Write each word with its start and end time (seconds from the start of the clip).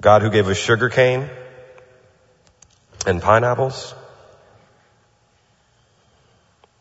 God 0.00 0.22
who 0.22 0.30
gave 0.30 0.48
us 0.48 0.56
sugar 0.56 0.88
cane 0.88 1.28
and 3.06 3.20
pineapples 3.20 3.94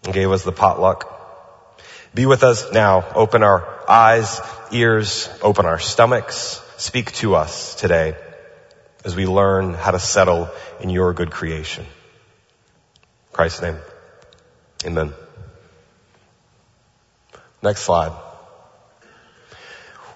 and 0.06 0.14
gave 0.14 0.32
us 0.32 0.44
the 0.44 0.54
potluck. 0.54 1.16
Be 2.14 2.26
with 2.26 2.44
us 2.44 2.72
now. 2.72 3.06
Open 3.14 3.44
our 3.44 3.84
eyes, 3.90 4.40
ears, 4.72 5.30
open 5.42 5.66
our 5.66 5.80
stomachs. 5.80 6.62
Speak 6.78 7.12
to 7.14 7.36
us 7.36 7.76
today 7.76 8.16
as 9.04 9.18
we 9.18 9.26
learn 9.26 9.74
how 9.74 9.92
to 9.92 10.00
settle 10.00 10.50
in 10.80 10.90
your 10.90 11.14
good 11.14 11.30
creation. 11.30 11.84
In 11.84 13.34
Christ's 13.34 13.62
name. 13.62 13.78
Amen. 14.86 15.14
Next 17.62 17.82
slide. 17.82 18.14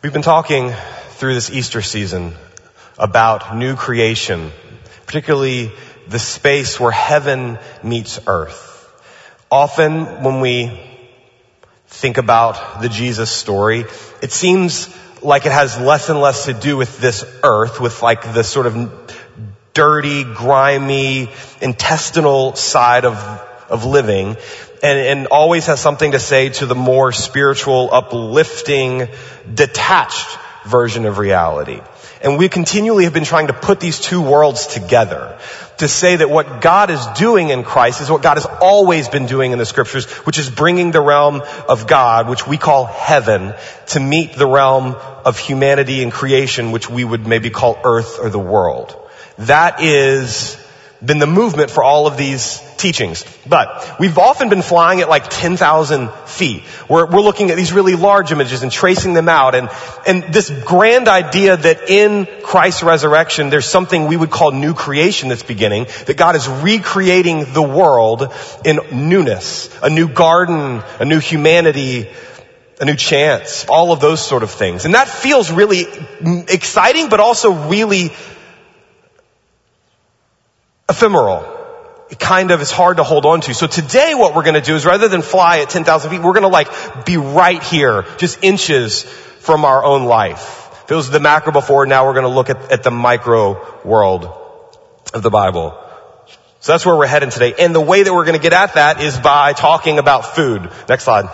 We've 0.01 0.13
been 0.13 0.21
talking 0.21 0.71
through 1.09 1.33
this 1.33 1.49
Easter 1.49 1.81
season 1.81 2.35
about 2.97 3.55
new 3.55 3.75
creation, 3.75 4.51
particularly 5.05 5.71
the 6.07 6.19
space 6.19 6.79
where 6.79 6.91
heaven 6.91 7.59
meets 7.83 8.19
earth. 8.27 8.69
Often 9.51 10.23
when 10.23 10.41
we 10.41 10.79
think 11.87 12.17
about 12.17 12.81
the 12.81 12.89
Jesus 12.89 13.29
story, 13.31 13.85
it 14.21 14.31
seems 14.31 14.93
like 15.21 15.45
it 15.45 15.51
has 15.51 15.79
less 15.79 16.09
and 16.09 16.19
less 16.19 16.45
to 16.45 16.53
do 16.53 16.75
with 16.75 16.99
this 16.99 17.23
earth, 17.43 17.79
with 17.79 18.01
like 18.01 18.33
the 18.33 18.43
sort 18.43 18.67
of 18.67 19.15
dirty, 19.73 20.23
grimy, 20.23 21.29
intestinal 21.61 22.55
side 22.55 23.05
of, 23.05 23.15
of 23.69 23.85
living, 23.85 24.37
and, 24.83 24.99
and 24.99 25.27
always 25.27 25.67
has 25.67 25.79
something 25.79 26.11
to 26.11 26.19
say 26.19 26.49
to 26.49 26.65
the 26.65 26.75
more 26.75 27.11
spiritual, 27.11 27.89
uplifting, 27.91 29.07
detached 29.53 30.37
version 30.65 31.05
of 31.05 31.17
reality. 31.17 31.79
And 32.23 32.37
we 32.37 32.47
continually 32.47 33.03
have 33.03 33.13
been 33.13 33.25
trying 33.25 33.47
to 33.47 33.53
put 33.53 33.81
these 33.81 33.99
two 33.99 34.21
worlds 34.21 34.67
together 34.67 35.37
to 35.79 35.89
say 35.89 36.15
that 36.15 36.29
what 36.29 36.61
God 36.61 36.89
is 36.89 37.05
doing 37.17 37.49
in 37.49 37.63
Christ 37.63 37.99
is 37.99 38.09
what 38.09 38.21
God 38.21 38.37
has 38.37 38.45
always 38.45 39.09
been 39.09 39.25
doing 39.25 39.51
in 39.51 39.59
the 39.59 39.65
scriptures, 39.65 40.05
which 40.25 40.39
is 40.39 40.49
bringing 40.49 40.91
the 40.91 41.01
realm 41.01 41.41
of 41.67 41.85
God, 41.85 42.29
which 42.29 42.47
we 42.47 42.57
call 42.57 42.85
heaven, 42.85 43.53
to 43.87 43.99
meet 43.99 44.33
the 44.33 44.47
realm 44.47 44.95
of 45.25 45.37
humanity 45.37 46.01
and 46.01 46.13
creation, 46.13 46.71
which 46.71 46.89
we 46.89 47.03
would 47.03 47.27
maybe 47.27 47.49
call 47.49 47.77
earth 47.83 48.19
or 48.21 48.29
the 48.29 48.39
world. 48.39 48.97
That 49.39 49.81
is 49.81 50.62
been 51.05 51.19
the 51.19 51.27
movement 51.27 51.69
for 51.69 51.83
all 51.83 52.07
of 52.07 52.17
these 52.17 52.61
teachings. 52.77 53.25
But 53.47 53.99
we've 53.99 54.17
often 54.17 54.49
been 54.49 54.61
flying 54.61 55.01
at 55.01 55.09
like 55.09 55.25
10,000 55.29 56.11
feet. 56.25 56.63
We're, 56.89 57.05
we're 57.05 57.21
looking 57.21 57.51
at 57.51 57.57
these 57.57 57.73
really 57.73 57.95
large 57.95 58.31
images 58.31 58.63
and 58.63 58.71
tracing 58.71 59.13
them 59.13 59.27
out 59.27 59.55
and, 59.55 59.69
and 60.07 60.33
this 60.33 60.49
grand 60.49 61.07
idea 61.07 61.57
that 61.57 61.89
in 61.89 62.27
Christ's 62.43 62.83
resurrection 62.83 63.49
there's 63.49 63.65
something 63.65 64.07
we 64.07 64.17
would 64.17 64.31
call 64.31 64.51
new 64.51 64.73
creation 64.73 65.29
that's 65.29 65.43
beginning, 65.43 65.87
that 66.05 66.17
God 66.17 66.35
is 66.35 66.47
recreating 66.47 67.53
the 67.53 67.63
world 67.63 68.33
in 68.65 68.79
newness, 68.91 69.69
a 69.81 69.89
new 69.89 70.07
garden, 70.07 70.83
a 70.99 71.05
new 71.05 71.19
humanity, 71.19 72.09
a 72.79 72.85
new 72.85 72.95
chance, 72.95 73.65
all 73.65 73.91
of 73.91 73.99
those 73.99 74.25
sort 74.25 74.43
of 74.43 74.51
things. 74.51 74.85
And 74.85 74.93
that 74.93 75.07
feels 75.07 75.51
really 75.51 75.85
exciting, 76.49 77.09
but 77.09 77.19
also 77.19 77.69
really 77.69 78.11
ephemeral. 80.93 81.49
It 82.09 82.19
kind 82.19 82.51
of 82.51 82.61
is 82.61 82.71
hard 82.71 82.97
to 82.97 83.03
hold 83.03 83.25
on 83.25 83.41
to. 83.41 83.53
So 83.53 83.67
today 83.67 84.13
what 84.13 84.35
we're 84.35 84.43
going 84.43 84.53
to 84.55 84.61
do 84.61 84.75
is 84.75 84.85
rather 84.85 85.07
than 85.07 85.21
fly 85.21 85.59
at 85.59 85.69
10,000 85.69 86.11
feet, 86.11 86.21
we're 86.21 86.33
going 86.33 86.43
to 86.43 86.47
like 86.49 87.05
be 87.05 87.17
right 87.17 87.61
here, 87.63 88.05
just 88.17 88.43
inches 88.43 89.03
from 89.03 89.65
our 89.65 89.83
own 89.83 90.05
life. 90.05 90.69
If 90.85 90.91
it 90.91 90.95
was 90.95 91.09
the 91.09 91.19
macro 91.19 91.51
before, 91.51 91.85
now 91.85 92.05
we're 92.05 92.13
going 92.13 92.23
to 92.23 92.29
look 92.29 92.49
at, 92.49 92.71
at 92.71 92.83
the 92.83 92.91
micro 92.91 93.81
world 93.83 94.25
of 95.13 95.23
the 95.23 95.31
Bible. 95.31 95.77
So 96.59 96.71
that's 96.71 96.85
where 96.85 96.95
we're 96.95 97.07
heading 97.07 97.29
today. 97.29 97.53
And 97.57 97.73
the 97.73 97.81
way 97.81 98.03
that 98.03 98.13
we're 98.13 98.25
going 98.25 98.37
to 98.37 98.41
get 98.41 98.53
at 98.53 98.75
that 98.75 99.01
is 99.01 99.17
by 99.19 99.53
talking 99.53 99.97
about 99.97 100.35
food. 100.35 100.71
Next 100.87 101.05
slide. 101.05 101.27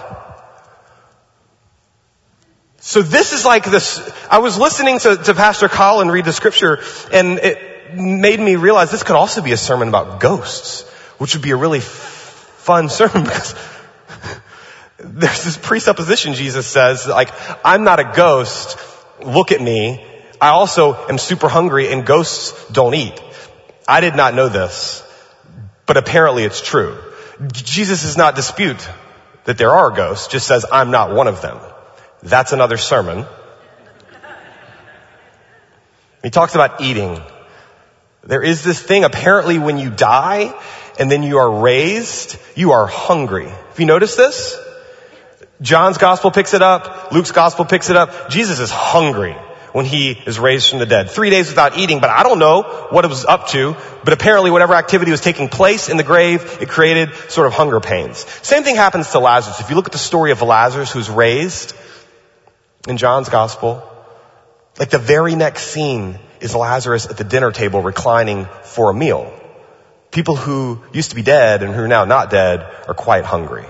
So 2.81 3.01
this 3.01 3.33
is 3.33 3.43
like 3.43 3.65
this, 3.65 3.99
I 4.31 4.39
was 4.39 4.57
listening 4.57 4.99
to, 4.99 5.17
to 5.17 5.33
Pastor 5.33 5.67
Colin 5.67 6.09
read 6.09 6.25
the 6.25 6.33
scripture 6.33 6.79
and 7.11 7.37
it, 7.39 7.68
made 7.95 8.39
me 8.39 8.55
realize 8.55 8.91
this 8.91 9.03
could 9.03 9.15
also 9.15 9.41
be 9.41 9.51
a 9.51 9.57
sermon 9.57 9.87
about 9.87 10.19
ghosts, 10.19 10.83
which 11.17 11.35
would 11.35 11.43
be 11.43 11.51
a 11.51 11.57
really 11.57 11.79
fun 11.79 12.89
sermon 12.99 13.23
because 13.23 13.55
there's 14.97 15.43
this 15.43 15.57
presupposition 15.57 16.33
Jesus 16.33 16.67
says, 16.67 17.07
like, 17.07 17.29
I'm 17.65 17.83
not 17.83 17.99
a 17.99 18.11
ghost, 18.15 18.77
look 19.21 19.51
at 19.51 19.61
me. 19.61 20.05
I 20.41 20.49
also 20.49 20.93
am 21.07 21.17
super 21.17 21.49
hungry 21.49 21.91
and 21.91 22.05
ghosts 22.05 22.71
don't 22.71 22.93
eat. 22.93 23.19
I 23.87 24.01
did 24.01 24.15
not 24.15 24.35
know 24.35 24.49
this, 24.49 25.03
but 25.85 25.97
apparently 25.97 26.43
it's 26.43 26.61
true. 26.61 26.97
Jesus 27.51 28.03
does 28.03 28.17
not 28.17 28.35
dispute 28.35 28.87
that 29.45 29.57
there 29.57 29.71
are 29.71 29.89
ghosts, 29.89 30.27
just 30.27 30.47
says, 30.47 30.65
I'm 30.71 30.91
not 30.91 31.13
one 31.13 31.27
of 31.27 31.41
them. 31.41 31.59
That's 32.21 32.51
another 32.51 32.77
sermon. 32.77 33.25
He 36.21 36.29
talks 36.29 36.53
about 36.53 36.81
eating. 36.81 37.21
There 38.23 38.43
is 38.43 38.63
this 38.63 38.81
thing, 38.81 39.03
apparently 39.03 39.59
when 39.59 39.77
you 39.77 39.89
die 39.89 40.53
and 40.99 41.09
then 41.09 41.23
you 41.23 41.37
are 41.37 41.61
raised, 41.61 42.37
you 42.55 42.73
are 42.73 42.85
hungry. 42.85 43.47
Have 43.47 43.79
you 43.79 43.85
noticed 43.85 44.17
this? 44.17 44.59
John's 45.61 45.97
gospel 45.97 46.31
picks 46.31 46.53
it 46.53 46.61
up. 46.61 47.11
Luke's 47.11 47.31
gospel 47.31 47.65
picks 47.65 47.89
it 47.89 47.95
up. 47.95 48.29
Jesus 48.29 48.59
is 48.59 48.71
hungry 48.71 49.35
when 49.73 49.85
he 49.85 50.11
is 50.11 50.39
raised 50.39 50.69
from 50.69 50.79
the 50.79 50.85
dead. 50.85 51.09
Three 51.09 51.29
days 51.29 51.49
without 51.49 51.77
eating, 51.77 51.99
but 51.99 52.09
I 52.09 52.23
don't 52.23 52.39
know 52.39 52.87
what 52.89 53.05
it 53.05 53.07
was 53.07 53.25
up 53.25 53.47
to, 53.49 53.75
but 54.03 54.13
apparently 54.13 54.51
whatever 54.51 54.73
activity 54.73 55.11
was 55.11 55.21
taking 55.21 55.47
place 55.47 55.89
in 55.89 55.97
the 55.97 56.03
grave, 56.03 56.59
it 56.61 56.69
created 56.69 57.13
sort 57.29 57.47
of 57.47 57.53
hunger 57.53 57.79
pains. 57.79 58.17
Same 58.41 58.63
thing 58.63 58.75
happens 58.75 59.11
to 59.11 59.19
Lazarus. 59.19 59.59
If 59.59 59.69
you 59.69 59.75
look 59.75 59.85
at 59.85 59.91
the 59.91 59.97
story 59.97 60.31
of 60.31 60.41
Lazarus 60.41 60.91
who's 60.91 61.09
raised 61.09 61.75
in 62.87 62.97
John's 62.97 63.29
gospel, 63.29 63.83
like 64.79 64.89
the 64.89 64.97
very 64.97 65.35
next 65.35 65.67
scene 65.67 66.19
is 66.41 66.55
Lazarus 66.55 67.05
at 67.07 67.17
the 67.17 67.23
dinner 67.23 67.51
table 67.51 67.81
reclining 67.81 68.47
for 68.63 68.91
a 68.91 68.93
meal. 68.93 69.33
People 70.11 70.35
who 70.35 70.81
used 70.93 71.11
to 71.11 71.15
be 71.15 71.21
dead 71.21 71.61
and 71.61 71.73
who 71.73 71.81
are 71.81 71.87
now 71.87 72.05
not 72.05 72.29
dead 72.29 72.61
are 72.87 72.93
quite 72.93 73.25
hungry. 73.25 73.65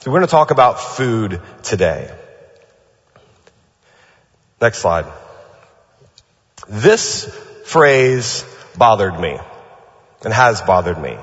So 0.00 0.10
we're 0.10 0.18
going 0.18 0.26
to 0.26 0.30
talk 0.30 0.50
about 0.50 0.80
food 0.80 1.40
today. 1.62 2.12
Next 4.60 4.78
slide. 4.78 5.06
This 6.68 7.24
phrase 7.64 8.44
bothered 8.76 9.18
me 9.18 9.38
and 10.24 10.32
has 10.32 10.60
bothered 10.62 11.00
me. 11.00 11.16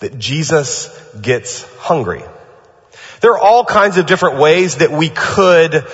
That 0.00 0.18
Jesus 0.18 0.88
gets 1.20 1.62
hungry. 1.76 2.22
There 3.20 3.32
are 3.32 3.38
all 3.38 3.64
kinds 3.64 3.98
of 3.98 4.06
different 4.06 4.38
ways 4.38 4.76
that 4.78 4.90
we 4.90 5.10
could 5.10 5.86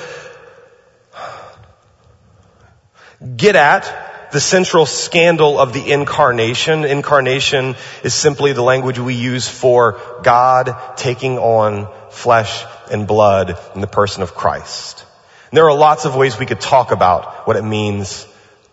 get 3.36 3.56
at 3.56 4.30
the 4.32 4.40
central 4.40 4.86
scandal 4.86 5.58
of 5.58 5.72
the 5.72 5.92
incarnation. 5.92 6.84
Incarnation 6.84 7.76
is 8.02 8.14
simply 8.14 8.52
the 8.52 8.62
language 8.62 8.98
we 8.98 9.14
use 9.14 9.48
for 9.48 10.00
God 10.22 10.76
taking 10.96 11.38
on 11.38 11.88
flesh 12.10 12.64
and 12.90 13.06
blood 13.06 13.58
in 13.74 13.80
the 13.80 13.86
person 13.86 14.22
of 14.22 14.34
Christ. 14.34 15.04
And 15.50 15.56
there 15.56 15.68
are 15.68 15.76
lots 15.76 16.04
of 16.04 16.14
ways 16.14 16.38
we 16.38 16.46
could 16.46 16.60
talk 16.60 16.92
about 16.92 17.46
what 17.46 17.56
it 17.56 17.64
means 17.64 18.26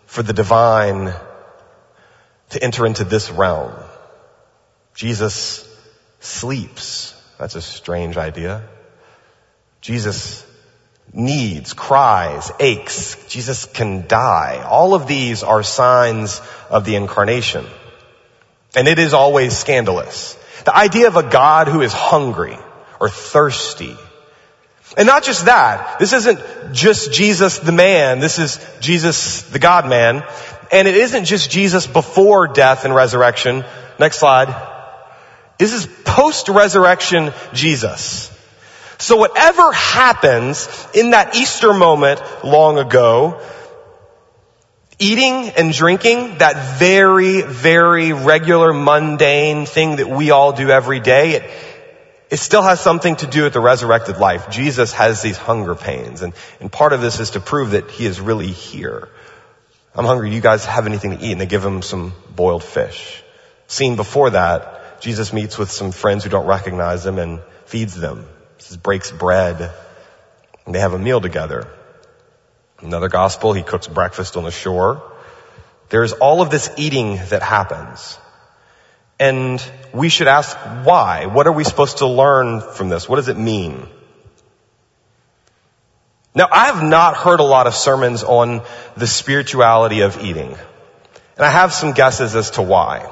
for 0.06 0.22
the 0.22 0.32
divine 0.32 1.12
to 2.50 2.62
enter 2.62 2.86
into 2.86 3.04
this 3.04 3.30
realm. 3.30 3.72
Jesus 4.94 5.66
sleeps. 6.20 7.20
That's 7.38 7.54
a 7.54 7.62
strange 7.62 8.16
idea. 8.16 8.62
Jesus 9.80 10.46
needs, 11.16 11.72
cries, 11.72 12.52
aches. 12.60 13.16
Jesus 13.28 13.64
can 13.64 14.06
die. 14.06 14.62
All 14.68 14.94
of 14.94 15.08
these 15.08 15.42
are 15.42 15.62
signs 15.62 16.40
of 16.70 16.84
the 16.84 16.94
incarnation. 16.94 17.66
And 18.76 18.86
it 18.86 18.98
is 18.98 19.14
always 19.14 19.56
scandalous. 19.56 20.36
The 20.64 20.76
idea 20.76 21.08
of 21.08 21.16
a 21.16 21.22
God 21.22 21.68
who 21.68 21.80
is 21.80 21.92
hungry 21.92 22.58
or 23.00 23.08
thirsty. 23.08 23.96
And 24.96 25.06
not 25.06 25.24
just 25.24 25.46
that. 25.46 25.98
This 25.98 26.12
isn't 26.12 26.40
just 26.72 27.12
Jesus 27.12 27.58
the 27.58 27.72
man. 27.72 28.20
This 28.20 28.38
is 28.38 28.60
Jesus 28.80 29.42
the 29.42 29.58
God 29.58 29.88
man. 29.88 30.22
And 30.70 30.86
it 30.86 30.96
isn't 30.96 31.24
just 31.24 31.50
Jesus 31.50 31.86
before 31.86 32.48
death 32.48 32.84
and 32.84 32.94
resurrection. 32.94 33.64
Next 33.98 34.18
slide. 34.18 34.54
This 35.58 35.72
is 35.72 35.88
post-resurrection 36.04 37.32
Jesus. 37.54 38.30
So 38.98 39.16
whatever 39.16 39.72
happens 39.72 40.68
in 40.94 41.10
that 41.10 41.36
Easter 41.36 41.72
moment 41.72 42.22
long 42.44 42.78
ago, 42.78 43.40
eating 44.98 45.50
and 45.50 45.72
drinking, 45.72 46.38
that 46.38 46.78
very, 46.78 47.42
very 47.42 48.12
regular 48.12 48.72
mundane 48.72 49.66
thing 49.66 49.96
that 49.96 50.08
we 50.08 50.30
all 50.30 50.52
do 50.52 50.70
every 50.70 51.00
day, 51.00 51.32
it, 51.32 51.50
it 52.30 52.38
still 52.38 52.62
has 52.62 52.80
something 52.80 53.16
to 53.16 53.26
do 53.26 53.44
with 53.44 53.52
the 53.52 53.60
resurrected 53.60 54.18
life. 54.18 54.48
Jesus 54.50 54.92
has 54.94 55.20
these 55.20 55.36
hunger 55.36 55.74
pains 55.74 56.22
and, 56.22 56.32
and 56.60 56.72
part 56.72 56.92
of 56.92 57.00
this 57.00 57.20
is 57.20 57.30
to 57.30 57.40
prove 57.40 57.72
that 57.72 57.90
he 57.90 58.06
is 58.06 58.20
really 58.20 58.50
here. 58.50 59.08
I'm 59.94 60.04
hungry. 60.04 60.30
Do 60.30 60.36
you 60.36 60.42
guys 60.42 60.64
have 60.64 60.86
anything 60.86 61.16
to 61.16 61.24
eat? 61.24 61.32
And 61.32 61.40
they 61.40 61.46
give 61.46 61.64
him 61.64 61.82
some 61.82 62.12
boiled 62.34 62.64
fish. 62.64 63.22
Scene 63.66 63.96
before 63.96 64.30
that, 64.30 65.00
Jesus 65.00 65.32
meets 65.32 65.58
with 65.58 65.70
some 65.70 65.92
friends 65.92 66.24
who 66.24 66.30
don't 66.30 66.46
recognize 66.46 67.04
him 67.04 67.18
and 67.18 67.40
feeds 67.66 67.94
them. 67.94 68.26
He 68.68 68.76
breaks 68.76 69.10
bread 69.10 69.72
and 70.64 70.74
they 70.74 70.80
have 70.80 70.92
a 70.92 70.98
meal 70.98 71.20
together. 71.20 71.68
Another 72.80 73.08
gospel, 73.08 73.52
he 73.52 73.62
cooks 73.62 73.86
breakfast 73.86 74.36
on 74.36 74.44
the 74.44 74.50
shore. 74.50 75.02
There's 75.88 76.12
all 76.12 76.42
of 76.42 76.50
this 76.50 76.70
eating 76.76 77.16
that 77.30 77.42
happens. 77.42 78.18
And 79.18 79.64
we 79.94 80.08
should 80.08 80.28
ask 80.28 80.56
why? 80.84 81.26
What 81.26 81.46
are 81.46 81.52
we 81.52 81.64
supposed 81.64 81.98
to 81.98 82.06
learn 82.06 82.60
from 82.60 82.88
this? 82.88 83.08
What 83.08 83.16
does 83.16 83.28
it 83.28 83.38
mean? 83.38 83.88
Now, 86.34 86.48
I 86.52 86.66
have 86.66 86.82
not 86.82 87.16
heard 87.16 87.40
a 87.40 87.44
lot 87.44 87.66
of 87.66 87.74
sermons 87.74 88.22
on 88.22 88.60
the 88.94 89.06
spirituality 89.06 90.00
of 90.00 90.22
eating. 90.22 90.54
And 91.36 91.46
I 91.46 91.50
have 91.50 91.72
some 91.72 91.92
guesses 91.92 92.36
as 92.36 92.50
to 92.52 92.62
why. 92.62 93.10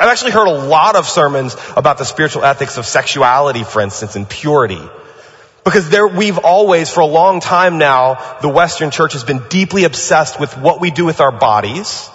I've 0.00 0.08
actually 0.08 0.30
heard 0.30 0.48
a 0.48 0.66
lot 0.66 0.96
of 0.96 1.06
sermons 1.06 1.54
about 1.76 1.98
the 1.98 2.04
spiritual 2.04 2.42
ethics 2.42 2.78
of 2.78 2.86
sexuality, 2.86 3.64
for 3.64 3.82
instance, 3.82 4.16
and 4.16 4.26
purity. 4.26 4.80
Because 5.62 5.90
there, 5.90 6.08
we've 6.08 6.38
always, 6.38 6.88
for 6.88 7.00
a 7.00 7.06
long 7.06 7.40
time 7.40 7.76
now, 7.76 8.38
the 8.40 8.48
Western 8.48 8.90
church 8.90 9.12
has 9.12 9.24
been 9.24 9.42
deeply 9.50 9.84
obsessed 9.84 10.40
with 10.40 10.56
what 10.56 10.80
we 10.80 10.90
do 10.90 11.04
with 11.04 11.20
our 11.20 11.30
bodies, 11.30 12.08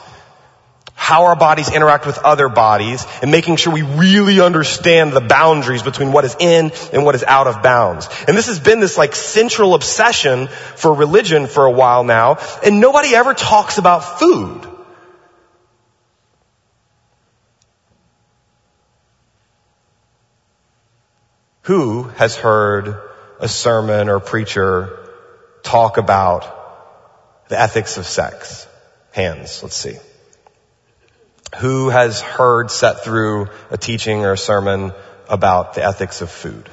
how 0.95 1.25
our 1.25 1.35
bodies 1.35 1.71
interact 1.71 2.07
with 2.07 2.17
other 2.17 2.49
bodies 2.49 3.05
and 3.21 3.29
making 3.29 3.57
sure 3.57 3.71
we 3.71 3.83
really 3.83 4.41
understand 4.41 5.13
the 5.13 5.21
boundaries 5.21 5.83
between 5.83 6.11
what 6.11 6.25
is 6.25 6.35
in 6.39 6.71
and 6.91 7.05
what 7.05 7.13
is 7.13 7.23
out 7.23 7.45
of 7.45 7.61
bounds. 7.61 8.09
And 8.27 8.35
this 8.35 8.47
has 8.47 8.59
been 8.59 8.79
this 8.79 8.97
like 8.97 9.13
central 9.13 9.75
obsession 9.75 10.47
for 10.47 10.91
religion 10.91 11.45
for 11.45 11.65
a 11.65 11.71
while 11.71 12.03
now 12.03 12.39
and 12.65 12.79
nobody 12.79 13.13
ever 13.13 13.35
talks 13.35 13.77
about 13.77 14.19
food. 14.19 14.74
Who 21.65 22.03
has 22.03 22.35
heard 22.35 22.95
a 23.39 23.47
sermon 23.47 24.07
or 24.07 24.19
preacher 24.19 25.09
talk 25.63 25.97
about 25.97 26.43
the 27.47 27.59
ethics 27.59 27.97
of 27.97 28.05
sex? 28.05 28.67
Hands, 29.13 29.63
let's 29.63 29.75
see. 29.75 29.97
Who 31.57 31.89
has 31.89 32.21
heard 32.21 32.69
set 32.69 33.03
through 33.03 33.47
a 33.71 33.77
teaching 33.77 34.25
or 34.25 34.33
a 34.33 34.37
sermon 34.37 34.93
about 35.27 35.73
the 35.73 35.83
ethics 35.83 36.21
of 36.21 36.29
food? 36.29 36.69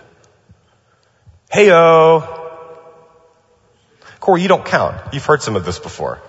Heyo. 1.50 2.40
Corey, 4.20 4.42
you 4.42 4.48
don't 4.48 4.66
count. 4.66 5.14
You've 5.14 5.24
heard 5.24 5.40
some 5.40 5.56
of 5.56 5.64
this 5.64 5.78
before. 5.78 6.20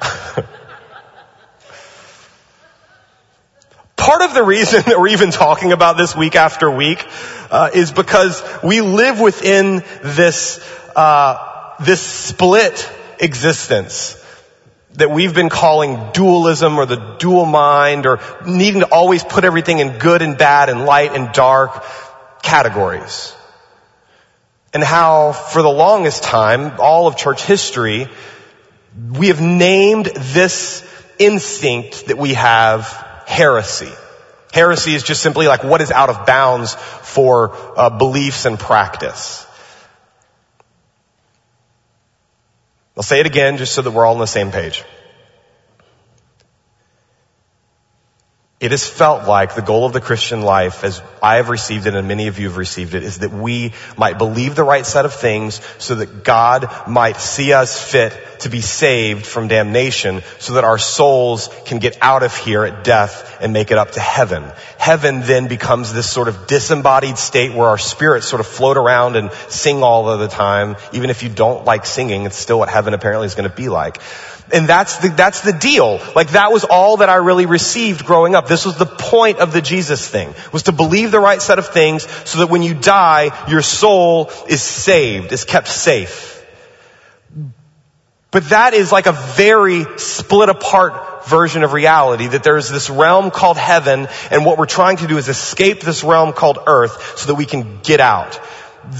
Part 4.00 4.22
of 4.22 4.32
the 4.32 4.42
reason 4.42 4.82
that 4.86 4.98
we're 4.98 5.08
even 5.08 5.30
talking 5.30 5.72
about 5.72 5.98
this 5.98 6.16
week 6.16 6.34
after 6.34 6.70
week 6.70 7.06
uh, 7.50 7.68
is 7.74 7.92
because 7.92 8.42
we 8.64 8.80
live 8.80 9.20
within 9.20 9.84
this 10.02 10.58
uh, 10.96 11.74
this 11.80 12.00
split 12.00 12.90
existence 13.18 14.16
that 14.94 15.10
we've 15.10 15.34
been 15.34 15.50
calling 15.50 16.12
dualism 16.14 16.78
or 16.78 16.86
the 16.86 17.16
dual 17.18 17.44
mind 17.44 18.06
or 18.06 18.20
needing 18.46 18.80
to 18.80 18.86
always 18.86 19.22
put 19.22 19.44
everything 19.44 19.80
in 19.80 19.98
good 19.98 20.22
and 20.22 20.38
bad 20.38 20.70
and 20.70 20.86
light 20.86 21.14
and 21.14 21.32
dark 21.32 21.84
categories. 22.42 23.34
And 24.72 24.82
how 24.82 25.32
for 25.32 25.60
the 25.60 25.68
longest 25.68 26.22
time, 26.22 26.72
all 26.78 27.06
of 27.06 27.18
church 27.18 27.44
history, 27.44 28.08
we 29.10 29.28
have 29.28 29.42
named 29.42 30.06
this 30.06 30.82
instinct 31.18 32.06
that 32.06 32.16
we 32.16 32.32
have 32.32 33.09
heresy. 33.30 33.92
Heresy 34.52 34.94
is 34.94 35.04
just 35.04 35.22
simply 35.22 35.46
like 35.46 35.62
what 35.62 35.80
is 35.80 35.92
out 35.92 36.10
of 36.10 36.26
bounds 36.26 36.74
for 36.74 37.54
uh, 37.76 37.88
beliefs 37.88 38.44
and 38.44 38.58
practice. 38.58 39.46
I'll 42.96 43.04
say 43.04 43.20
it 43.20 43.26
again 43.26 43.56
just 43.56 43.72
so 43.72 43.82
that 43.82 43.92
we're 43.92 44.04
all 44.04 44.14
on 44.14 44.20
the 44.20 44.26
same 44.26 44.50
page. 44.50 44.84
It 48.60 48.72
has 48.72 48.86
felt 48.86 49.26
like 49.26 49.54
the 49.54 49.62
goal 49.62 49.86
of 49.86 49.94
the 49.94 50.02
Christian 50.02 50.42
life, 50.42 50.84
as 50.84 51.00
I 51.22 51.36
have 51.36 51.48
received 51.48 51.86
it 51.86 51.94
and 51.94 52.06
many 52.06 52.26
of 52.26 52.38
you 52.38 52.48
have 52.48 52.58
received 52.58 52.94
it, 52.94 53.02
is 53.02 53.20
that 53.20 53.32
we 53.32 53.72
might 53.96 54.18
believe 54.18 54.54
the 54.54 54.64
right 54.64 54.84
set 54.84 55.06
of 55.06 55.14
things 55.14 55.62
so 55.78 55.94
that 55.94 56.24
God 56.24 56.68
might 56.86 57.16
see 57.16 57.54
us 57.54 57.82
fit 57.82 58.12
to 58.40 58.50
be 58.50 58.60
saved 58.60 59.24
from 59.24 59.48
damnation 59.48 60.22
so 60.38 60.54
that 60.54 60.64
our 60.64 60.76
souls 60.76 61.48
can 61.64 61.78
get 61.78 61.96
out 62.02 62.22
of 62.22 62.36
here 62.36 62.64
at 62.64 62.84
death 62.84 63.38
and 63.40 63.54
make 63.54 63.70
it 63.70 63.78
up 63.78 63.92
to 63.92 64.00
heaven. 64.00 64.44
Heaven 64.76 65.22
then 65.22 65.48
becomes 65.48 65.94
this 65.94 66.10
sort 66.10 66.28
of 66.28 66.46
disembodied 66.46 67.16
state 67.16 67.54
where 67.54 67.68
our 67.68 67.78
spirits 67.78 68.26
sort 68.26 68.40
of 68.40 68.46
float 68.46 68.76
around 68.76 69.16
and 69.16 69.32
sing 69.48 69.82
all 69.82 70.10
of 70.10 70.20
the 70.20 70.28
time. 70.28 70.76
Even 70.92 71.08
if 71.08 71.22
you 71.22 71.30
don't 71.30 71.64
like 71.64 71.86
singing, 71.86 72.26
it's 72.26 72.36
still 72.36 72.58
what 72.58 72.68
heaven 72.68 72.92
apparently 72.92 73.24
is 73.24 73.34
going 73.34 73.48
to 73.48 73.56
be 73.56 73.70
like. 73.70 74.02
And 74.52 74.68
that's 74.68 74.96
the, 74.98 75.08
that's 75.08 75.42
the 75.42 75.52
deal. 75.52 76.00
Like 76.14 76.30
that 76.30 76.50
was 76.50 76.64
all 76.64 76.98
that 76.98 77.08
I 77.08 77.16
really 77.16 77.46
received 77.46 78.04
growing 78.04 78.34
up. 78.34 78.48
This 78.50 78.66
was 78.66 78.76
the 78.76 78.84
point 78.84 79.38
of 79.38 79.52
the 79.52 79.60
Jesus 79.60 80.08
thing, 80.08 80.34
was 80.52 80.64
to 80.64 80.72
believe 80.72 81.12
the 81.12 81.20
right 81.20 81.40
set 81.40 81.60
of 81.60 81.68
things 81.68 82.02
so 82.28 82.40
that 82.40 82.48
when 82.48 82.64
you 82.64 82.74
die, 82.74 83.30
your 83.48 83.62
soul 83.62 84.28
is 84.48 84.60
saved, 84.60 85.30
is 85.30 85.44
kept 85.44 85.68
safe. 85.68 86.44
But 88.32 88.48
that 88.48 88.74
is 88.74 88.90
like 88.90 89.06
a 89.06 89.12
very 89.12 89.84
split 89.98 90.48
apart 90.48 91.26
version 91.26 91.62
of 91.62 91.72
reality, 91.72 92.26
that 92.26 92.42
there's 92.42 92.68
this 92.68 92.90
realm 92.90 93.30
called 93.30 93.56
heaven, 93.56 94.08
and 94.32 94.44
what 94.44 94.58
we're 94.58 94.66
trying 94.66 94.96
to 94.96 95.06
do 95.06 95.16
is 95.16 95.28
escape 95.28 95.82
this 95.82 96.02
realm 96.02 96.32
called 96.32 96.58
earth 96.66 97.18
so 97.18 97.28
that 97.28 97.36
we 97.36 97.46
can 97.46 97.78
get 97.84 98.00
out. 98.00 98.40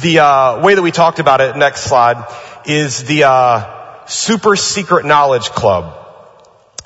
The 0.00 0.20
uh, 0.20 0.62
way 0.62 0.76
that 0.76 0.82
we 0.82 0.92
talked 0.92 1.18
about 1.18 1.40
it, 1.40 1.56
next 1.56 1.80
slide, 1.80 2.24
is 2.66 3.02
the 3.02 3.24
uh, 3.24 4.06
super 4.06 4.54
secret 4.54 5.06
knowledge 5.06 5.50
club. 5.50 5.99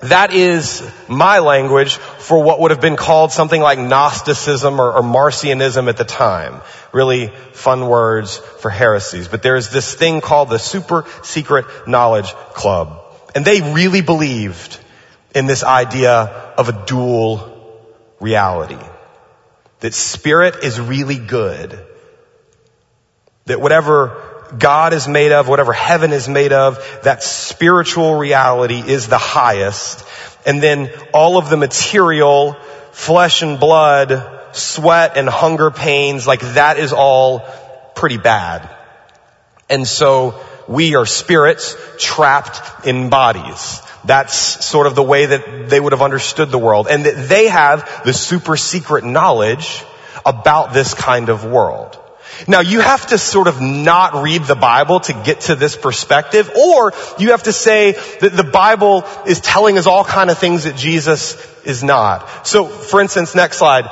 That 0.05 0.35
is 0.35 0.87
my 1.09 1.39
language 1.39 1.97
for 1.97 2.43
what 2.43 2.61
would 2.61 2.73
have 2.73 2.81
been 2.81 2.97
called 2.97 3.33
something 3.33 3.59
like 3.59 3.79
Gnosticism 3.79 4.79
or, 4.79 4.93
or, 4.93 5.03
Marcionism 5.03 5.89
at 5.89 5.97
the 5.97 6.05
time. 6.05 6.61
Really 6.93 7.29
fun 7.55 7.89
words 7.89 8.37
for 8.37 8.71
heresies. 8.71 9.29
But 9.29 9.43
there's 9.43 9.71
this 9.71 9.95
thing 9.95 10.21
called 10.21 10.51
the 10.51 10.59
Super 10.59 11.07
Secret 11.23 11.65
Knowledge 11.89 12.31
Club. 12.53 13.03
And 13.35 13.47
they 13.47 13.63
really 13.73 14.03
believed 14.03 14.79
in 15.35 15.47
this 15.47 15.65
idea 15.65 16.13
of 16.59 16.69
a 16.69 16.85
dual 16.85 17.81
reality. 18.21 18.85
That 19.81 19.95
spirit 19.95 20.65
is 20.65 20.79
really 20.79 21.19
good. 21.19 21.83
That 23.47 23.59
whatever 23.59 24.34
God 24.59 24.93
is 24.93 25.09
made 25.09 25.33
of, 25.33 25.49
whatever 25.49 25.73
heaven 25.73 26.13
is 26.13 26.29
made 26.29 26.53
of, 26.53 26.79
that 27.03 27.23
spiritual 27.23 28.15
reality 28.15 28.79
is 28.79 29.09
the 29.09 29.19
highest. 29.19 30.05
And 30.47 30.63
then 30.63 30.91
all 31.13 31.39
of 31.39 31.51
the 31.51 31.57
material, 31.57 32.55
flesh 32.93 33.43
and 33.43 33.59
blood, 33.59 34.31
sweat 34.53 35.17
and 35.17 35.29
hunger 35.29 35.71
pains, 35.71 36.27
like 36.27 36.41
that 36.55 36.79
is 36.79 36.93
all 36.93 37.41
pretty 37.95 38.19
bad. 38.19 38.69
And 39.69 39.87
so 39.87 40.41
we 40.69 40.95
are 40.95 41.07
spirits 41.07 41.77
trapped 41.99 42.87
in 42.87 43.11
bodies. 43.11 43.83
That's 44.05 44.35
sort 44.65 44.87
of 44.87 44.95
the 44.95 45.03
way 45.03 45.27
that 45.27 45.69
they 45.69 45.81
would 45.81 45.93
have 45.93 46.03
understood 46.03 46.51
the 46.51 46.59
world. 46.59 46.87
And 46.89 47.07
that 47.07 47.29
they 47.29 47.49
have 47.49 48.05
the 48.05 48.13
super 48.13 48.57
secret 48.57 49.05
knowledge 49.05 49.83
about 50.27 50.73
this 50.73 50.95
kind 50.95 51.29
of 51.31 51.45
world. 51.45 51.99
Now 52.49 52.61
you 52.61 52.81
have 52.81 53.07
to 53.09 53.19
sort 53.19 53.49
of 53.49 53.61
not 53.61 54.23
read 54.23 54.43
the 54.45 54.55
Bible 54.55 55.01
to 55.01 55.13
get 55.25 55.41
to 55.43 55.55
this 55.55 55.77
perspective, 55.77 56.51
or 56.51 56.93
you 57.19 57.31
have 57.31 57.45
to 57.45 57.53
say 57.53 57.93
that 58.21 58.33
the 58.37 58.45
Bible 58.45 59.05
is 59.27 59.41
telling 59.41 59.79
us 59.79 59.87
all 59.87 60.05
kind 60.05 60.31
of 60.31 60.39
things 60.39 60.65
that 60.65 60.77
Jesus 60.77 61.37
is 61.65 61.83
not. 61.83 62.47
So 62.47 62.67
for 62.67 63.01
instance, 63.01 63.35
next 63.35 63.59
slide. 63.59 63.87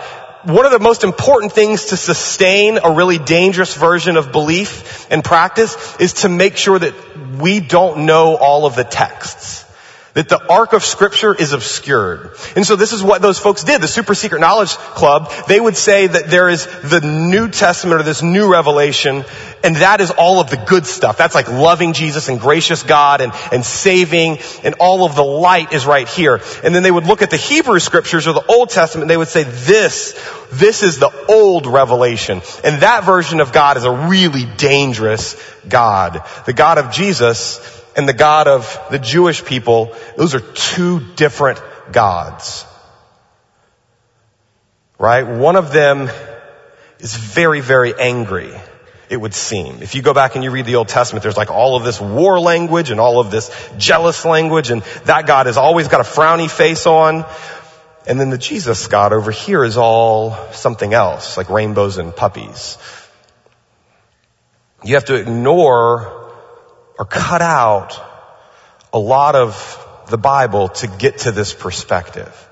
One 0.45 0.67
of 0.67 0.73
the 0.73 0.81
most 0.81 1.05
important 1.05 1.53
things 1.53 1.87
to 1.87 1.97
sustain 1.97 2.79
a 2.83 2.91
really 2.91 3.19
dangerous 3.19 3.77
version 3.77 4.17
of 4.17 4.33
belief 4.33 5.07
and 5.11 5.23
practice 5.23 5.77
is 6.01 6.15
to 6.15 6.29
make 6.29 6.57
sure 6.57 6.79
that 6.79 6.95
we 7.39 7.61
don't 7.61 8.07
know 8.07 8.37
all 8.37 8.67
of 8.67 8.75
the 8.75 8.83
texts 8.83 9.65
that 10.15 10.29
the 10.29 10.47
arc 10.47 10.75
of 10.75 10.85
scripture 10.85 11.35
is 11.35 11.53
obscured. 11.53 12.33
And 12.55 12.67
so 12.67 12.77
this 12.77 12.93
is 12.93 13.03
what 13.03 13.23
those 13.23 13.39
folks 13.39 13.65
did, 13.65 13.81
the 13.81 13.89
super 13.89 14.15
secret 14.15 14.41
knowledge 14.41 14.71
club. 14.71 15.33
They 15.49 15.59
would 15.59 15.77
say 15.77 16.07
that 16.07 16.29
there 16.29 16.49
is 16.51 16.67
the 16.83 17.01
New 17.01 17.49
Testament 17.49 18.01
or 18.01 18.03
this 18.03 18.23
new 18.23 18.51
revelation, 18.53 19.25
and 19.65 19.77
that 19.77 20.03
is 20.03 20.11
all 20.11 20.41
of 20.41 20.51
the 20.51 20.59
good 20.59 20.85
stuff. 20.85 21.17
That's 21.17 21.35
like 21.35 21.49
loving 21.49 21.95
Jesus 21.95 22.29
and 22.29 22.39
gracious 22.39 22.83
God 22.83 23.23
and, 23.23 23.33
and 23.53 23.65
saving, 23.65 24.39
and 24.65 24.75
all 24.79 25.07
of 25.07 25.15
the 25.15 25.25
light 25.25 25.73
is 25.73 25.87
right 25.87 26.09
here. 26.09 26.43
And 26.63 26.75
then 26.75 26.83
they 26.83 26.91
would 26.91 27.07
look 27.07 27.23
at 27.23 27.31
the 27.31 27.39
Hebrew 27.39 27.79
scriptures 27.79 28.27
or 28.27 28.35
the 28.35 28.45
Old 28.47 28.69
Testament, 28.69 29.05
and 29.05 29.11
they 29.11 29.17
would 29.17 29.29
say 29.29 29.45
this, 29.45 30.13
this 30.53 30.83
is 30.83 30.99
the 30.99 31.11
old 31.29 31.67
revelation. 31.67 32.43
And 32.63 32.83
that 32.83 33.05
version 33.05 33.41
of 33.41 33.53
God 33.53 33.79
is 33.79 33.85
a 33.85 34.09
really 34.09 34.45
dangerous 34.59 35.43
God. 35.67 36.23
The 36.45 36.53
God 36.53 36.77
of 36.77 36.91
Jesus 36.91 37.82
and 37.97 38.09
the 38.09 38.13
God 38.13 38.49
of 38.49 38.81
the 38.91 38.99
Jewish 38.99 39.45
people, 39.45 39.95
those 40.17 40.35
are 40.35 40.41
two 40.41 41.01
different 41.17 41.61
gods. 41.93 42.65
Right? 44.99 45.23
One 45.23 45.57
of 45.57 45.73
them 45.73 46.11
is 47.01 47.17
very, 47.17 47.61
very 47.61 47.93
angry, 47.99 48.53
it 49.11 49.17
would 49.17 49.35
seem. 49.35 49.83
If 49.83 49.95
you 49.95 50.03
go 50.03 50.15
back 50.15 50.37
and 50.37 50.45
you 50.45 50.51
read 50.51 50.65
the 50.65 50.77
Old 50.77 50.89
Testament, 50.89 51.23
there's 51.23 51.37
like 51.37 51.51
all 51.51 51.77
of 51.77 51.85
this 51.85 52.01
war 52.01 52.39
language 52.39 52.91
and 52.91 53.01
all 53.01 53.19
of 53.21 53.31
this 53.31 53.51
jealous 53.77 54.25
language, 54.25 54.71
and 54.71 54.83
that 55.05 55.27
God 55.27 55.47
has 55.47 55.57
always 55.57 55.89
got 55.89 56.01
a 56.01 56.05
frowny 56.05 56.49
face 56.49 56.87
on. 56.87 57.27
And 58.07 58.19
then 58.19 58.31
the 58.31 58.39
Jesus 58.39 58.87
God 58.87 59.13
over 59.13 59.31
here 59.31 59.63
is 59.65 59.77
all 59.77 60.37
something 60.53 60.95
else, 60.95 61.37
like 61.37 61.51
rainbows 61.51 61.99
and 61.99 62.15
puppies. 62.15 62.79
You 64.85 64.95
have 64.95 65.05
to 65.07 65.15
ignore 65.15 66.22
or 66.99 67.05
cut 67.05 67.43
out 67.43 68.01
a 68.93 68.99
lot 68.99 69.35
of 69.35 69.79
the 70.09 70.19
Bible 70.19 70.69
to 70.69 70.87
get 70.87 71.19
to 71.19 71.33
this 71.33 71.55
perspective. 71.55 72.49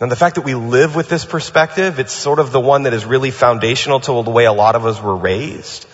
And 0.00 0.10
the 0.10 0.16
fact 0.16 0.34
that 0.34 0.44
we 0.44 0.54
live 0.54 0.96
with 0.96 1.08
this 1.08 1.24
perspective, 1.24 1.98
it's 1.98 2.12
sort 2.12 2.38
of 2.38 2.52
the 2.52 2.60
one 2.60 2.82
that 2.82 2.92
is 2.92 3.04
really 3.04 3.30
foundational 3.30 4.00
to 4.00 4.22
the 4.22 4.30
way 4.30 4.44
a 4.44 4.52
lot 4.52 4.74
of 4.74 4.84
us 4.84 5.00
were 5.00 5.16
raised. 5.16 5.86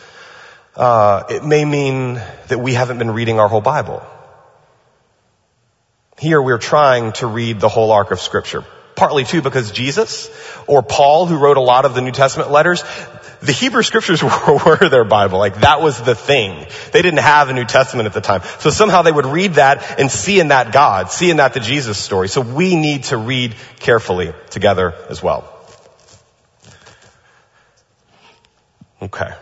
Uh, 0.75 1.25
it 1.29 1.45
may 1.45 1.65
mean 1.65 2.15
that 2.49 2.59
we 2.59 2.73
haven't 2.73 2.99
been 2.99 3.11
reading 3.11 3.39
our 3.39 3.49
whole 3.49 3.61
Bible. 3.61 4.03
Here 6.19 6.41
we're 6.41 6.59
trying 6.59 7.13
to 7.15 7.27
read 7.27 7.61
the 7.61 7.69
whole 7.69 7.93
arc 7.93 8.11
of 8.11 8.21
scripture. 8.21 8.65
Partly 8.97 9.25
too 9.25 9.43
because 9.43 9.71
Jesus 9.71 10.31
or 10.67 10.83
Paul, 10.83 11.27
who 11.27 11.37
wrote 11.37 11.57
a 11.57 11.63
lot 11.63 11.85
of 11.85 11.95
the 11.95 12.01
New 12.01 12.11
Testament 12.11 12.51
letters, 12.51 12.83
the 13.43 13.53
Hebrew 13.53 13.83
scriptures 13.83 14.23
were, 14.23 14.31
were, 14.67 14.89
their 14.89 15.05
Bible. 15.05 15.39
Like 15.39 15.61
that 15.61 15.81
was 15.81 16.01
the 16.01 16.15
thing. 16.15 16.67
They 16.93 17.03
didn't 17.03 17.21
have 17.21 17.49
a 17.49 17.53
New 17.53 17.65
Testament 17.65 18.07
at 18.07 18.13
the 18.13 18.21
time. 18.21 18.43
So 18.59 18.71
somehow 18.71 19.03
they 19.03 19.13
would 19.13 19.27
read 19.27 19.55
that 19.55 19.99
and 19.99 20.11
see 20.11 20.41
in 20.41 20.49
that 20.49 20.73
God, 20.73 21.11
see 21.11 21.31
in 21.31 21.39
that 21.39 21.55
the 21.55 21.61
Jesus 21.61 21.99
story. 21.99 22.29
So 22.29 22.41
we 22.41 22.77
need 22.77 23.05
to 23.05 23.17
read 23.17 23.55
carefully 23.79 24.35
together 24.51 24.95
as 25.09 25.23
well. 25.23 25.57
Okay. 29.03 29.33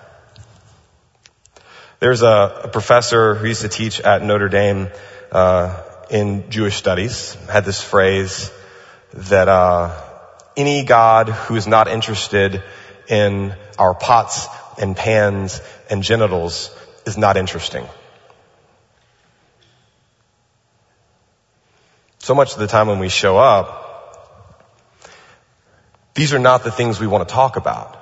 There's 1.99 2.23
a, 2.23 2.61
a 2.65 2.69
professor 2.69 3.35
who 3.35 3.49
used 3.49 3.63
to 3.63 3.69
teach 3.69 4.01
at 4.01 4.23
Notre 4.23 4.49
Dame 4.49 4.89
uh, 5.33 5.83
in 6.11 6.49
Jewish 6.51 6.77
studies 6.77 7.35
had 7.51 7.65
this 7.65 7.83
phrase 7.83 8.53
that 9.15 9.49
uh, 9.49 10.01
any 10.57 10.85
God 10.85 11.29
who 11.29 11.57
is 11.57 11.67
not 11.67 11.89
interested 11.89 12.63
in 13.09 13.55
our 13.79 13.95
pots 13.95 14.47
and 14.79 14.97
pans 14.97 15.61
and 15.91 16.03
genitals 16.03 16.71
is 17.07 17.17
not 17.17 17.37
interesting. 17.37 17.87
So 22.19 22.35
much 22.35 22.53
of 22.53 22.59
the 22.59 22.67
time 22.67 22.89
when 22.89 22.99
we 22.99 23.09
show 23.09 23.39
up, 23.39 23.87
these 26.15 26.35
are 26.35 26.39
not 26.39 26.65
the 26.65 26.71
things 26.71 27.01
we 27.01 27.07
want 27.07 27.27
to 27.29 27.33
talk 27.33 27.57
about. 27.57 27.97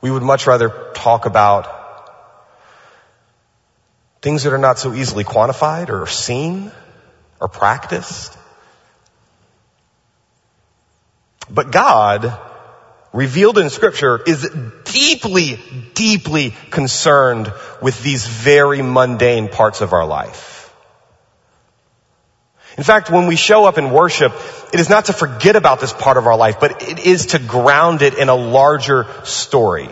We 0.00 0.10
would 0.10 0.22
much 0.22 0.46
rather 0.46 0.92
talk 0.94 1.26
about 1.26 1.72
things 4.20 4.42
that 4.42 4.52
are 4.52 4.58
not 4.58 4.78
so 4.78 4.92
easily 4.92 5.24
quantified 5.24 5.88
or 5.88 6.06
seen 6.06 6.72
or 7.40 7.48
practiced. 7.48 8.36
But 11.48 11.70
God 11.70 12.36
revealed 13.16 13.56
in 13.56 13.70
scripture 13.70 14.20
is 14.26 14.48
deeply, 14.84 15.58
deeply 15.94 16.54
concerned 16.70 17.50
with 17.80 18.00
these 18.02 18.26
very 18.26 18.82
mundane 18.82 19.48
parts 19.48 19.80
of 19.80 19.94
our 19.94 20.06
life. 20.06 20.72
In 22.76 22.84
fact, 22.84 23.10
when 23.10 23.26
we 23.26 23.36
show 23.36 23.64
up 23.64 23.78
in 23.78 23.90
worship, 23.90 24.32
it 24.72 24.80
is 24.80 24.90
not 24.90 25.06
to 25.06 25.14
forget 25.14 25.56
about 25.56 25.80
this 25.80 25.94
part 25.94 26.18
of 26.18 26.26
our 26.26 26.36
life, 26.36 26.60
but 26.60 26.82
it 26.82 26.98
is 26.98 27.26
to 27.26 27.38
ground 27.38 28.02
it 28.02 28.18
in 28.18 28.28
a 28.28 28.34
larger 28.34 29.06
story. 29.24 29.88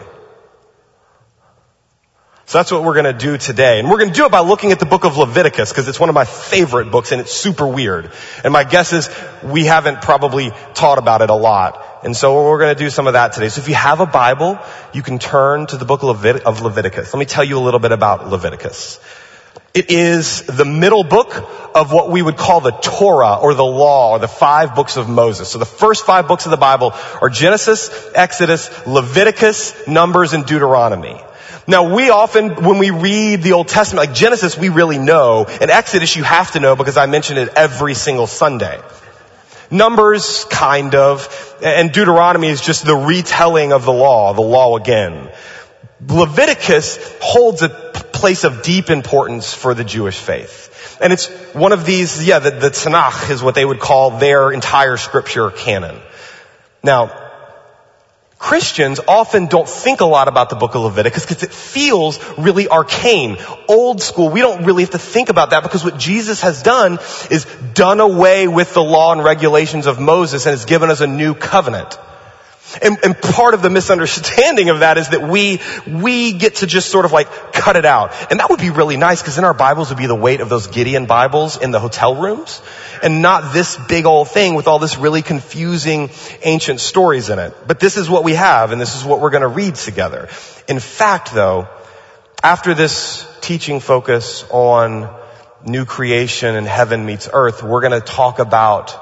So 2.47 2.59
that's 2.59 2.71
what 2.71 2.85
we're 2.85 2.93
going 2.93 3.07
to 3.07 3.13
do 3.15 3.39
today. 3.39 3.81
And 3.81 3.89
we're 3.89 3.99
going 3.99 4.11
to 4.11 4.15
do 4.15 4.27
it 4.27 4.31
by 4.31 4.41
looking 4.41 4.71
at 4.71 4.79
the 4.79 4.87
book 4.87 5.05
of 5.05 5.17
Leviticus 5.17 5.71
because 5.71 5.89
it's 5.89 5.99
one 5.99 6.11
of 6.11 6.15
my 6.15 6.27
favorite 6.27 6.91
books 6.91 7.11
and 7.11 7.21
it's 7.23 7.33
super 7.33 7.67
weird. 7.67 8.11
And 8.45 8.53
my 8.53 8.65
guess 8.65 8.93
is 8.93 9.09
we 9.43 9.65
haven't 9.65 10.03
probably 10.03 10.53
taught 10.75 10.99
about 10.99 11.23
it 11.23 11.31
a 11.31 11.35
lot. 11.35 11.83
And 12.05 12.15
so 12.15 12.45
we're 12.45 12.59
going 12.59 12.77
to 12.77 12.79
do 12.79 12.91
some 12.91 13.07
of 13.07 13.15
that 13.15 13.33
today. 13.33 13.49
So 13.49 13.63
if 13.63 13.69
you 13.69 13.75
have 13.75 14.01
a 14.01 14.07
Bible, 14.07 14.59
you 14.93 15.01
can 15.01 15.19
turn 15.19 15.67
to 15.69 15.79
the 15.79 15.87
book 15.87 16.03
of, 16.03 16.19
Levit- 16.19 16.43
of 16.43 16.61
Leviticus. 16.61 17.15
Let 17.15 17.19
me 17.19 17.25
tell 17.25 17.45
you 17.45 17.57
a 17.57 17.65
little 17.65 17.81
bit 17.81 17.93
about 17.93 18.29
Leviticus. 18.29 19.01
It 19.73 19.91
is 19.91 20.43
the 20.43 20.67
middle 20.67 21.03
book 21.03 21.35
of 21.75 21.93
what 21.93 22.11
we 22.11 22.21
would 22.21 22.37
call 22.37 22.61
the 22.61 22.73
Torah 22.73 23.39
or 23.41 23.55
the 23.55 23.65
law 23.65 24.13
or 24.13 24.19
the 24.19 24.29
five 24.29 24.75
books 24.75 24.99
of 24.99 25.09
Moses. 25.09 25.49
So 25.49 25.59
the 25.59 25.65
first 25.65 26.05
five 26.05 26.29
books 26.29 26.45
of 26.45 26.51
the 26.51 26.59
Bible 26.59 26.93
are 27.23 27.31
Genesis, 27.31 27.91
Exodus, 28.15 28.71
Leviticus, 28.87 29.89
Numbers, 29.89 30.35
and 30.35 30.45
Deuteronomy. 30.45 31.21
Now 31.67 31.95
we 31.95 32.11
often, 32.11 32.63
when 32.63 32.79
we 32.79 32.91
read 32.91 33.43
the 33.43 33.53
Old 33.53 33.69
Testament, 33.69 34.09
like 34.09 34.17
Genesis, 34.17 34.59
we 34.59 34.69
really 34.69 34.99
know, 34.99 35.47
and 35.47 35.71
Exodus 35.71 36.15
you 36.15 36.23
have 36.23 36.53
to 36.53 36.61
know 36.61 36.77
because 36.77 36.97
I 36.97 37.07
mention 37.07 37.39
it 37.39 37.49
every 37.57 37.95
single 37.95 38.27
Sunday. 38.27 38.81
Numbers, 39.71 40.45
kind 40.45 40.95
of, 40.95 41.57
and 41.63 41.91
Deuteronomy 41.91 42.49
is 42.49 42.61
just 42.61 42.85
the 42.85 42.95
retelling 42.95 43.73
of 43.73 43.87
the 43.87 43.93
law, 43.93 44.35
the 44.35 44.43
law 44.43 44.77
again. 44.77 45.31
Leviticus 46.07 46.99
holds 47.23 47.63
a 47.63 47.71
place 47.71 48.45
of 48.45 48.63
deep 48.63 48.91
importance 48.91 49.55
for 49.55 49.73
the 49.73 49.85
Jewish 49.85 50.19
faith. 50.19 50.99
And 51.01 51.13
it's 51.13 51.29
one 51.55 51.73
of 51.73 51.87
these, 51.87 52.25
yeah, 52.27 52.41
the, 52.41 52.51
the 52.51 52.71
Tanakh 52.71 53.31
is 53.31 53.43
what 53.43 53.55
they 53.55 53.65
would 53.65 53.81
call 53.81 54.19
their 54.19 54.53
entire 54.53 54.99
scripture 54.99 55.51
canon. 55.51 55.99
Now, 56.83 57.24
Christians 58.45 59.01
often 59.09 59.47
don't 59.47 59.67
think 59.67 60.03
a 60.03 60.05
lot 60.05 60.29
about 60.29 60.51
the 60.51 60.57
book 60.57 60.75
of 60.75 60.83
Leviticus 60.83 61.25
because 61.25 61.43
it 61.43 61.51
feels 61.51 62.23
really 62.37 62.69
arcane, 62.69 63.39
old 63.69 64.03
school. 64.03 64.29
We 64.29 64.41
don't 64.43 64.67
really 64.67 64.83
have 64.83 64.91
to 64.91 64.99
think 64.99 65.31
about 65.31 65.51
that 65.51 65.63
because 65.63 65.83
what 65.83 65.99
Jesus 65.99 66.43
has 66.43 66.63
done 66.63 66.99
is 67.31 67.47
done 67.73 68.01
away 68.01 68.47
with 68.47 68.75
the 68.75 68.85
law 68.85 69.13
and 69.13 69.25
regulations 69.25 69.87
of 69.87 69.99
Moses 69.99 70.45
and 70.45 70.53
has 70.53 70.67
given 70.67 70.91
us 70.91 71.01
a 71.01 71.07
new 71.07 71.33
covenant. 71.33 71.99
And, 72.83 72.99
and, 73.05 73.21
part 73.21 73.55
of 73.55 73.63
the 73.63 73.71
misunderstanding 73.71 74.69
of 74.71 74.81
that 74.81 74.99
is 74.99 75.11
that 75.11 75.23
we, 75.23 75.61
we 75.87 76.33
get 76.33 76.57
to 76.57 76.67
just 76.67 76.91
sort 76.91 77.05
of 77.05 77.13
like 77.13 77.53
cut 77.53 77.77
it 77.77 77.85
out. 77.85 78.13
And 78.31 78.41
that 78.41 78.51
would 78.51 78.61
be 78.61 78.71
really 78.71 78.97
nice 78.97 79.23
because 79.23 79.37
then 79.37 79.45
our 79.45 79.55
Bibles 79.55 79.91
would 79.91 79.99
be 79.99 80.07
the 80.07 80.15
weight 80.15 80.41
of 80.41 80.49
those 80.49 80.67
Gideon 80.67 81.07
Bibles 81.07 81.57
in 81.57 81.71
the 81.71 81.81
hotel 81.81 82.17
rooms 82.17 82.61
and 83.03 83.23
not 83.23 83.53
this 83.53 83.77
big 83.89 84.07
old 84.07 84.29
thing 84.29 84.55
with 84.55 84.67
all 84.67 84.79
this 84.79 84.97
really 84.97 85.23
confusing 85.23 86.11
ancient 86.43 86.81
stories 86.81 87.31
in 87.31 87.39
it. 87.39 87.55
But 87.67 87.81
this 87.81 87.97
is 87.97 88.11
what 88.11 88.25
we 88.25 88.35
have 88.35 88.73
and 88.73 88.81
this 88.81 88.97
is 88.97 89.05
what 89.05 89.21
we're 89.21 89.31
going 89.31 89.43
to 89.43 89.49
read 89.49 89.75
together. 89.77 90.29
In 90.69 90.81
fact 90.81 91.33
though, 91.33 91.69
after 92.43 92.75
this 92.75 93.27
teaching 93.41 93.81
focus 93.81 94.45
on 94.51 95.15
new 95.65 95.85
creation 95.85 96.57
and 96.57 96.67
heaven 96.67 97.07
meets 97.07 97.29
earth, 97.33 97.63
we're 97.63 97.81
going 97.81 97.99
to 97.99 98.01
talk 98.01 98.39
about 98.39 99.01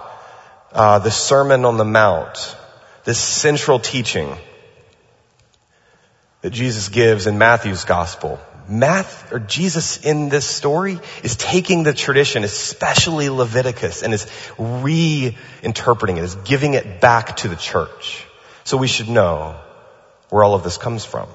uh, 0.73 0.99
the 1.01 1.11
Sermon 1.11 1.65
on 1.65 1.77
the 1.77 1.85
Mount 1.85 2.57
this 3.05 3.19
central 3.19 3.79
teaching 3.79 4.37
that 6.43 6.51
Jesus 6.51 6.89
gives 6.89 7.27
in 7.27 7.39
Matthew's 7.39 7.85
gospel. 7.85 8.39
Math 8.69 9.33
or 9.33 9.41
Jesus 9.41 10.05
in 10.05 10.29
this 10.29 10.45
story 10.45 11.01
is 11.23 11.37
taking 11.37 11.83
the 11.83 11.93
tradition, 11.93 12.45
especially 12.45 13.29
Leviticus, 13.29 14.03
and 14.03 14.15
is 14.15 14.27
reinterpreting 14.57 16.19
it, 16.19 16.25
is 16.25 16.35
giving 16.37 16.75
it 16.75 17.01
back 17.01 17.37
to 17.39 17.49
the 17.49 17.57
church. 17.57 18.25
So 18.65 18.77
we 18.77 18.87
should 18.87 19.09
know 19.09 19.61
where 20.31 20.45
all 20.45 20.55
of 20.55 20.63
this 20.63 20.79
comes 20.79 21.05
from. 21.05 21.29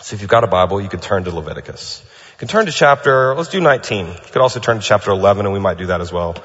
So 0.00 0.14
if 0.14 0.22
you've 0.22 0.30
got 0.30 0.44
a 0.44 0.48
Bible, 0.48 0.80
you 0.80 0.88
can 0.88 1.00
turn 1.00 1.24
to 1.24 1.30
Leviticus. 1.30 2.02
You 2.04 2.38
can 2.38 2.48
turn 2.48 2.66
to 2.66 2.72
chapter, 2.72 3.34
let's 3.34 3.50
do 3.50 3.60
19. 3.60 4.06
You 4.06 4.14
could 4.32 4.40
also 4.40 4.60
turn 4.60 4.78
to 4.78 4.82
chapter 4.82 5.10
11 5.10 5.46
and 5.46 5.52
we 5.52 5.60
might 5.60 5.78
do 5.78 5.86
that 5.86 6.00
as 6.00 6.12
well. 6.12 6.36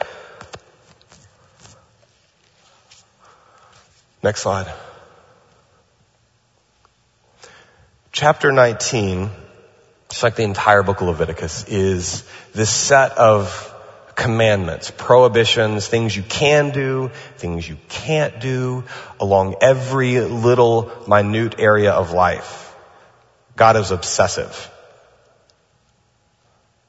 Next 4.26 4.42
slide. 4.42 4.74
Chapter 8.12 8.52
19, 8.52 9.30
just 10.10 10.24
like 10.24 10.36
the 10.36 10.42
entire 10.42 10.82
book 10.82 11.00
of 11.02 11.10
Leviticus, 11.10 11.66
is 11.68 12.28
this 12.52 12.72
set 12.72 13.20
of 13.20 13.72
commandments, 14.16 14.90
prohibitions, 14.90 15.88
things 15.88 16.18
you 16.18 16.24
can 16.24 16.72
do, 16.72 17.12
things 17.38 17.70
you 17.70 17.78
can't 17.88 18.40
do, 18.40 18.86
along 19.20 19.58
every 19.62 20.20
little 20.20 20.92
minute 21.08 21.60
area 21.60 21.92
of 21.92 22.12
life. 22.12 22.76
God 23.56 23.76
is 23.76 23.92
obsessive. 23.92 24.72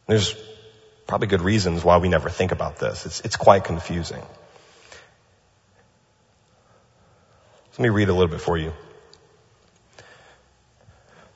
There's 0.07 0.35
probably 1.07 1.29
good 1.29 1.43
reasons 1.43 1.85
why 1.85 1.99
we 1.99 2.09
never 2.09 2.31
think 2.31 2.53
about 2.53 2.79
this. 2.79 3.05
It's, 3.05 3.21
it's 3.21 3.37
quite 3.37 3.65
confusing. 3.65 4.23
Let 7.79 7.83
me 7.83 7.89
read 7.91 8.09
a 8.09 8.13
little 8.13 8.29
bit 8.29 8.41
for 8.41 8.57
you. 8.57 8.73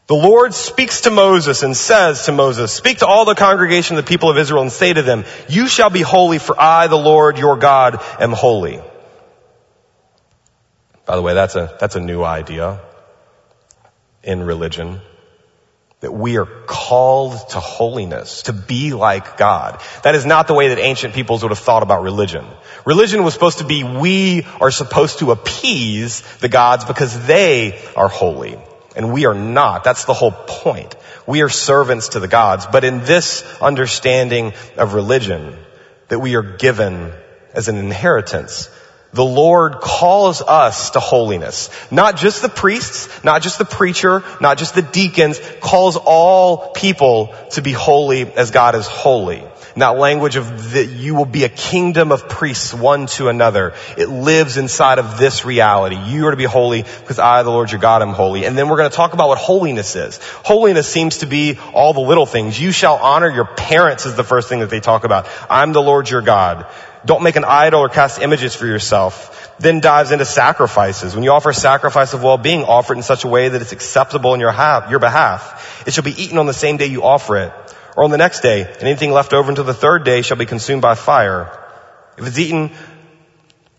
The 0.07 0.17
Lord 0.17 0.55
speaks 0.55 1.03
to 1.03 1.11
Moses 1.11 1.63
and 1.63 1.77
says 1.77 2.25
to 2.25 2.33
Moses, 2.33 2.73
speak 2.73 2.99
to 2.99 3.07
all 3.07 3.25
the 3.25 3.37
congregation 3.37 3.97
of 3.97 4.05
the 4.05 4.09
people 4.09 4.29
of 4.29 4.39
Israel 4.39 4.63
and 4.63 4.73
say 4.73 4.93
to 4.93 5.03
them, 5.03 5.25
you 5.49 5.69
shall 5.69 5.91
be 5.91 6.01
holy 6.01 6.39
for 6.39 6.61
I, 6.61 6.89
the 6.89 6.97
Lord 6.97 7.39
your 7.39 7.57
God, 7.57 8.03
am 8.19 8.33
holy. 8.33 8.81
By 11.07 11.15
the 11.15 11.23
way, 11.23 11.35
that's 11.35 11.55
a, 11.55 11.77
that's 11.79 11.95
a 11.95 12.01
new 12.01 12.25
idea 12.25 12.81
in 14.25 14.43
religion. 14.43 15.01
That 16.01 16.13
we 16.13 16.39
are 16.39 16.47
called 16.47 17.51
to 17.51 17.61
holiness, 17.61 18.43
to 18.43 18.55
be 18.55 18.95
like 18.95 19.37
God. 19.37 19.83
That 20.03 20.15
is 20.15 20.25
not 20.25 20.47
the 20.47 20.55
way 20.55 20.69
that 20.69 20.79
ancient 20.79 21.13
peoples 21.13 21.43
would 21.43 21.51
have 21.51 21.59
thought 21.59 21.83
about 21.83 22.03
religion. 22.03 22.47
Religion 22.87 23.23
was 23.23 23.35
supposed 23.35 23.59
to 23.59 23.65
be 23.65 23.85
we 23.85 24.47
are 24.61 24.71
supposed 24.71 25.19
to 25.19 25.31
appease 25.31 26.23
the 26.39 26.49
gods 26.49 26.87
because 26.87 27.27
they 27.27 27.83
are 27.97 28.09
holy. 28.09 28.57
And 28.97 29.13
we 29.13 29.27
are 29.27 29.35
not. 29.35 29.85
That's 29.85 30.05
the 30.05 30.15
whole 30.15 30.33
point. 30.33 30.97
We 31.27 31.43
are 31.43 31.49
servants 31.49 32.09
to 32.11 32.21
the 32.21 32.29
gods. 32.29 32.67
But 32.67 32.85
in 32.85 33.01
this 33.01 33.45
understanding 33.61 34.55
of 34.77 34.95
religion 34.95 35.57
that 36.09 36.19
we 36.19 36.35
are 36.35 36.43
given 36.43 37.13
as 37.53 37.69
an 37.69 37.77
inheritance, 37.77 38.69
the 39.13 39.25
Lord 39.25 39.81
calls 39.81 40.41
us 40.41 40.91
to 40.91 41.01
holiness. 41.01 41.69
Not 41.91 42.17
just 42.17 42.43
the 42.43 42.49
priests, 42.49 43.25
not 43.25 43.43
just 43.43 43.59
the 43.59 43.65
preacher, 43.65 44.23
not 44.41 44.59
just 44.59 44.75
the 44.75 44.83
deacons, 44.83 45.41
calls 45.61 45.97
all 45.97 46.71
people 46.73 47.35
to 47.53 47.63
be 47.63 47.73
holy 47.73 48.23
as 48.33 48.53
God 48.53 48.75
is 48.77 48.87
holy. 48.87 49.45
And 49.75 49.83
that 49.83 49.99
language 49.99 50.37
of 50.37 50.73
that 50.73 50.87
you 50.87 51.15
will 51.15 51.25
be 51.25 51.45
a 51.45 51.49
kingdom 51.49 52.11
of 52.11 52.29
priests 52.29 52.75
one 52.75 53.07
to 53.07 53.29
another. 53.29 53.75
It 53.97 54.09
lives 54.09 54.57
inside 54.57 54.99
of 54.99 55.19
this 55.19 55.45
reality. 55.45 55.97
You 55.97 56.27
are 56.27 56.33
to 56.33 56.37
be 56.37 56.45
holy 56.45 56.83
because 56.83 57.19
I, 57.19 57.43
the 57.43 57.51
Lord 57.51 57.71
your 57.71 57.81
God, 57.81 58.03
am 58.03 58.11
holy. 58.11 58.45
And 58.45 58.59
then 58.59 58.69
we're 58.69 58.77
going 58.77 58.91
to 58.91 58.97
talk 58.97 59.13
about 59.13 59.29
what 59.29 59.39
holiness 59.39 59.95
is. 59.95 60.19
Holiness 60.45 60.89
seems 60.89 61.19
to 61.19 61.27
be 61.27 61.59
all 61.73 61.93
the 61.93 62.01
little 62.01 62.27
things. 62.27 62.61
You 62.61 62.73
shall 62.73 62.97
honor 62.97 63.31
your 63.31 63.45
parents 63.45 64.07
is 64.07 64.17
the 64.17 64.25
first 64.25 64.49
thing 64.49 64.61
that 64.61 64.71
they 64.71 64.81
talk 64.81 65.05
about. 65.05 65.29
I'm 65.49 65.73
the 65.73 65.83
Lord 65.83 66.11
your 66.11 66.23
God. 66.23 66.67
Don't 67.05 67.23
make 67.23 67.37
an 67.37 67.45
idol 67.45 67.81
or 67.81 67.89
cast 67.89 68.21
images 68.21 68.55
for 68.55 68.67
yourself. 68.67 69.55
Then 69.59 69.81
dives 69.81 70.11
into 70.11 70.25
sacrifices. 70.25 71.15
When 71.15 71.25
you 71.25 71.33
offer 71.33 71.51
a 71.51 71.55
sacrifice 71.55 72.13
of 72.13 72.23
well-being, 72.23 72.65
offer 72.65 72.95
it 72.95 72.99
in 72.99 73.03
such 73.03 73.25
a 73.25 73.29
way 73.29 73.49
that 73.49 73.63
it's 73.63 73.73
acceptable 73.73 74.35
in 74.35 74.41
your, 74.41 74.53
your 74.91 74.99
behalf. 74.99 75.85
It 75.87 75.95
shall 75.95 76.05
be 76.05 76.23
eaten 76.23 76.39
on 76.39 76.47
the 76.47 76.55
same 76.55 76.77
day 76.77 76.87
you 76.87 77.03
offer 77.03 77.37
it, 77.37 77.53
or 77.97 78.05
on 78.05 78.11
the 78.11 78.19
next 78.19 78.41
day, 78.41 78.63
and 78.63 78.83
anything 78.83 79.13
left 79.13 79.33
over 79.33 79.49
until 79.49 79.65
the 79.65 79.75
third 79.75 80.05
day 80.05 80.23
shall 80.23 80.37
be 80.37 80.47
consumed 80.47 80.83
by 80.83 80.95
fire. 80.95 81.59
If 82.19 82.27
it's 82.27 82.39
eaten 82.39 82.71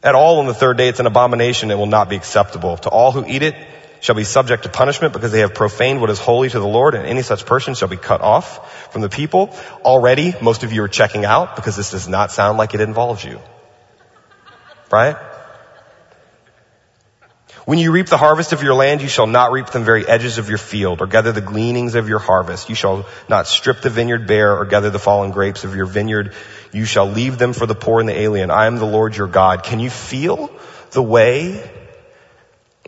at 0.03 0.15
all 0.15 0.39
on 0.39 0.47
the 0.47 0.53
third 0.53 0.77
day, 0.77 0.87
it's 0.87 0.99
an 0.99 1.05
abomination. 1.05 1.69
It 1.69 1.77
will 1.77 1.85
not 1.85 2.09
be 2.09 2.15
acceptable. 2.15 2.77
To 2.77 2.89
all 2.89 3.11
who 3.11 3.25
eat 3.25 3.43
it, 3.43 3.55
shall 4.01 4.15
be 4.15 4.23
subject 4.25 4.63
to 4.63 4.69
punishment 4.69 5.13
because 5.13 5.31
they 5.31 5.39
have 5.39 5.53
profaned 5.53 6.01
what 6.01 6.09
is 6.09 6.19
holy 6.19 6.49
to 6.49 6.59
the 6.59 6.67
Lord 6.67 6.95
and 6.95 7.05
any 7.05 7.21
such 7.21 7.45
person 7.45 7.75
shall 7.75 7.87
be 7.87 7.97
cut 7.97 8.19
off 8.19 8.91
from 8.91 9.01
the 9.01 9.09
people. 9.09 9.55
Already, 9.85 10.33
most 10.41 10.63
of 10.63 10.73
you 10.73 10.83
are 10.83 10.89
checking 10.89 11.23
out 11.23 11.55
because 11.55 11.75
this 11.75 11.91
does 11.91 12.09
not 12.09 12.31
sound 12.31 12.57
like 12.57 12.73
it 12.73 12.81
involves 12.81 13.23
you. 13.23 13.39
Right? 14.91 15.15
When 17.65 17.77
you 17.77 17.91
reap 17.91 18.07
the 18.07 18.17
harvest 18.17 18.53
of 18.53 18.63
your 18.63 18.73
land, 18.73 19.03
you 19.03 19.07
shall 19.07 19.27
not 19.27 19.51
reap 19.51 19.67
the 19.67 19.79
very 19.79 20.07
edges 20.07 20.39
of 20.39 20.49
your 20.49 20.57
field 20.57 20.99
or 20.99 21.05
gather 21.05 21.31
the 21.31 21.41
gleanings 21.41 21.93
of 21.93 22.09
your 22.09 22.17
harvest. 22.17 22.69
You 22.69 22.75
shall 22.75 23.05
not 23.29 23.45
strip 23.45 23.81
the 23.81 23.91
vineyard 23.91 24.25
bare 24.25 24.57
or 24.57 24.65
gather 24.65 24.89
the 24.89 24.99
fallen 24.99 25.29
grapes 25.29 25.63
of 25.63 25.75
your 25.75 25.85
vineyard. 25.85 26.33
You 26.73 26.85
shall 26.85 27.05
leave 27.05 27.37
them 27.37 27.53
for 27.53 27.67
the 27.67 27.75
poor 27.75 27.99
and 27.99 28.09
the 28.09 28.19
alien. 28.19 28.49
I 28.49 28.65
am 28.65 28.77
the 28.77 28.85
Lord 28.85 29.15
your 29.15 29.27
God. 29.27 29.61
Can 29.63 29.79
you 29.79 29.91
feel 29.91 30.49
the 30.89 31.03
way 31.03 31.69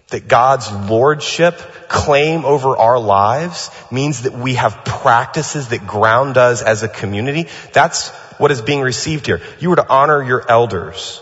that 0.10 0.28
God's 0.28 0.72
lordship 0.72 1.58
claim 1.88 2.46
over 2.46 2.78
our 2.78 3.00
lives 3.00 3.72
means 3.92 4.24
that 4.24 4.34
we 4.34 4.56
have 4.56 4.84
practices 4.86 5.70
that 5.70 5.88
ground 5.88 6.38
us 6.38 6.62
as 6.62 6.84
a 6.84 6.88
community. 6.88 7.48
That's 7.72 8.10
what 8.38 8.52
is 8.52 8.62
being 8.62 8.82
received 8.82 9.26
here. 9.26 9.42
You 9.60 9.72
are 9.72 9.78
to 9.78 9.90
honor 9.90 10.24
your 10.24 10.50
elders. 10.50 11.22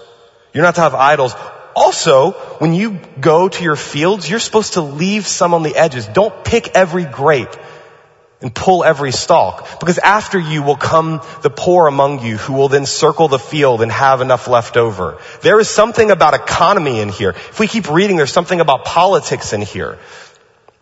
You're 0.53 0.63
not 0.63 0.75
to 0.75 0.81
have 0.81 0.95
idols. 0.95 1.33
Also, 1.75 2.31
when 2.59 2.73
you 2.73 2.99
go 3.19 3.47
to 3.47 3.63
your 3.63 3.75
fields, 3.75 4.29
you're 4.29 4.39
supposed 4.39 4.73
to 4.73 4.81
leave 4.81 5.25
some 5.25 5.53
on 5.53 5.63
the 5.63 5.75
edges. 5.75 6.07
Don't 6.07 6.43
pick 6.43 6.75
every 6.75 7.05
grape 7.05 7.55
and 8.41 8.53
pull 8.53 8.83
every 8.83 9.11
stalk. 9.11 9.79
Because 9.79 9.99
after 9.99 10.39
you 10.39 10.63
will 10.63 10.75
come 10.75 11.21
the 11.43 11.49
poor 11.49 11.87
among 11.87 12.25
you 12.25 12.37
who 12.37 12.53
will 12.53 12.69
then 12.69 12.85
circle 12.85 13.27
the 13.27 13.39
field 13.39 13.81
and 13.81 13.91
have 13.91 14.21
enough 14.21 14.47
left 14.47 14.77
over. 14.77 15.19
There 15.41 15.59
is 15.59 15.69
something 15.69 16.09
about 16.11 16.33
economy 16.33 16.99
in 16.99 17.09
here. 17.09 17.29
If 17.29 17.59
we 17.59 17.67
keep 17.67 17.89
reading, 17.89 18.17
there's 18.17 18.33
something 18.33 18.59
about 18.59 18.85
politics 18.85 19.53
in 19.53 19.61
here. 19.61 19.99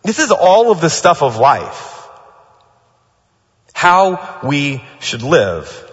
This 0.02 0.18
is 0.18 0.30
all 0.30 0.70
of 0.70 0.80
the 0.80 0.88
stuff 0.88 1.22
of 1.22 1.36
life. 1.36 1.98
How 3.74 4.40
we 4.42 4.82
should 5.00 5.22
live. 5.22 5.86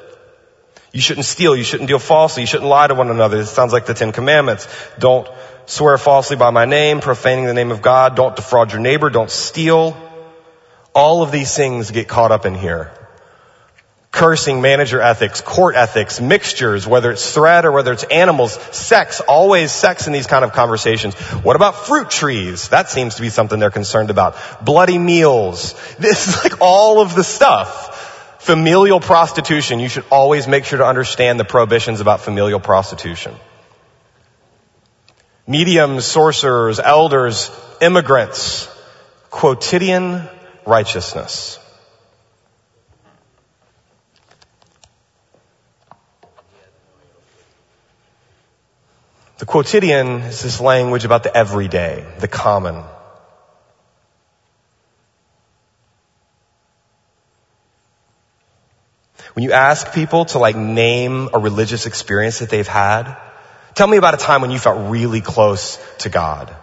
You 0.94 1.02
shouldn't 1.02 1.26
steal. 1.26 1.56
You 1.56 1.64
shouldn't 1.64 1.90
deal 1.90 2.00
falsely. 2.00 2.44
You 2.44 2.48
shouldn't 2.48 2.70
lie 2.70 2.88
to 2.88 2.96
one 2.96 3.12
another. 3.12 3.42
It 3.42 3.48
sounds 3.48 3.74
like 3.74 3.86
the 3.86 3.94
Ten 3.94 4.14
Commandments. 4.14 4.68
Don't 4.98 5.28
swear 5.66 5.98
falsely 5.98 6.38
by 6.38 6.50
my 6.50 6.66
name, 6.66 7.02
profaning 7.02 7.46
the 7.46 7.54
name 7.54 7.72
of 7.72 7.82
God. 7.82 8.16
Don't 8.16 8.36
defraud 8.36 8.72
your 8.72 8.82
neighbor. 8.82 9.10
Don't 9.10 9.30
steal. 9.30 10.07
All 10.98 11.22
of 11.22 11.32
these 11.32 11.56
things 11.56 11.92
get 11.92 12.08
caught 12.08 12.32
up 12.32 12.48
in 12.48 12.56
here. 12.56 12.92
Cursing, 14.10 14.62
manager 14.62 15.00
ethics, 15.00 15.42
court 15.42 15.76
ethics, 15.76 16.20
mixtures, 16.20 16.88
whether 16.88 17.12
it's 17.12 17.32
threat 17.32 17.66
or 17.66 17.72
whether 17.72 17.94
it's 17.94 18.04
animals, 18.06 18.54
sex, 18.76 19.20
always 19.20 19.72
sex 19.72 20.08
in 20.08 20.14
these 20.14 20.26
kind 20.26 20.44
of 20.44 20.54
conversations. 20.54 21.14
What 21.44 21.56
about 21.56 21.86
fruit 21.86 22.10
trees? 22.10 22.70
That 22.70 22.90
seems 22.90 23.14
to 23.18 23.22
be 23.22 23.30
something 23.30 23.60
they're 23.60 23.70
concerned 23.70 24.10
about. 24.10 24.66
Bloody 24.66 24.98
meals. 24.98 25.76
This 26.00 26.28
is 26.30 26.44
like 26.44 26.62
all 26.62 27.00
of 27.00 27.14
the 27.14 27.24
stuff. 27.24 28.40
Familial 28.40 29.00
prostitution. 29.00 29.80
You 29.80 29.90
should 29.90 30.06
always 30.10 30.48
make 30.48 30.66
sure 30.66 30.80
to 30.80 30.86
understand 30.88 31.40
the 31.40 31.46
prohibitions 31.46 32.02
about 32.02 32.22
familial 32.22 32.60
prostitution. 32.60 33.36
Mediums, 35.46 36.08
sorcerers, 36.08 36.80
elders, 36.80 37.52
immigrants, 37.82 38.68
quotidian 39.30 40.28
righteousness. 40.68 41.60
The 49.38 49.46
quotidian 49.46 50.22
is 50.22 50.42
this 50.42 50.60
language 50.60 51.06
about 51.06 51.24
the 51.24 51.36
everyday, 51.36 52.06
the 52.20 52.28
common. 52.28 52.84
When 59.34 59.44
you 59.44 59.52
ask 59.52 59.94
people 59.94 60.26
to 60.26 60.40
like 60.40 60.56
name 60.56 61.30
a 61.34 61.40
religious 61.40 61.86
experience 61.86 62.40
that 62.40 62.50
they've 62.50 62.68
had, 62.68 63.16
tell 63.76 63.88
me 63.88 63.98
about 63.98 64.16
a 64.16 64.18
time 64.18 64.42
when 64.42 64.50
you 64.50 64.58
felt 64.58 64.90
really 64.90 65.22
close 65.22 65.80
to 66.00 66.10
God. 66.10 66.54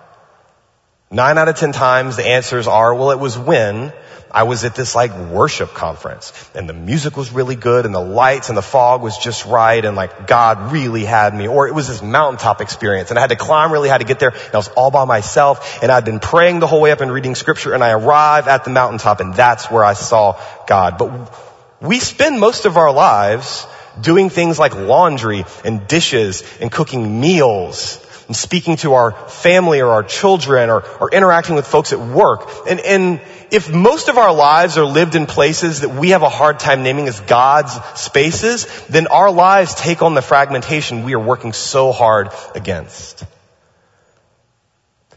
Nine 1.10 1.38
out 1.38 1.48
of 1.48 1.56
ten 1.56 1.72
times 1.72 2.16
the 2.16 2.26
answers 2.26 2.66
are, 2.66 2.94
well, 2.94 3.10
it 3.10 3.18
was 3.18 3.38
when 3.38 3.92
I 4.34 4.42
was 4.42 4.64
at 4.64 4.74
this 4.74 4.96
like 4.96 5.16
worship 5.16 5.74
conference 5.74 6.32
and 6.56 6.68
the 6.68 6.72
music 6.72 7.16
was 7.16 7.30
really 7.30 7.54
good 7.54 7.86
and 7.86 7.94
the 7.94 8.00
lights 8.00 8.48
and 8.48 8.58
the 8.58 8.62
fog 8.62 9.00
was 9.00 9.16
just 9.16 9.46
right 9.46 9.84
and 9.84 9.94
like 9.94 10.26
God 10.26 10.72
really 10.72 11.04
had 11.04 11.32
me. 11.32 11.46
Or 11.46 11.68
it 11.68 11.74
was 11.74 11.86
this 11.86 12.02
mountaintop 12.02 12.60
experience 12.60 13.10
and 13.10 13.18
I 13.18 13.20
had 13.20 13.30
to 13.30 13.36
climb 13.36 13.72
really 13.72 13.88
high 13.88 13.98
to 13.98 14.04
get 14.04 14.18
there 14.18 14.30
and 14.30 14.54
I 14.54 14.56
was 14.56 14.68
all 14.68 14.90
by 14.90 15.04
myself 15.04 15.80
and 15.84 15.92
I'd 15.92 16.04
been 16.04 16.18
praying 16.18 16.58
the 16.58 16.66
whole 16.66 16.80
way 16.80 16.90
up 16.90 17.00
and 17.00 17.12
reading 17.12 17.36
scripture 17.36 17.74
and 17.74 17.84
I 17.84 17.92
arrived 17.92 18.48
at 18.48 18.64
the 18.64 18.70
mountaintop 18.70 19.20
and 19.20 19.34
that's 19.34 19.70
where 19.70 19.84
I 19.84 19.92
saw 19.92 20.40
God. 20.66 20.98
But 20.98 21.32
we 21.80 22.00
spend 22.00 22.40
most 22.40 22.64
of 22.66 22.76
our 22.76 22.92
lives 22.92 23.68
doing 24.00 24.30
things 24.30 24.58
like 24.58 24.74
laundry 24.74 25.44
and 25.64 25.86
dishes 25.86 26.42
and 26.60 26.72
cooking 26.72 27.20
meals 27.20 28.04
and 28.26 28.36
speaking 28.36 28.76
to 28.78 28.94
our 28.94 29.12
family 29.28 29.80
or 29.80 29.90
our 29.90 30.02
children 30.02 30.70
or, 30.70 30.82
or 31.00 31.10
interacting 31.10 31.54
with 31.54 31.66
folks 31.66 31.92
at 31.92 32.00
work. 32.00 32.48
And, 32.68 32.80
and 32.80 33.20
if 33.50 33.70
most 33.70 34.08
of 34.08 34.16
our 34.16 34.34
lives 34.34 34.78
are 34.78 34.84
lived 34.84 35.14
in 35.14 35.26
places 35.26 35.80
that 35.80 35.90
we 35.90 36.10
have 36.10 36.22
a 36.22 36.28
hard 36.28 36.58
time 36.58 36.82
naming 36.82 37.06
as 37.06 37.20
God's 37.20 37.74
spaces, 38.00 38.66
then 38.88 39.06
our 39.08 39.30
lives 39.30 39.74
take 39.74 40.02
on 40.02 40.14
the 40.14 40.22
fragmentation 40.22 41.04
we 41.04 41.14
are 41.14 41.20
working 41.20 41.52
so 41.52 41.92
hard 41.92 42.30
against. 42.54 43.24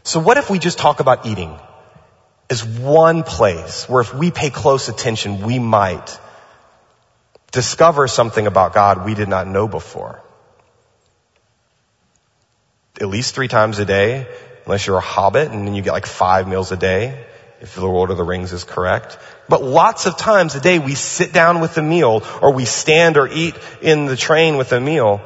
So 0.02 0.20
what 0.20 0.36
if 0.36 0.50
we 0.50 0.58
just 0.58 0.78
talk 0.78 1.00
about 1.00 1.26
eating 1.26 1.58
as 2.50 2.64
one 2.64 3.22
place 3.22 3.88
where 3.88 4.00
if 4.00 4.14
we 4.14 4.30
pay 4.30 4.50
close 4.50 4.88
attention, 4.88 5.42
we 5.42 5.58
might 5.58 6.18
discover 7.52 8.08
something 8.08 8.46
about 8.46 8.74
God 8.74 9.04
we 9.04 9.14
did 9.14 9.28
not 9.28 9.46
know 9.46 9.68
before? 9.68 10.22
at 13.00 13.08
least 13.08 13.34
three 13.34 13.48
times 13.48 13.78
a 13.78 13.84
day, 13.84 14.26
unless 14.64 14.86
you're 14.86 14.98
a 14.98 15.00
hobbit 15.00 15.50
and 15.50 15.66
then 15.66 15.74
you 15.74 15.82
get 15.82 15.92
like 15.92 16.06
five 16.06 16.48
meals 16.48 16.72
a 16.72 16.76
day, 16.76 17.24
if 17.60 17.74
the 17.74 17.86
Lord 17.86 18.10
of 18.10 18.16
the 18.16 18.24
Rings 18.24 18.52
is 18.52 18.64
correct. 18.64 19.18
But 19.48 19.62
lots 19.62 20.06
of 20.06 20.16
times 20.16 20.54
a 20.54 20.60
day 20.60 20.78
we 20.78 20.94
sit 20.94 21.32
down 21.32 21.60
with 21.60 21.76
a 21.78 21.82
meal 21.82 22.22
or 22.42 22.52
we 22.52 22.64
stand 22.64 23.16
or 23.16 23.28
eat 23.28 23.54
in 23.82 24.06
the 24.06 24.16
train 24.16 24.56
with 24.56 24.72
a 24.72 24.80
meal 24.80 25.20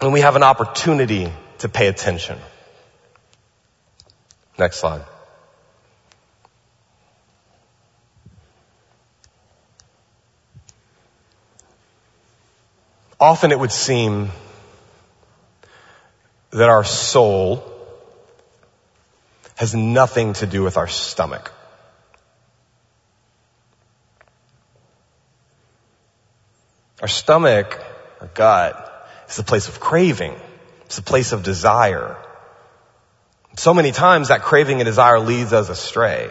and 0.00 0.12
we 0.12 0.20
have 0.20 0.36
an 0.36 0.42
opportunity 0.42 1.32
to 1.58 1.68
pay 1.68 1.88
attention. 1.88 2.38
Next 4.58 4.78
slide. 4.78 5.04
Often 13.18 13.52
it 13.52 13.58
would 13.58 13.72
seem 13.72 14.30
that 16.54 16.68
our 16.68 16.84
soul 16.84 17.64
has 19.56 19.74
nothing 19.74 20.34
to 20.34 20.46
do 20.46 20.62
with 20.62 20.76
our 20.76 20.86
stomach. 20.86 21.52
Our 27.02 27.08
stomach, 27.08 27.84
our 28.20 28.28
gut, 28.28 29.08
is 29.28 29.36
the 29.36 29.42
place 29.42 29.68
of 29.68 29.80
craving. 29.80 30.36
It's 30.86 30.96
the 30.96 31.02
place 31.02 31.32
of 31.32 31.42
desire. 31.42 32.16
So 33.56 33.74
many 33.74 33.90
times 33.90 34.28
that 34.28 34.42
craving 34.42 34.80
and 34.80 34.86
desire 34.86 35.18
leads 35.18 35.52
us 35.52 35.68
astray. 35.68 36.30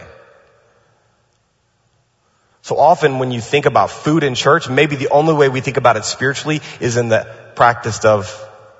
So 2.61 2.77
often 2.77 3.19
when 3.19 3.31
you 3.31 3.41
think 3.41 3.65
about 3.65 3.91
food 3.91 4.23
in 4.23 4.35
church, 4.35 4.69
maybe 4.69 4.95
the 4.95 5.09
only 5.09 5.33
way 5.33 5.49
we 5.49 5.59
think 5.59 5.75
about 5.75 5.97
it 5.97 6.05
spiritually 6.05 6.61
is 6.79 6.95
in 6.95 7.09
the 7.09 7.27
practice 7.55 8.05
of 8.05 8.27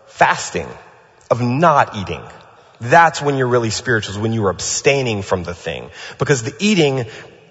fasting, 0.06 0.67
of 1.34 1.41
not 1.41 1.96
eating. 1.98 2.22
That's 2.80 3.22
when 3.22 3.38
you're 3.38 3.48
really 3.48 3.72
spiritual, 3.72 4.13
is 4.13 4.19
when 4.19 4.34
you're 4.34 4.52
abstaining 4.52 5.24
from 5.24 5.43
the 5.43 5.56
thing. 5.56 5.89
Because 6.19 6.43
the 6.43 6.56
eating 6.60 7.06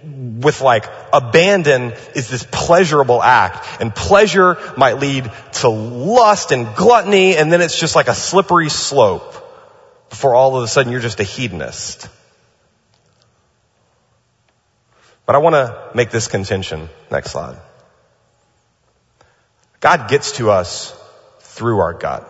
with 0.05 0.61
like 0.61 0.87
abandon 1.12 1.92
is 2.14 2.29
this 2.29 2.47
pleasurable 2.51 3.23
act 3.23 3.81
and 3.81 3.95
pleasure 3.95 4.57
might 4.77 4.99
lead 4.99 5.31
to 5.53 5.68
lust 5.68 6.53
and 6.53 6.75
gluttony 6.75 7.37
and 7.37 7.53
then 7.53 7.61
it's 7.61 7.79
just 7.79 7.95
like 7.95 8.09
a 8.09 8.14
slippery 8.14 8.68
slope 8.68 9.33
before 10.11 10.35
all 10.35 10.57
of 10.57 10.64
a 10.64 10.68
sudden 10.68 10.90
you're 10.90 11.01
just 11.01 11.21
a 11.21 11.25
hedonist. 11.25 12.09
But 15.25 15.37
I 15.37 15.38
want 15.38 15.55
to 15.55 15.90
make 15.95 16.11
this 16.11 16.27
contention. 16.27 16.88
Next 17.11 17.31
slide. 17.31 17.59
God 19.79 20.09
gets 20.09 20.33
to 20.33 20.51
us 20.51 20.97
through 21.40 21.79
our 21.79 21.92
gut, 21.92 22.29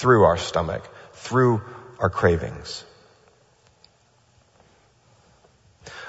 through 0.00 0.24
our 0.24 0.38
stomach, 0.38 0.82
through 1.12 1.60
our 1.98 2.08
cravings. 2.08 2.84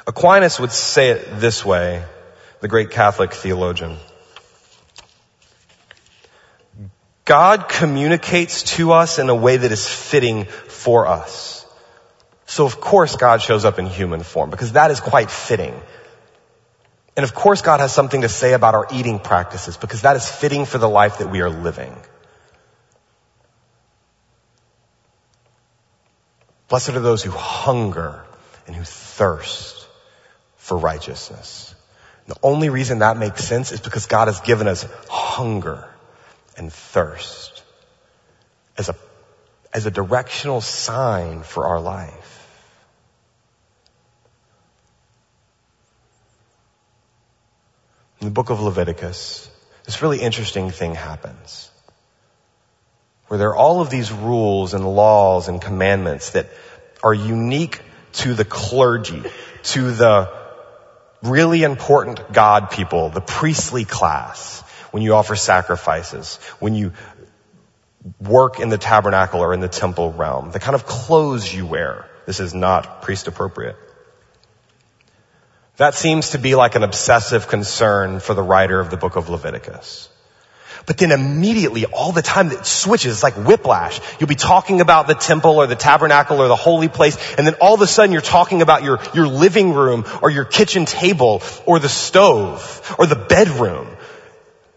Aquinas 0.07 0.59
would 0.61 0.71
say 0.71 1.09
it 1.09 1.39
this 1.39 1.65
way, 1.65 2.03
the 2.61 2.69
great 2.69 2.91
Catholic 2.91 3.33
theologian. 3.33 3.97
God 7.25 7.67
communicates 7.67 8.63
to 8.77 8.93
us 8.93 9.19
in 9.19 9.29
a 9.29 9.35
way 9.35 9.57
that 9.57 9.71
is 9.71 9.87
fitting 9.87 10.45
for 10.45 11.07
us. 11.07 11.65
So 12.45 12.65
of 12.65 12.79
course 12.79 13.17
God 13.17 13.41
shows 13.41 13.65
up 13.65 13.77
in 13.77 13.85
human 13.85 14.23
form 14.23 14.49
because 14.49 14.71
that 14.73 14.91
is 14.91 15.01
quite 15.01 15.29
fitting. 15.29 15.75
And 17.17 17.25
of 17.25 17.33
course 17.33 17.61
God 17.61 17.81
has 17.81 17.93
something 17.93 18.21
to 18.21 18.29
say 18.29 18.53
about 18.53 18.73
our 18.73 18.87
eating 18.93 19.19
practices 19.19 19.75
because 19.75 20.03
that 20.03 20.15
is 20.15 20.29
fitting 20.29 20.65
for 20.65 20.77
the 20.77 20.89
life 20.89 21.17
that 21.17 21.29
we 21.29 21.41
are 21.41 21.49
living. 21.49 21.93
Blessed 26.71 26.91
are 26.91 27.01
those 27.01 27.21
who 27.21 27.31
hunger 27.31 28.23
and 28.65 28.73
who 28.73 28.85
thirst 28.85 29.85
for 30.55 30.77
righteousness. 30.77 31.75
The 32.27 32.37
only 32.41 32.69
reason 32.69 32.99
that 32.99 33.17
makes 33.17 33.43
sense 33.43 33.73
is 33.73 33.81
because 33.81 34.05
God 34.05 34.29
has 34.29 34.39
given 34.39 34.69
us 34.69 34.87
hunger 35.09 35.89
and 36.55 36.71
thirst 36.71 37.61
as 38.77 38.87
a, 38.87 38.95
as 39.73 39.85
a 39.85 39.91
directional 39.91 40.61
sign 40.61 41.43
for 41.43 41.65
our 41.65 41.81
life. 41.81 42.47
In 48.21 48.27
the 48.27 48.31
book 48.31 48.49
of 48.49 48.61
Leviticus, 48.61 49.51
this 49.83 50.01
really 50.01 50.21
interesting 50.21 50.71
thing 50.71 50.95
happens 50.95 51.70
where 53.31 53.37
there 53.37 53.51
are 53.51 53.55
all 53.55 53.79
of 53.79 53.89
these 53.89 54.11
rules 54.11 54.73
and 54.73 54.85
laws 54.85 55.47
and 55.47 55.61
commandments 55.61 56.31
that 56.31 56.49
are 57.01 57.13
unique 57.13 57.79
to 58.11 58.33
the 58.33 58.43
clergy, 58.43 59.23
to 59.63 59.91
the 59.93 60.29
really 61.23 61.63
important 61.63 62.33
God 62.33 62.71
people, 62.71 63.07
the 63.07 63.21
priestly 63.21 63.85
class, 63.85 64.59
when 64.91 65.01
you 65.01 65.15
offer 65.15 65.37
sacrifices, 65.37 66.39
when 66.59 66.75
you 66.75 66.91
work 68.19 68.59
in 68.59 68.67
the 68.67 68.77
tabernacle 68.77 69.39
or 69.39 69.53
in 69.53 69.61
the 69.61 69.69
temple 69.69 70.11
realm, 70.11 70.51
the 70.51 70.59
kind 70.59 70.75
of 70.75 70.85
clothes 70.85 71.53
you 71.53 71.65
wear. 71.65 72.09
This 72.25 72.41
is 72.41 72.53
not 72.53 73.01
priest 73.01 73.27
appropriate. 73.27 73.77
That 75.77 75.95
seems 75.95 76.31
to 76.31 76.37
be 76.37 76.55
like 76.55 76.75
an 76.75 76.83
obsessive 76.83 77.47
concern 77.47 78.19
for 78.19 78.33
the 78.33 78.43
writer 78.43 78.81
of 78.81 78.89
the 78.89 78.97
book 78.97 79.15
of 79.15 79.29
Leviticus. 79.29 80.09
But 80.85 80.97
then 80.97 81.11
immediately, 81.11 81.85
all 81.85 82.11
the 82.11 82.21
time, 82.21 82.51
it 82.51 82.65
switches. 82.65 83.13
It's 83.13 83.23
like 83.23 83.35
whiplash. 83.35 83.99
You'll 84.19 84.27
be 84.27 84.35
talking 84.35 84.81
about 84.81 85.07
the 85.07 85.13
temple 85.13 85.57
or 85.57 85.67
the 85.67 85.75
tabernacle 85.75 86.41
or 86.41 86.47
the 86.47 86.55
holy 86.55 86.89
place, 86.89 87.17
and 87.35 87.45
then 87.45 87.55
all 87.61 87.75
of 87.75 87.81
a 87.81 87.87
sudden 87.87 88.11
you're 88.11 88.21
talking 88.21 88.61
about 88.61 88.83
your, 88.83 88.99
your 89.13 89.27
living 89.27 89.73
room 89.73 90.05
or 90.21 90.29
your 90.29 90.45
kitchen 90.45 90.85
table 90.85 91.41
or 91.65 91.79
the 91.79 91.89
stove 91.89 92.95
or 92.97 93.05
the 93.05 93.15
bedroom. 93.15 93.87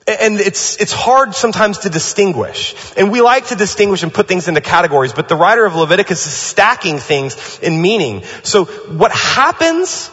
And 0.07 0.38
it's, 0.38 0.79
it's 0.83 0.93
hard 0.93 1.35
sometimes 1.35 1.79
to 1.81 1.88
distinguish. 1.88 2.75
And 2.95 3.11
we 3.11 3.23
like 3.23 3.47
to 3.47 3.55
distinguish 3.55 4.03
and 4.03 4.12
put 4.12 4.29
things 4.29 4.49
into 4.49 4.61
categories, 4.61 5.14
but 5.14 5.31
the 5.31 5.37
writer 5.37 5.64
of 5.64 5.75
Leviticus 5.75 6.27
is 6.27 6.33
stacking 6.33 6.99
things 6.99 7.59
in 7.61 7.81
meaning. 7.81 8.23
So 8.43 8.67
what 8.67 9.12
happens 9.12 10.11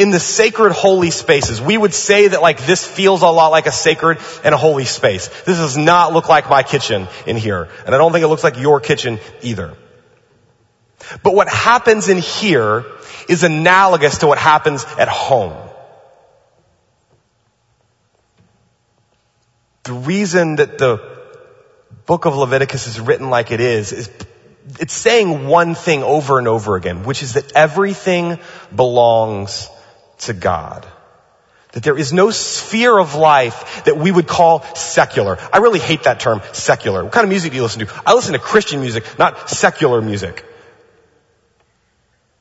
in 0.00 0.10
the 0.10 0.18
sacred 0.18 0.72
holy 0.72 1.10
spaces. 1.10 1.60
We 1.60 1.76
would 1.76 1.92
say 1.92 2.28
that 2.28 2.40
like 2.40 2.64
this 2.64 2.86
feels 2.86 3.20
a 3.20 3.28
lot 3.28 3.48
like 3.48 3.66
a 3.66 3.70
sacred 3.70 4.18
and 4.42 4.54
a 4.54 4.56
holy 4.56 4.86
space. 4.86 5.28
This 5.44 5.58
does 5.58 5.76
not 5.76 6.14
look 6.14 6.26
like 6.26 6.48
my 6.48 6.62
kitchen 6.62 7.06
in 7.26 7.36
here. 7.36 7.68
And 7.84 7.94
I 7.94 7.98
don't 7.98 8.10
think 8.10 8.24
it 8.24 8.28
looks 8.28 8.42
like 8.42 8.58
your 8.58 8.80
kitchen 8.80 9.20
either. 9.42 9.76
But 11.22 11.34
what 11.34 11.50
happens 11.50 12.08
in 12.08 12.16
here 12.16 12.86
is 13.28 13.44
analogous 13.44 14.18
to 14.18 14.26
what 14.26 14.38
happens 14.38 14.86
at 14.98 15.08
home. 15.08 15.68
The 19.82 19.92
reason 19.92 20.56
that 20.56 20.78
the 20.78 20.98
book 22.06 22.24
of 22.24 22.34
Leviticus 22.34 22.86
is 22.86 22.98
written 22.98 23.28
like 23.28 23.50
it 23.50 23.60
is, 23.60 23.92
is 23.92 24.10
it's 24.78 24.94
saying 24.94 25.46
one 25.46 25.74
thing 25.74 26.02
over 26.02 26.38
and 26.38 26.48
over 26.48 26.76
again, 26.76 27.04
which 27.04 27.22
is 27.22 27.34
that 27.34 27.52
everything 27.52 28.38
belongs 28.74 29.68
to 30.20 30.32
God. 30.32 30.86
That 31.72 31.84
there 31.84 31.96
is 31.96 32.12
no 32.12 32.30
sphere 32.30 32.98
of 32.98 33.14
life 33.14 33.84
that 33.84 33.96
we 33.96 34.10
would 34.10 34.26
call 34.26 34.62
secular. 34.74 35.38
I 35.52 35.58
really 35.58 35.78
hate 35.78 36.02
that 36.02 36.18
term, 36.18 36.42
secular. 36.52 37.04
What 37.04 37.12
kind 37.12 37.24
of 37.24 37.28
music 37.28 37.52
do 37.52 37.56
you 37.56 37.62
listen 37.62 37.86
to? 37.86 38.02
I 38.04 38.14
listen 38.14 38.32
to 38.32 38.40
Christian 38.40 38.80
music, 38.80 39.04
not 39.18 39.48
secular 39.48 40.02
music. 40.02 40.44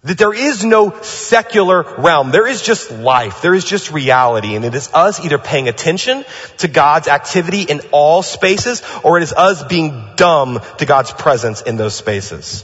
That 0.03 0.17
there 0.17 0.33
is 0.33 0.63
no 0.63 1.01
secular 1.01 1.83
realm. 1.97 2.31
There 2.31 2.47
is 2.47 2.61
just 2.61 2.89
life. 2.89 3.41
There 3.41 3.53
is 3.53 3.65
just 3.65 3.91
reality. 3.91 4.55
And 4.55 4.63
it 4.63 4.73
is 4.73 4.89
us 4.93 5.23
either 5.23 5.37
paying 5.37 5.67
attention 5.67 6.23
to 6.59 6.69
God's 6.69 7.09
activity 7.09 7.63
in 7.63 7.81
all 7.91 8.23
spaces 8.23 8.81
or 9.03 9.17
it 9.17 9.23
is 9.23 9.33
us 9.33 9.61
being 9.63 10.13
dumb 10.15 10.61
to 10.77 10.85
God's 10.85 11.11
presence 11.11 11.61
in 11.61 11.75
those 11.75 11.95
spaces. 11.95 12.63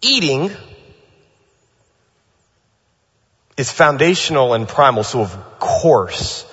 Eating 0.00 0.50
is 3.62 3.70
foundational 3.70 4.54
and 4.54 4.68
primal. 4.68 5.04
So 5.04 5.20
of 5.20 5.58
course, 5.58 6.44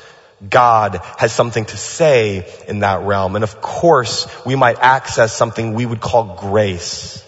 God 0.48 1.02
has 1.18 1.34
something 1.34 1.66
to 1.66 1.76
say 1.76 2.48
in 2.68 2.80
that 2.80 3.02
realm. 3.02 3.36
And 3.36 3.44
of 3.44 3.60
course, 3.62 4.28
we 4.46 4.56
might 4.56 4.80
access 4.80 5.36
something 5.36 5.74
we 5.74 5.86
would 5.86 6.00
call 6.00 6.36
grace 6.36 7.26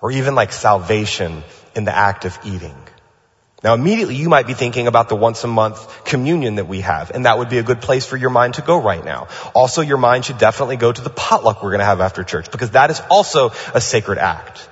or 0.00 0.12
even 0.12 0.34
like 0.34 0.52
salvation 0.52 1.42
in 1.74 1.84
the 1.84 1.96
act 1.96 2.24
of 2.24 2.38
eating. 2.44 2.76
Now 3.62 3.74
immediately 3.74 4.16
you 4.16 4.28
might 4.28 4.46
be 4.46 4.54
thinking 4.54 4.86
about 4.86 5.08
the 5.08 5.16
once 5.16 5.44
a 5.44 5.46
month 5.46 6.04
communion 6.04 6.54
that 6.54 6.68
we 6.68 6.80
have, 6.80 7.10
and 7.10 7.26
that 7.26 7.36
would 7.38 7.50
be 7.50 7.58
a 7.58 7.62
good 7.62 7.82
place 7.82 8.06
for 8.06 8.16
your 8.16 8.30
mind 8.30 8.54
to 8.54 8.62
go 8.62 8.80
right 8.80 9.04
now. 9.04 9.28
Also, 9.54 9.82
your 9.82 9.98
mind 9.98 10.24
should 10.24 10.38
definitely 10.38 10.76
go 10.76 10.90
to 10.90 11.02
the 11.02 11.10
potluck 11.10 11.62
we're 11.62 11.72
gonna 11.72 11.84
have 11.84 12.00
after 12.00 12.24
church, 12.24 12.50
because 12.50 12.70
that 12.70 12.90
is 12.90 13.02
also 13.10 13.50
a 13.74 13.80
sacred 13.80 14.18
act. 14.18 14.69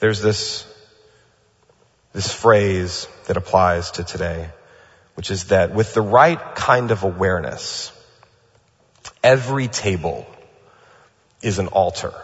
There's 0.00 0.20
this, 0.20 0.66
this 2.12 2.32
phrase 2.32 3.08
that 3.26 3.36
applies 3.36 3.92
to 3.92 4.04
today, 4.04 4.50
which 5.14 5.30
is 5.30 5.46
that 5.46 5.74
with 5.74 5.94
the 5.94 6.02
right 6.02 6.40
kind 6.54 6.90
of 6.90 7.02
awareness, 7.02 7.92
every 9.22 9.68
table 9.68 10.26
is 11.42 11.58
an 11.58 11.68
altar. 11.68 12.14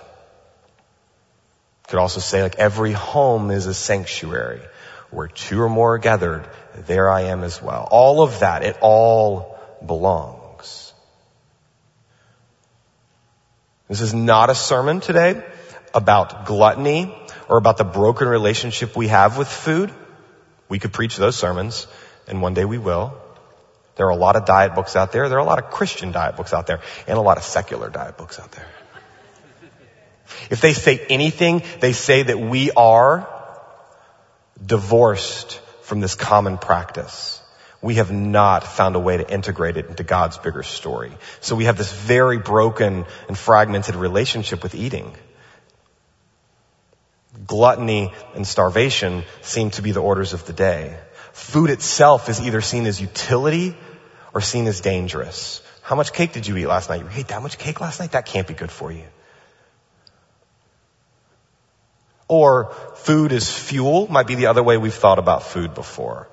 Could 1.88 1.98
also 1.98 2.20
say 2.20 2.42
like 2.42 2.56
every 2.56 2.92
home 2.92 3.50
is 3.50 3.66
a 3.66 3.74
sanctuary 3.74 4.60
where 5.10 5.28
two 5.28 5.60
or 5.60 5.68
more 5.68 5.94
are 5.94 5.98
gathered, 5.98 6.48
there 6.86 7.10
I 7.10 7.22
am 7.22 7.44
as 7.44 7.62
well. 7.62 7.86
All 7.90 8.22
of 8.22 8.40
that, 8.40 8.64
it 8.64 8.76
all 8.80 9.58
belongs. 9.84 10.92
This 13.88 14.00
is 14.00 14.14
not 14.14 14.50
a 14.50 14.54
sermon 14.54 15.00
today 15.00 15.44
about 15.92 16.46
gluttony 16.46 17.14
or 17.48 17.56
about 17.56 17.76
the 17.76 17.84
broken 17.84 18.28
relationship 18.28 18.96
we 18.96 19.08
have 19.08 19.38
with 19.38 19.48
food, 19.48 19.92
we 20.68 20.78
could 20.78 20.92
preach 20.92 21.16
those 21.16 21.36
sermons, 21.36 21.86
and 22.26 22.40
one 22.40 22.54
day 22.54 22.64
we 22.64 22.78
will. 22.78 23.14
There 23.96 24.06
are 24.06 24.10
a 24.10 24.16
lot 24.16 24.36
of 24.36 24.44
diet 24.44 24.74
books 24.74 24.96
out 24.96 25.12
there. 25.12 25.28
There 25.28 25.38
are 25.38 25.42
a 25.42 25.46
lot 25.46 25.58
of 25.58 25.70
Christian 25.70 26.10
diet 26.10 26.36
books 26.36 26.52
out 26.52 26.66
there, 26.66 26.80
and 27.06 27.16
a 27.16 27.20
lot 27.20 27.36
of 27.36 27.44
secular 27.44 27.90
diet 27.90 28.16
books 28.16 28.40
out 28.40 28.50
there. 28.52 28.66
If 30.50 30.60
they 30.60 30.72
say 30.72 30.98
anything, 31.08 31.62
they 31.80 31.92
say 31.92 32.22
that 32.22 32.38
we 32.38 32.70
are 32.72 33.28
divorced 34.64 35.60
from 35.82 36.00
this 36.00 36.14
common 36.14 36.58
practice. 36.58 37.40
We 37.82 37.96
have 37.96 38.10
not 38.10 38.64
found 38.64 38.96
a 38.96 38.98
way 38.98 39.18
to 39.18 39.30
integrate 39.30 39.76
it 39.76 39.88
into 39.88 40.02
God's 40.02 40.38
bigger 40.38 40.62
story. 40.62 41.12
So 41.40 41.54
we 41.54 41.64
have 41.64 41.76
this 41.76 41.92
very 41.92 42.38
broken 42.38 43.04
and 43.28 43.36
fragmented 43.36 43.94
relationship 43.94 44.62
with 44.62 44.74
eating. 44.74 45.14
Gluttony 47.46 48.12
and 48.34 48.46
starvation 48.46 49.24
seem 49.42 49.70
to 49.70 49.82
be 49.82 49.92
the 49.92 50.00
orders 50.00 50.32
of 50.32 50.46
the 50.46 50.52
day. 50.52 50.98
Food 51.32 51.70
itself 51.70 52.28
is 52.28 52.40
either 52.40 52.60
seen 52.60 52.86
as 52.86 53.00
utility 53.00 53.76
or 54.32 54.40
seen 54.40 54.66
as 54.66 54.80
dangerous. 54.80 55.62
How 55.82 55.96
much 55.96 56.12
cake 56.12 56.32
did 56.32 56.46
you 56.46 56.56
eat 56.56 56.66
last 56.66 56.88
night? 56.88 57.00
You 57.00 57.08
ate 57.12 57.28
that 57.28 57.42
much 57.42 57.58
cake 57.58 57.80
last 57.80 58.00
night? 58.00 58.12
That 58.12 58.26
can't 58.26 58.46
be 58.46 58.54
good 58.54 58.70
for 58.70 58.90
you. 58.92 59.04
Or 62.28 62.72
food 62.96 63.32
is 63.32 63.52
fuel 63.52 64.08
might 64.08 64.26
be 64.26 64.34
the 64.34 64.46
other 64.46 64.62
way 64.62 64.76
we've 64.76 64.94
thought 64.94 65.18
about 65.18 65.42
food 65.42 65.74
before. 65.74 66.28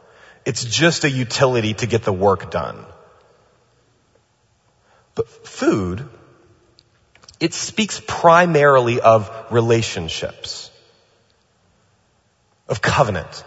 It's 0.46 0.64
just 0.64 1.04
a 1.04 1.10
utility 1.10 1.74
to 1.76 1.86
get 1.86 2.04
the 2.04 2.14
work 2.14 2.50
done. 2.50 2.86
But 5.14 5.28
food, 5.28 6.08
it 7.40 7.54
speaks 7.54 8.02
primarily 8.08 9.02
of 9.02 9.30
relationships, 9.52 10.71
of 12.72 12.82
covenant. 12.82 13.44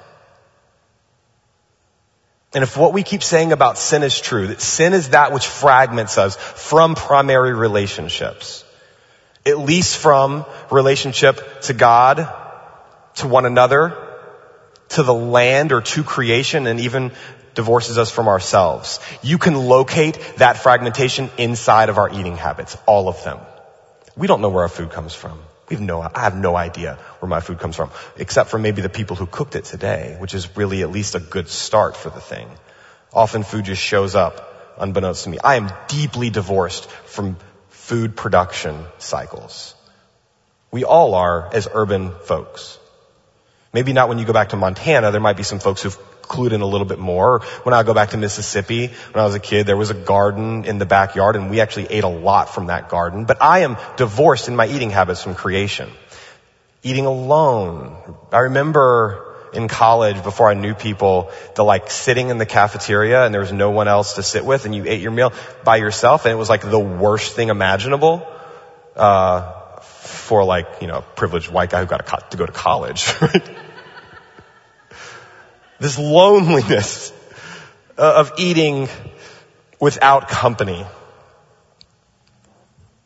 And 2.53 2.63
if 2.63 2.77
what 2.77 2.93
we 2.93 3.03
keep 3.03 3.25
saying 3.25 3.51
about 3.51 3.79
sin 3.79 4.05
is 4.05 4.21
true, 4.21 4.47
that 4.49 4.61
sin 4.61 4.93
is 4.93 5.09
that 5.11 5.33
which 5.33 5.47
fragments 5.47 6.19
us 6.19 6.37
from 6.37 6.95
primary 6.95 7.53
relationships, 7.53 8.65
at 9.45 9.59
least 9.59 9.97
from 9.97 10.45
relationship 10.71 11.63
to 11.63 11.73
God, 11.73 12.29
to 13.17 13.27
one 13.27 13.47
another, 13.47 13.97
to 14.91 15.03
the 15.03 15.15
land 15.15 15.73
or 15.73 15.81
to 15.81 16.05
creation, 16.05 16.69
and 16.69 16.79
even 16.79 17.11
divorces 17.55 17.99
us 17.99 18.11
from 18.11 18.29
ourselves. 18.29 19.01
You 19.23 19.39
can 19.39 19.57
locate 19.57 20.19
that 20.37 20.59
fragmentation 20.59 21.31
inside 21.39 21.89
of 21.89 21.99
our 21.99 22.13
eating 22.13 22.37
habits, 22.37 22.77
all 22.87 23.09
of 23.09 23.25
them. 23.25 23.39
We 24.17 24.27
don't 24.27 24.41
know 24.41 24.51
where 24.51 24.63
our 24.63 24.69
food 24.69 24.91
comes 24.91 25.15
from. 25.15 25.41
We 25.69 25.77
have 25.77 25.83
no, 25.83 26.03
I 26.03 26.21
have 26.21 26.37
no 26.37 26.57
idea 26.57 26.99
where 27.21 27.29
my 27.29 27.41
food 27.41 27.59
comes 27.59 27.77
from, 27.77 27.91
except 28.17 28.51
for 28.51 28.59
maybe 28.59 28.83
the 28.83 28.89
people 28.89 29.17
who 29.17 29.27
cooked 29.27 29.57
it 29.57 29.65
today, 29.65 30.17
which 30.19 30.35
is 30.35 30.57
really 30.57 30.83
at 30.83 30.91
least 30.91 31.15
a 31.15 31.21
good 31.21 31.49
start 31.49 31.97
for 31.97 32.11
the 32.11 32.21
thing. 32.21 32.49
Often 33.13 33.45
food 33.45 33.65
just 33.65 33.81
shows 33.81 34.15
up 34.15 34.75
unbeknownst 34.79 35.25
to 35.25 35.31
me. 35.31 35.39
I 35.43 35.57
am 35.57 35.71
deeply 35.89 36.31
divorced 36.31 36.91
from 36.91 37.37
food 37.69 38.17
production 38.17 38.85
cycles. 38.99 39.75
We 40.71 40.85
all 40.85 41.15
are 41.15 41.51
as 41.55 41.69
urban 41.73 42.13
folks. 42.25 42.79
Maybe 43.73 43.93
not 43.93 44.09
when 44.09 44.19
you 44.19 44.25
go 44.25 44.33
back 44.33 44.51
to 44.51 44.57
Montana. 44.57 45.11
There 45.13 45.21
might 45.21 45.37
be 45.37 45.43
some 45.43 45.61
folks 45.61 45.83
who've 45.83 45.99
clued 46.25 46.53
in 46.53 46.61
a 46.61 46.67
little 46.67 46.87
bit 46.87 46.99
more. 46.99 47.41
When 47.63 47.75
I 47.75 47.83
go 47.83 47.95
back 47.95 48.11
to 48.11 48.17
Mississippi, 48.17 48.89
when 48.89 49.23
I 49.23 49.27
was 49.27 49.35
a 49.35 49.41
kid, 49.41 49.67
there 49.67 49.77
was 49.77 49.91
a 49.91 49.95
garden 49.95 50.65
in 50.65 50.79
the 50.79 50.87
backyard 50.87 51.37
and 51.37 51.51
we 51.51 51.61
actually 51.61 51.87
ate 51.91 52.05
a 52.05 52.09
lot 52.09 52.55
from 52.55 52.67
that 52.67 52.89
garden. 52.89 53.25
But 53.25 53.43
I 53.43 53.61
am 53.61 53.77
divorced 53.97 54.49
in 54.49 54.57
my 54.57 54.67
eating 54.67 54.91
habits 54.91 55.23
from 55.23 55.35
creation. 55.35 55.91
Eating 56.83 57.07
alone. 57.07 57.97
I 58.33 58.41
remember 58.41 59.35
in 59.53 59.69
college 59.69 60.23
before 60.23 60.51
I 60.51 60.55
knew 60.55 60.75
people, 60.75 61.31
the 61.55 61.65
like 61.65 61.91
sitting 61.91 62.29
in 62.29 62.39
the 62.39 62.47
cafeteria 62.47 63.25
and 63.25 63.33
there 63.33 63.41
was 63.41 63.53
no 63.53 63.71
one 63.71 63.89
else 63.89 64.15
to 64.15 64.23
sit 64.23 64.45
with 64.45 64.65
and 64.65 64.75
you 64.75 64.85
ate 64.87 65.01
your 65.01 65.13
meal 65.13 65.33
by 65.65 65.77
yourself 65.77 66.25
and 66.25 66.33
it 66.33 66.37
was 66.37 66.49
like 66.49 66.69
the 66.69 66.79
worst 66.79 67.35
thing 67.35 67.49
imaginable, 67.49 68.27
uh, 68.97 69.53
for 69.81 70.45
like, 70.45 70.67
you 70.81 70.87
know, 70.87 70.99
a 70.99 71.03
privileged 71.03 71.51
white 71.51 71.71
guy 71.71 71.81
who 71.81 71.87
got 71.87 72.05
co- 72.05 72.19
to 72.31 72.37
go 72.37 72.47
to 72.47 72.53
college. 72.53 73.13
this 75.81 75.99
loneliness 75.99 77.13
uh, 77.99 78.15
of 78.17 78.33
eating 78.39 78.89
without 79.81 80.29
company. 80.29 80.85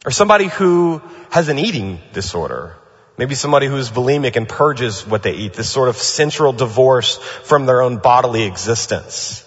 Or 0.05 0.11
somebody 0.11 0.47
who 0.47 1.03
has 1.31 1.49
an 1.49 1.59
eating 1.59 2.01
disorder 2.13 2.77
Maybe 3.19 3.35
somebody 3.35 3.67
who's 3.67 3.91
bulimic 3.91 4.37
and 4.37 4.49
purges 4.49 5.05
what 5.05 5.25
they 5.25 5.35
eat, 5.35 5.55
this 5.55 5.69
sort 5.69 5.89
of 5.89 5.97
central 5.97 6.53
divorce 6.53 7.17
from 7.19 7.67
their 7.67 7.83
own 7.83 7.97
bodily 7.97 8.45
existence. 8.45 9.45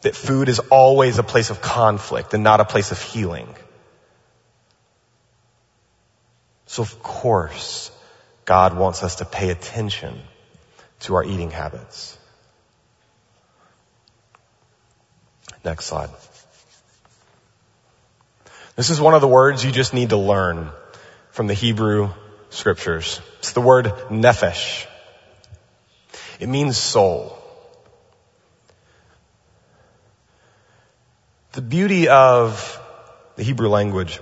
That 0.00 0.16
food 0.16 0.48
is 0.48 0.58
always 0.58 1.18
a 1.18 1.22
place 1.22 1.50
of 1.50 1.60
conflict 1.60 2.34
and 2.34 2.42
not 2.42 2.60
a 2.60 2.64
place 2.64 2.90
of 2.90 3.00
healing. 3.00 3.54
So 6.66 6.82
of 6.82 7.00
course, 7.04 7.92
God 8.44 8.76
wants 8.76 9.04
us 9.04 9.16
to 9.16 9.24
pay 9.24 9.50
attention 9.50 10.20
to 11.00 11.14
our 11.14 11.24
eating 11.24 11.50
habits. 11.50 12.18
Next 15.64 15.86
slide. 15.86 16.10
This 18.76 18.90
is 18.90 19.00
one 19.00 19.14
of 19.14 19.20
the 19.20 19.28
words 19.28 19.64
you 19.64 19.72
just 19.72 19.94
need 19.94 20.10
to 20.10 20.16
learn 20.16 20.70
from 21.30 21.46
the 21.46 21.54
Hebrew 21.54 22.10
scriptures. 22.50 23.20
It's 23.38 23.52
the 23.52 23.60
word 23.60 23.86
nephesh. 24.10 24.86
It 26.38 26.48
means 26.48 26.76
soul. 26.76 27.38
The 31.52 31.62
beauty 31.62 32.08
of 32.08 32.80
the 33.36 33.42
Hebrew 33.42 33.68
language 33.68 34.20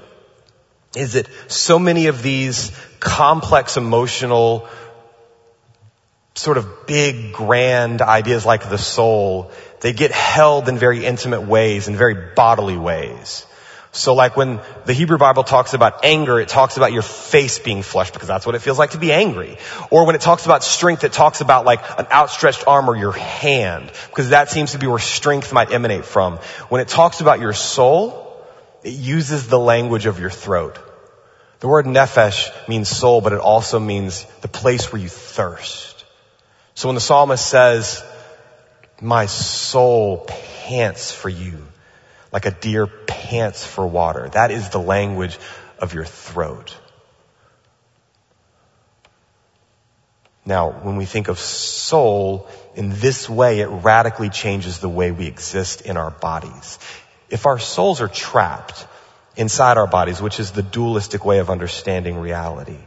is 0.94 1.14
that 1.14 1.26
so 1.50 1.78
many 1.78 2.06
of 2.06 2.22
these 2.22 2.70
complex 3.00 3.76
emotional, 3.76 4.68
sort 6.34 6.58
of 6.58 6.86
big, 6.86 7.32
grand 7.32 8.02
ideas 8.02 8.44
like 8.44 8.68
the 8.68 8.78
soul, 8.78 9.52
they 9.80 9.92
get 9.92 10.10
held 10.10 10.68
in 10.68 10.78
very 10.78 11.04
intimate 11.04 11.42
ways, 11.42 11.86
in 11.88 11.96
very 11.96 12.34
bodily 12.34 12.76
ways. 12.76 13.46
So 13.92 14.14
like 14.14 14.36
when 14.36 14.60
the 14.86 14.92
Hebrew 14.92 15.18
Bible 15.18 15.44
talks 15.44 15.72
about 15.72 16.04
anger, 16.04 16.40
it 16.40 16.48
talks 16.48 16.76
about 16.76 16.92
your 16.92 17.02
face 17.02 17.60
being 17.60 17.84
flushed 17.84 18.12
because 18.12 18.26
that's 18.26 18.44
what 18.44 18.56
it 18.56 18.58
feels 18.58 18.76
like 18.76 18.90
to 18.90 18.98
be 18.98 19.12
angry. 19.12 19.56
Or 19.88 20.04
when 20.04 20.16
it 20.16 20.20
talks 20.20 20.44
about 20.44 20.64
strength, 20.64 21.04
it 21.04 21.12
talks 21.12 21.40
about 21.40 21.64
like 21.64 21.78
an 21.96 22.08
outstretched 22.10 22.66
arm 22.66 22.90
or 22.90 22.96
your 22.96 23.12
hand 23.12 23.92
because 24.08 24.30
that 24.30 24.50
seems 24.50 24.72
to 24.72 24.78
be 24.78 24.88
where 24.88 24.98
strength 24.98 25.52
might 25.52 25.70
emanate 25.70 26.04
from. 26.04 26.38
When 26.68 26.80
it 26.80 26.88
talks 26.88 27.20
about 27.20 27.38
your 27.38 27.52
soul, 27.52 28.44
it 28.82 28.94
uses 28.94 29.46
the 29.46 29.60
language 29.60 30.06
of 30.06 30.18
your 30.18 30.30
throat. 30.30 30.76
The 31.60 31.68
word 31.68 31.86
nephesh 31.86 32.50
means 32.68 32.88
soul, 32.88 33.20
but 33.20 33.32
it 33.32 33.38
also 33.38 33.78
means 33.78 34.24
the 34.40 34.48
place 34.48 34.92
where 34.92 35.00
you 35.00 35.08
thirst. 35.08 35.93
So 36.74 36.88
when 36.88 36.94
the 36.94 37.00
psalmist 37.00 37.46
says, 37.46 38.02
my 39.00 39.26
soul 39.26 40.26
pants 40.26 41.12
for 41.12 41.28
you, 41.28 41.58
like 42.34 42.46
a 42.46 42.50
deer 42.50 42.88
pants 42.88 43.64
for 43.64 43.86
water. 43.86 44.28
That 44.30 44.50
is 44.50 44.70
the 44.70 44.80
language 44.80 45.38
of 45.78 45.94
your 45.94 46.04
throat. 46.04 46.76
Now, 50.44 50.72
when 50.72 50.96
we 50.96 51.04
think 51.04 51.28
of 51.28 51.38
soul 51.38 52.48
in 52.74 52.90
this 52.90 53.30
way, 53.30 53.60
it 53.60 53.68
radically 53.68 54.30
changes 54.30 54.80
the 54.80 54.88
way 54.88 55.12
we 55.12 55.26
exist 55.26 55.82
in 55.82 55.96
our 55.96 56.10
bodies. 56.10 56.80
If 57.30 57.46
our 57.46 57.60
souls 57.60 58.00
are 58.00 58.08
trapped 58.08 58.86
inside 59.36 59.78
our 59.78 59.86
bodies, 59.86 60.20
which 60.20 60.40
is 60.40 60.50
the 60.50 60.62
dualistic 60.62 61.24
way 61.24 61.38
of 61.38 61.50
understanding 61.50 62.18
reality, 62.18 62.80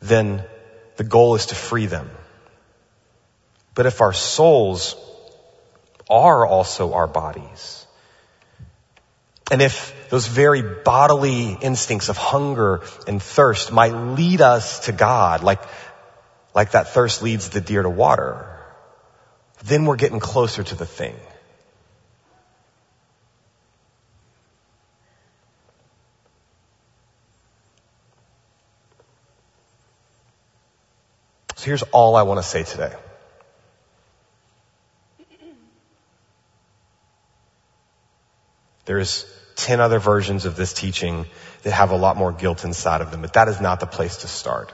then 0.00 0.44
the 0.96 1.04
goal 1.04 1.34
is 1.34 1.46
to 1.46 1.56
free 1.56 1.86
them. 1.86 2.08
But 3.74 3.86
if 3.86 4.00
our 4.00 4.12
souls 4.12 4.96
are 6.10 6.46
also 6.46 6.92
our 6.92 7.06
bodies, 7.06 7.86
and 9.50 9.62
if 9.62 10.08
those 10.10 10.26
very 10.26 10.62
bodily 10.62 11.56
instincts 11.60 12.08
of 12.08 12.16
hunger 12.16 12.82
and 13.06 13.22
thirst 13.22 13.72
might 13.72 13.94
lead 13.94 14.40
us 14.40 14.86
to 14.86 14.92
God, 14.92 15.42
like, 15.42 15.62
like 16.54 16.72
that 16.72 16.88
thirst 16.88 17.22
leads 17.22 17.48
the 17.50 17.60
deer 17.60 17.82
to 17.82 17.90
water, 17.90 18.46
then 19.64 19.84
we're 19.84 19.96
getting 19.96 20.20
closer 20.20 20.62
to 20.62 20.74
the 20.74 20.86
thing. 20.86 21.16
So 31.56 31.66
here's 31.66 31.82
all 31.84 32.16
I 32.16 32.22
want 32.22 32.38
to 32.38 32.42
say 32.42 32.64
today. 32.64 32.92
There's 38.84 39.26
10 39.56 39.80
other 39.80 39.98
versions 39.98 40.44
of 40.44 40.56
this 40.56 40.72
teaching 40.72 41.26
that 41.62 41.72
have 41.72 41.90
a 41.90 41.96
lot 41.96 42.16
more 42.16 42.32
guilt 42.32 42.64
inside 42.64 43.00
of 43.00 43.10
them, 43.10 43.22
but 43.22 43.34
that 43.34 43.48
is 43.48 43.60
not 43.60 43.80
the 43.80 43.86
place 43.86 44.18
to 44.18 44.28
start. 44.28 44.72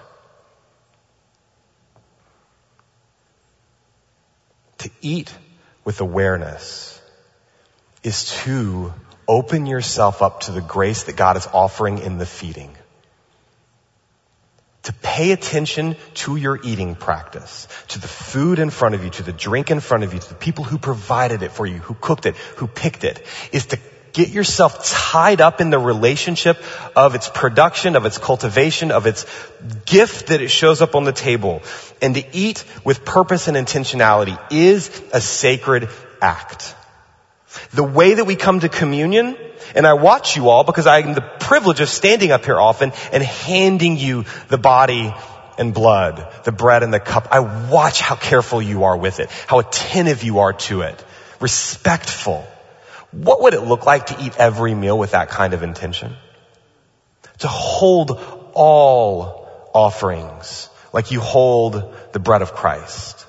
To 4.79 4.91
eat 5.03 5.35
with 5.85 6.01
awareness 6.01 7.01
is 8.03 8.37
to 8.45 8.93
open 9.27 9.67
yourself 9.67 10.23
up 10.23 10.41
to 10.41 10.53
the 10.53 10.61
grace 10.61 11.05
that 11.05 11.17
God 11.17 11.37
is 11.37 11.47
offering 11.53 11.99
in 11.99 12.19
the 12.19 12.27
feeding. 12.27 12.75
To 14.85 14.93
pay 14.95 15.33
attention 15.33 15.97
to 16.15 16.37
your 16.37 16.59
eating 16.65 16.95
practice, 16.95 17.69
to 17.89 18.01
the 18.01 18.09
food 18.09 18.59
in 18.59 18.71
front 18.71 18.95
of 18.95 19.05
you, 19.05 19.11
to 19.11 19.23
the 19.23 19.33
drink 19.33 19.71
in 19.71 19.81
front 19.81 20.05
of 20.05 20.15
you, 20.15 20.21
to 20.21 20.29
the 20.31 20.35
people 20.35 20.65
who 20.65 20.79
provided 20.79 21.43
it 21.43 21.53
for 21.53 21.67
you, 21.67 21.79
who 21.79 21.93
cooked 21.93 22.25
it, 22.25 22.37
who 22.57 22.67
picked 22.67 23.05
it, 23.05 23.23
is 23.53 23.67
to 23.67 23.79
get 24.13 24.29
yourself 24.29 24.85
tied 24.85 25.41
up 25.41 25.61
in 25.61 25.71
the 25.71 25.79
relationship 25.79 26.59
of 26.97 27.15
its 27.15 27.29
production, 27.29 27.97
of 27.97 28.05
its 28.07 28.19
cultivation, 28.19 28.91
of 28.91 29.07
its 29.07 29.27
gift 29.87 30.29
that 30.29 30.41
it 30.41 30.49
shows 30.49 30.83
up 30.83 30.95
on 30.95 31.05
the 31.05 31.13
table. 31.13 31.63
And 32.03 32.15
to 32.15 32.25
eat 32.33 32.65
with 32.85 33.05
purpose 33.05 33.49
and 33.49 33.57
intentionality 33.57 34.39
is 34.51 34.89
a 35.13 35.21
sacred 35.21 35.89
act. 36.21 36.75
The 37.73 37.85
way 37.85 38.15
that 38.15 38.25
we 38.25 38.37
come 38.37 38.61
to 38.61 38.69
communion, 38.69 39.37
and 39.75 39.87
I 39.87 39.95
watch 39.95 40.37
you 40.37 40.49
all 40.49 40.65
because 40.65 40.87
I 40.87 41.01
am 41.01 41.15
the 41.15 41.21
privilege 41.21 41.81
of 41.81 41.89
standing 41.89 42.31
up 42.31 42.45
here 42.45 42.61
often 42.61 42.93
and 43.13 43.23
handing 43.23 43.97
you 43.97 44.25
the 44.49 44.59
body 44.59 45.15
and 45.59 45.75
blood, 45.75 46.27
the 46.45 46.53
bread 46.53 46.83
and 46.83 46.95
the 46.95 47.01
cup. 47.01 47.29
I 47.31 47.41
watch 47.41 48.01
how 48.01 48.15
careful 48.15 48.63
you 48.63 48.85
are 48.85 48.97
with 48.97 49.21
it, 49.21 49.31
how 49.47 49.59
attentive 49.59 50.23
you 50.23 50.39
are 50.41 50.53
to 50.53 50.83
it, 50.83 51.05
respectful. 51.41 52.47
What 53.11 53.43
would 53.43 53.55
it 53.55 53.61
look 53.61 53.87
like 53.87 54.07
to 54.07 54.23
eat 54.23 54.37
every 54.39 54.75
meal 54.75 54.99
with 54.99 55.13
that 55.13 55.29
kind 55.31 55.55
of 55.55 55.63
intention? 55.63 56.17
To 57.39 57.49
hold 57.49 58.21
all 58.55 59.49
offerings 59.75 60.69
like 60.93 61.11
you 61.11 61.21
hold 61.21 61.95
the 62.13 62.19
bread 62.19 62.43
of 62.43 62.55
Christ. 62.55 63.27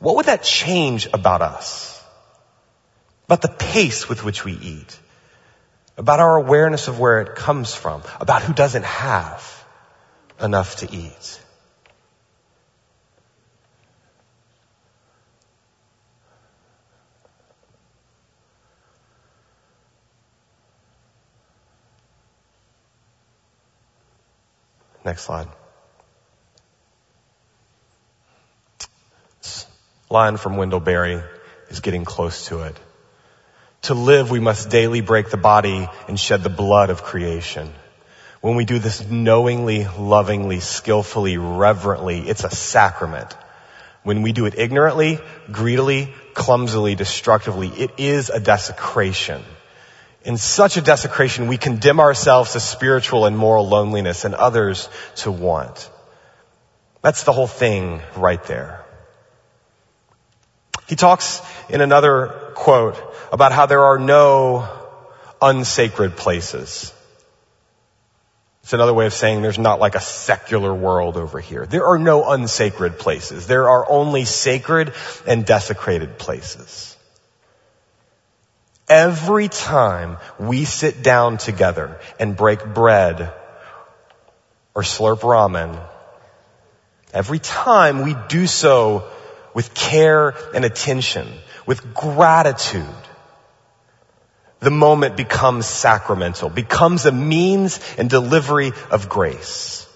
What 0.00 0.16
would 0.16 0.26
that 0.26 0.42
change 0.42 1.08
about 1.12 1.42
us? 1.42 1.94
about 3.26 3.42
the 3.42 3.48
pace 3.48 4.08
with 4.08 4.24
which 4.24 4.44
we 4.44 4.52
eat, 4.52 4.98
about 5.96 6.20
our 6.20 6.36
awareness 6.36 6.88
of 6.88 6.98
where 6.98 7.20
it 7.20 7.34
comes 7.34 7.74
from, 7.74 8.02
about 8.20 8.42
who 8.42 8.52
doesn't 8.52 8.84
have 8.84 9.64
enough 10.40 10.76
to 10.76 10.92
eat. 10.94 11.40
Next 25.04 25.22
slide. 25.22 25.48
line 30.10 30.36
from 30.36 30.56
Wendell 30.56 30.80
Berry 30.80 31.20
is 31.70 31.80
getting 31.80 32.04
close 32.04 32.46
to 32.46 32.60
it. 32.62 32.76
To 33.82 33.94
live, 33.94 34.30
we 34.30 34.38
must 34.38 34.70
daily 34.70 35.00
break 35.00 35.30
the 35.30 35.36
body 35.36 35.88
and 36.08 36.18
shed 36.18 36.42
the 36.42 36.50
blood 36.50 36.90
of 36.90 37.02
creation. 37.02 37.72
When 38.40 38.54
we 38.54 38.64
do 38.64 38.78
this 38.78 39.04
knowingly, 39.10 39.86
lovingly, 39.98 40.60
skillfully, 40.60 41.36
reverently, 41.36 42.20
it's 42.20 42.44
a 42.44 42.50
sacrament. 42.50 43.34
When 44.04 44.22
we 44.22 44.32
do 44.32 44.46
it 44.46 44.54
ignorantly, 44.56 45.18
greedily, 45.50 46.14
clumsily, 46.34 46.94
destructively, 46.94 47.68
it 47.68 47.90
is 47.98 48.30
a 48.30 48.38
desecration. 48.38 49.42
In 50.24 50.38
such 50.38 50.78
a 50.78 50.80
desecration, 50.80 51.48
we 51.48 51.58
condemn 51.58 52.00
ourselves 52.00 52.52
to 52.52 52.60
spiritual 52.60 53.26
and 53.26 53.36
moral 53.36 53.68
loneliness 53.68 54.24
and 54.24 54.34
others 54.34 54.88
to 55.16 55.30
want. 55.30 55.90
That's 57.02 57.24
the 57.24 57.32
whole 57.32 57.46
thing 57.46 58.00
right 58.16 58.42
there. 58.44 58.82
He 60.86 60.96
talks 60.96 61.42
in 61.68 61.82
another 61.82 62.52
quote 62.54 62.96
about 63.32 63.52
how 63.52 63.66
there 63.66 63.84
are 63.84 63.98
no 63.98 64.68
unsacred 65.42 66.16
places. 66.16 66.90
It's 68.62 68.72
another 68.72 68.94
way 68.94 69.04
of 69.04 69.12
saying 69.12 69.42
there's 69.42 69.58
not 69.58 69.78
like 69.78 69.94
a 69.94 70.00
secular 70.00 70.74
world 70.74 71.18
over 71.18 71.38
here. 71.38 71.66
There 71.66 71.86
are 71.86 71.98
no 71.98 72.30
unsacred 72.30 72.98
places. 72.98 73.46
There 73.46 73.68
are 73.68 73.86
only 73.90 74.24
sacred 74.24 74.94
and 75.26 75.44
desecrated 75.44 76.16
places. 76.16 76.93
Every 78.94 79.48
time 79.48 80.18
we 80.38 80.64
sit 80.64 81.02
down 81.02 81.36
together 81.36 81.98
and 82.20 82.36
break 82.36 82.64
bread 82.64 83.34
or 84.72 84.82
slurp 84.82 85.18
ramen, 85.22 85.76
every 87.12 87.40
time 87.40 88.02
we 88.02 88.14
do 88.28 88.46
so 88.46 89.10
with 89.52 89.74
care 89.74 90.36
and 90.54 90.64
attention, 90.64 91.26
with 91.66 91.92
gratitude, 91.92 92.86
the 94.60 94.70
moment 94.70 95.16
becomes 95.16 95.66
sacramental, 95.66 96.48
becomes 96.48 97.04
a 97.04 97.10
means 97.10 97.80
and 97.98 98.08
delivery 98.08 98.70
of 98.92 99.08
grace. 99.08 99.88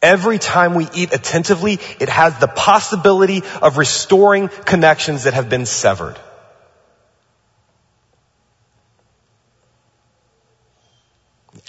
Every 0.00 0.38
time 0.38 0.74
we 0.74 0.88
eat 0.94 1.12
attentively, 1.12 1.80
it 2.00 2.08
has 2.08 2.38
the 2.38 2.48
possibility 2.48 3.42
of 3.60 3.76
restoring 3.76 4.48
connections 4.48 5.24
that 5.24 5.34
have 5.34 5.50
been 5.50 5.66
severed. 5.66 6.16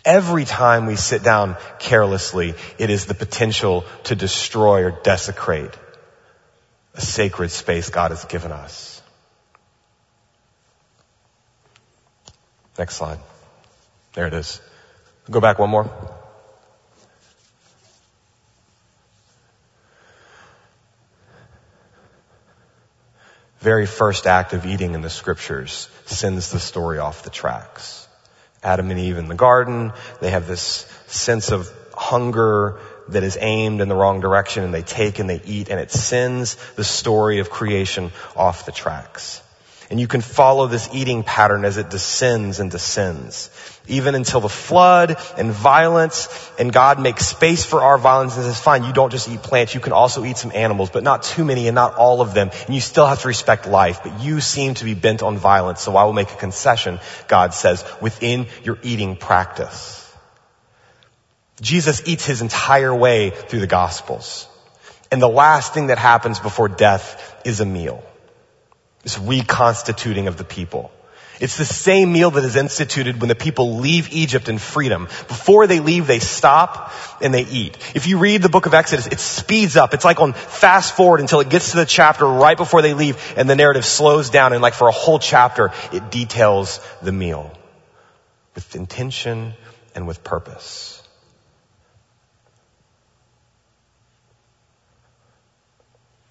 Every 0.07 0.45
time 0.45 0.85
we 0.85 0.95
sit 0.95 1.21
down 1.21 1.57
carelessly, 1.79 2.55
it 2.77 2.89
is 2.89 3.07
the 3.07 3.13
potential 3.13 3.83
to 4.05 4.15
destroy 4.15 4.85
or 4.85 4.91
desecrate 4.91 5.77
a 6.93 7.01
sacred 7.01 7.51
space 7.51 7.89
God 7.89 8.11
has 8.11 8.23
given 8.23 8.53
us. 8.53 9.01
Next 12.79 12.95
slide. 12.95 13.19
There 14.13 14.27
it 14.27 14.33
is. 14.33 14.61
Go 15.29 15.41
back 15.41 15.59
one 15.59 15.69
more. 15.69 15.91
Very 23.59 23.85
first 23.85 24.25
act 24.25 24.53
of 24.53 24.65
eating 24.65 24.93
in 24.93 25.01
the 25.01 25.09
scriptures 25.09 25.89
sends 26.05 26.49
the 26.49 26.59
story 26.59 26.97
off 26.97 27.23
the 27.23 27.29
tracks. 27.29 28.06
Adam 28.67 28.91
and 28.91 28.99
Eve 28.99 29.17
in 29.17 29.29
the 29.29 29.35
garden, 29.35 29.93
they 30.19 30.29
have 30.29 30.45
this 30.45 30.85
sense 31.07 31.51
of 31.51 31.71
hunger 31.93 32.79
that 33.07 33.23
is 33.23 33.37
aimed 33.39 33.79
in 33.79 33.87
the 33.87 33.95
wrong 33.95 34.19
direction 34.19 34.63
and 34.65 34.73
they 34.73 34.81
take 34.81 35.19
and 35.19 35.29
they 35.29 35.41
eat 35.45 35.69
and 35.69 35.79
it 35.79 35.89
sends 35.89 36.55
the 36.73 36.83
story 36.83 37.39
of 37.39 37.49
creation 37.49 38.11
off 38.35 38.65
the 38.65 38.73
tracks. 38.73 39.41
And 39.89 40.01
you 40.01 40.07
can 40.07 40.19
follow 40.19 40.67
this 40.67 40.89
eating 40.93 41.23
pattern 41.23 41.63
as 41.63 41.77
it 41.77 41.89
descends 41.89 42.59
and 42.59 42.69
descends. 42.69 43.49
Even 43.87 44.15
until 44.15 44.41
the 44.41 44.49
flood 44.49 45.15
and 45.37 45.51
violence 45.51 46.27
and 46.59 46.73
God 46.73 46.99
makes 46.99 47.25
space 47.25 47.63
for 47.63 47.81
our 47.81 47.97
violence 47.97 48.35
and 48.35 48.43
says, 48.43 48.59
fine, 48.59 48.83
you 48.83 48.91
don't 48.91 49.11
just 49.11 49.29
eat 49.29 49.41
plants, 49.41 49.73
you 49.73 49.79
can 49.79 49.93
also 49.93 50.25
eat 50.25 50.37
some 50.37 50.51
animals, 50.53 50.89
but 50.89 51.03
not 51.03 51.23
too 51.23 51.45
many 51.45 51.67
and 51.69 51.75
not 51.75 51.95
all 51.95 52.19
of 52.19 52.33
them. 52.33 52.49
And 52.65 52.75
you 52.75 52.81
still 52.81 53.07
have 53.07 53.21
to 53.21 53.29
respect 53.29 53.65
life, 53.65 54.01
but 54.03 54.21
you 54.21 54.41
seem 54.41 54.73
to 54.73 54.83
be 54.83 54.93
bent 54.93 55.23
on 55.23 55.37
violence, 55.37 55.81
so 55.81 55.95
I 55.95 56.03
will 56.03 56.13
make 56.13 56.31
a 56.31 56.35
concession, 56.35 56.99
God 57.29 57.53
says, 57.53 57.85
within 58.01 58.47
your 58.65 58.77
eating 58.83 59.15
practice. 59.15 60.03
Jesus 61.61 62.05
eats 62.05 62.25
his 62.25 62.41
entire 62.41 62.93
way 62.93 63.29
through 63.29 63.61
the 63.61 63.67
gospels. 63.67 64.47
And 65.11 65.21
the 65.21 65.29
last 65.29 65.73
thing 65.73 65.87
that 65.87 65.97
happens 65.97 66.39
before 66.39 66.67
death 66.67 67.41
is 67.45 67.61
a 67.61 67.65
meal. 67.65 68.03
This 69.03 69.19
reconstituting 69.19 70.27
of 70.27 70.37
the 70.37 70.43
people. 70.43 70.91
It's 71.39 71.57
the 71.57 71.65
same 71.65 72.11
meal 72.11 72.31
that 72.31 72.43
is 72.43 72.55
instituted 72.55 73.21
when 73.21 73.27
the 73.27 73.35
people 73.35 73.77
leave 73.77 74.11
Egypt 74.11 74.49
in 74.49 74.57
freedom. 74.57 75.03
Before 75.27 75.67
they 75.67 75.79
leave, 75.79 76.07
they 76.07 76.19
stop 76.19 76.91
and 77.21 77.31
they 77.31 77.45
eat. 77.45 77.77
If 77.93 78.07
you 78.07 78.17
read 78.17 78.41
the 78.41 78.49
book 78.49 78.65
of 78.65 78.73
Exodus, 78.73 79.05
it 79.07 79.19
speeds 79.19 79.77
up. 79.77 79.93
It's 79.93 80.05
like 80.05 80.19
on 80.19 80.33
fast 80.33 80.95
forward 80.95 81.19
until 81.19 81.39
it 81.39 81.49
gets 81.49 81.71
to 81.71 81.77
the 81.77 81.85
chapter 81.85 82.25
right 82.25 82.57
before 82.57 82.81
they 82.81 82.95
leave 82.95 83.33
and 83.37 83.47
the 83.47 83.55
narrative 83.55 83.85
slows 83.85 84.31
down 84.31 84.53
and 84.53 84.61
like 84.61 84.73
for 84.73 84.87
a 84.87 84.91
whole 84.91 85.19
chapter, 85.19 85.71
it 85.91 86.09
details 86.09 86.79
the 87.03 87.11
meal 87.11 87.51
with 88.55 88.75
intention 88.75 89.53
and 89.93 90.07
with 90.07 90.23
purpose. 90.23 91.03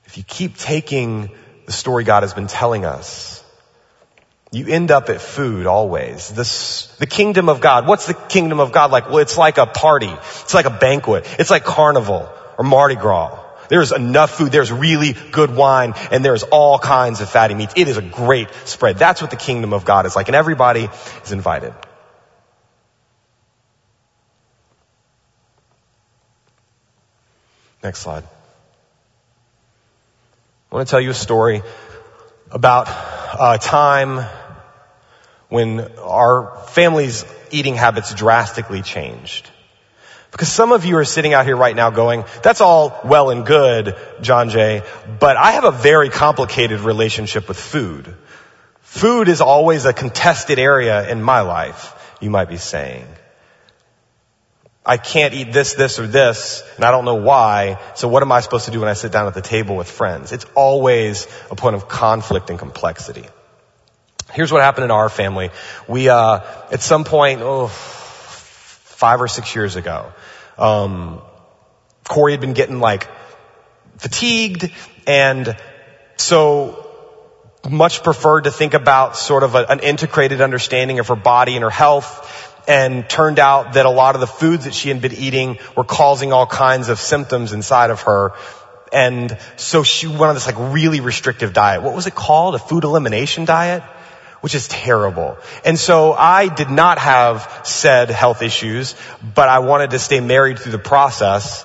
If 0.06 0.16
you 0.18 0.24
keep 0.24 0.56
taking 0.56 1.30
the 1.66 1.72
story 1.72 2.04
God 2.04 2.22
has 2.22 2.32
been 2.32 2.46
telling 2.46 2.84
us, 2.84 3.44
you 4.52 4.68
end 4.68 4.90
up 4.90 5.10
at 5.10 5.20
food 5.20 5.66
always. 5.66 6.28
This, 6.28 6.86
the 6.98 7.06
kingdom 7.06 7.48
of 7.48 7.60
God. 7.60 7.86
What's 7.86 8.06
the 8.06 8.14
kingdom 8.14 8.60
of 8.60 8.72
God 8.72 8.90
like? 8.90 9.08
Well, 9.08 9.18
it's 9.18 9.36
like 9.36 9.58
a 9.58 9.66
party. 9.66 10.08
It's 10.08 10.54
like 10.54 10.66
a 10.66 10.70
banquet. 10.70 11.26
It's 11.38 11.50
like 11.50 11.64
carnival 11.64 12.30
or 12.56 12.64
Mardi 12.64 12.94
Gras. 12.94 13.42
There's 13.68 13.90
enough 13.90 14.30
food. 14.30 14.52
There's 14.52 14.70
really 14.70 15.14
good 15.32 15.54
wine 15.54 15.94
and 16.12 16.24
there's 16.24 16.44
all 16.44 16.78
kinds 16.78 17.20
of 17.20 17.28
fatty 17.28 17.54
meats. 17.54 17.74
It 17.76 17.88
is 17.88 17.96
a 17.96 18.02
great 18.02 18.48
spread. 18.64 18.96
That's 18.96 19.20
what 19.20 19.30
the 19.30 19.36
kingdom 19.36 19.72
of 19.72 19.84
God 19.84 20.06
is 20.06 20.14
like 20.14 20.28
and 20.28 20.36
everybody 20.36 20.88
is 21.24 21.32
invited. 21.32 21.74
Next 27.82 27.98
slide. 27.98 28.24
I 30.76 30.80
want 30.80 30.88
to 30.88 30.90
tell 30.90 31.00
you 31.00 31.08
a 31.08 31.14
story 31.14 31.62
about 32.50 32.86
a 32.86 33.56
time 33.58 34.28
when 35.48 35.80
our 35.96 36.54
family's 36.68 37.24
eating 37.50 37.76
habits 37.76 38.12
drastically 38.12 38.82
changed. 38.82 39.48
Because 40.32 40.52
some 40.52 40.72
of 40.72 40.84
you 40.84 40.98
are 40.98 41.06
sitting 41.06 41.32
out 41.32 41.46
here 41.46 41.56
right 41.56 41.74
now 41.74 41.88
going, 41.88 42.26
that's 42.42 42.60
all 42.60 43.00
well 43.06 43.30
and 43.30 43.46
good, 43.46 43.96
John 44.20 44.50
Jay, 44.50 44.82
but 45.18 45.38
I 45.38 45.52
have 45.52 45.64
a 45.64 45.70
very 45.70 46.10
complicated 46.10 46.80
relationship 46.80 47.48
with 47.48 47.58
food. 47.58 48.14
Food 48.82 49.28
is 49.28 49.40
always 49.40 49.86
a 49.86 49.94
contested 49.94 50.58
area 50.58 51.08
in 51.08 51.22
my 51.22 51.40
life, 51.40 51.94
you 52.20 52.28
might 52.28 52.50
be 52.50 52.58
saying. 52.58 53.06
I 54.86 54.98
can't 54.98 55.34
eat 55.34 55.52
this, 55.52 55.74
this, 55.74 55.98
or 55.98 56.06
this, 56.06 56.62
and 56.76 56.84
I 56.84 56.92
don't 56.92 57.04
know 57.04 57.16
why, 57.16 57.80
so 57.96 58.06
what 58.06 58.22
am 58.22 58.30
I 58.30 58.40
supposed 58.40 58.66
to 58.66 58.70
do 58.70 58.78
when 58.78 58.88
I 58.88 58.92
sit 58.92 59.10
down 59.10 59.26
at 59.26 59.34
the 59.34 59.42
table 59.42 59.74
with 59.74 59.90
friends? 59.90 60.30
It's 60.30 60.46
always 60.54 61.26
a 61.50 61.56
point 61.56 61.74
of 61.74 61.88
conflict 61.88 62.50
and 62.50 62.58
complexity. 62.58 63.26
Here's 64.32 64.52
what 64.52 64.62
happened 64.62 64.84
in 64.84 64.92
our 64.92 65.08
family. 65.08 65.50
We, 65.88 66.08
uh, 66.08 66.40
at 66.70 66.82
some 66.82 67.02
point, 67.02 67.40
oh, 67.42 67.66
five 67.66 69.20
or 69.20 69.26
six 69.26 69.56
years 69.56 69.74
ago, 69.74 70.12
um, 70.56 71.20
Corey 72.04 72.32
had 72.32 72.40
been 72.40 72.54
getting 72.54 72.78
like 72.78 73.08
fatigued 73.98 74.70
and 75.06 75.56
so 76.16 76.86
much 77.68 78.04
preferred 78.04 78.44
to 78.44 78.52
think 78.52 78.74
about 78.74 79.16
sort 79.16 79.42
of 79.42 79.56
a, 79.56 79.66
an 79.68 79.80
integrated 79.80 80.40
understanding 80.40 81.00
of 81.00 81.08
her 81.08 81.16
body 81.16 81.56
and 81.56 81.64
her 81.64 81.70
health 81.70 82.55
and 82.66 83.08
turned 83.08 83.38
out 83.38 83.74
that 83.74 83.86
a 83.86 83.90
lot 83.90 84.14
of 84.14 84.20
the 84.20 84.26
foods 84.26 84.64
that 84.64 84.74
she 84.74 84.88
had 84.88 85.00
been 85.00 85.14
eating 85.14 85.58
were 85.76 85.84
causing 85.84 86.32
all 86.32 86.46
kinds 86.46 86.88
of 86.88 86.98
symptoms 86.98 87.52
inside 87.52 87.90
of 87.90 88.02
her. 88.02 88.32
And 88.92 89.36
so 89.56 89.82
she 89.82 90.06
went 90.06 90.22
on 90.22 90.34
this 90.34 90.46
like 90.46 90.72
really 90.72 91.00
restrictive 91.00 91.52
diet. 91.52 91.82
What 91.82 91.94
was 91.94 92.06
it 92.06 92.14
called? 92.14 92.54
A 92.54 92.58
food 92.58 92.84
elimination 92.84 93.44
diet? 93.44 93.82
Which 94.40 94.54
is 94.54 94.68
terrible. 94.68 95.38
And 95.64 95.78
so 95.78 96.12
I 96.12 96.48
did 96.48 96.70
not 96.70 96.98
have 96.98 97.62
said 97.64 98.10
health 98.10 98.42
issues, 98.42 98.94
but 99.34 99.48
I 99.48 99.60
wanted 99.60 99.90
to 99.90 99.98
stay 99.98 100.20
married 100.20 100.58
through 100.58 100.72
the 100.72 100.78
process. 100.78 101.64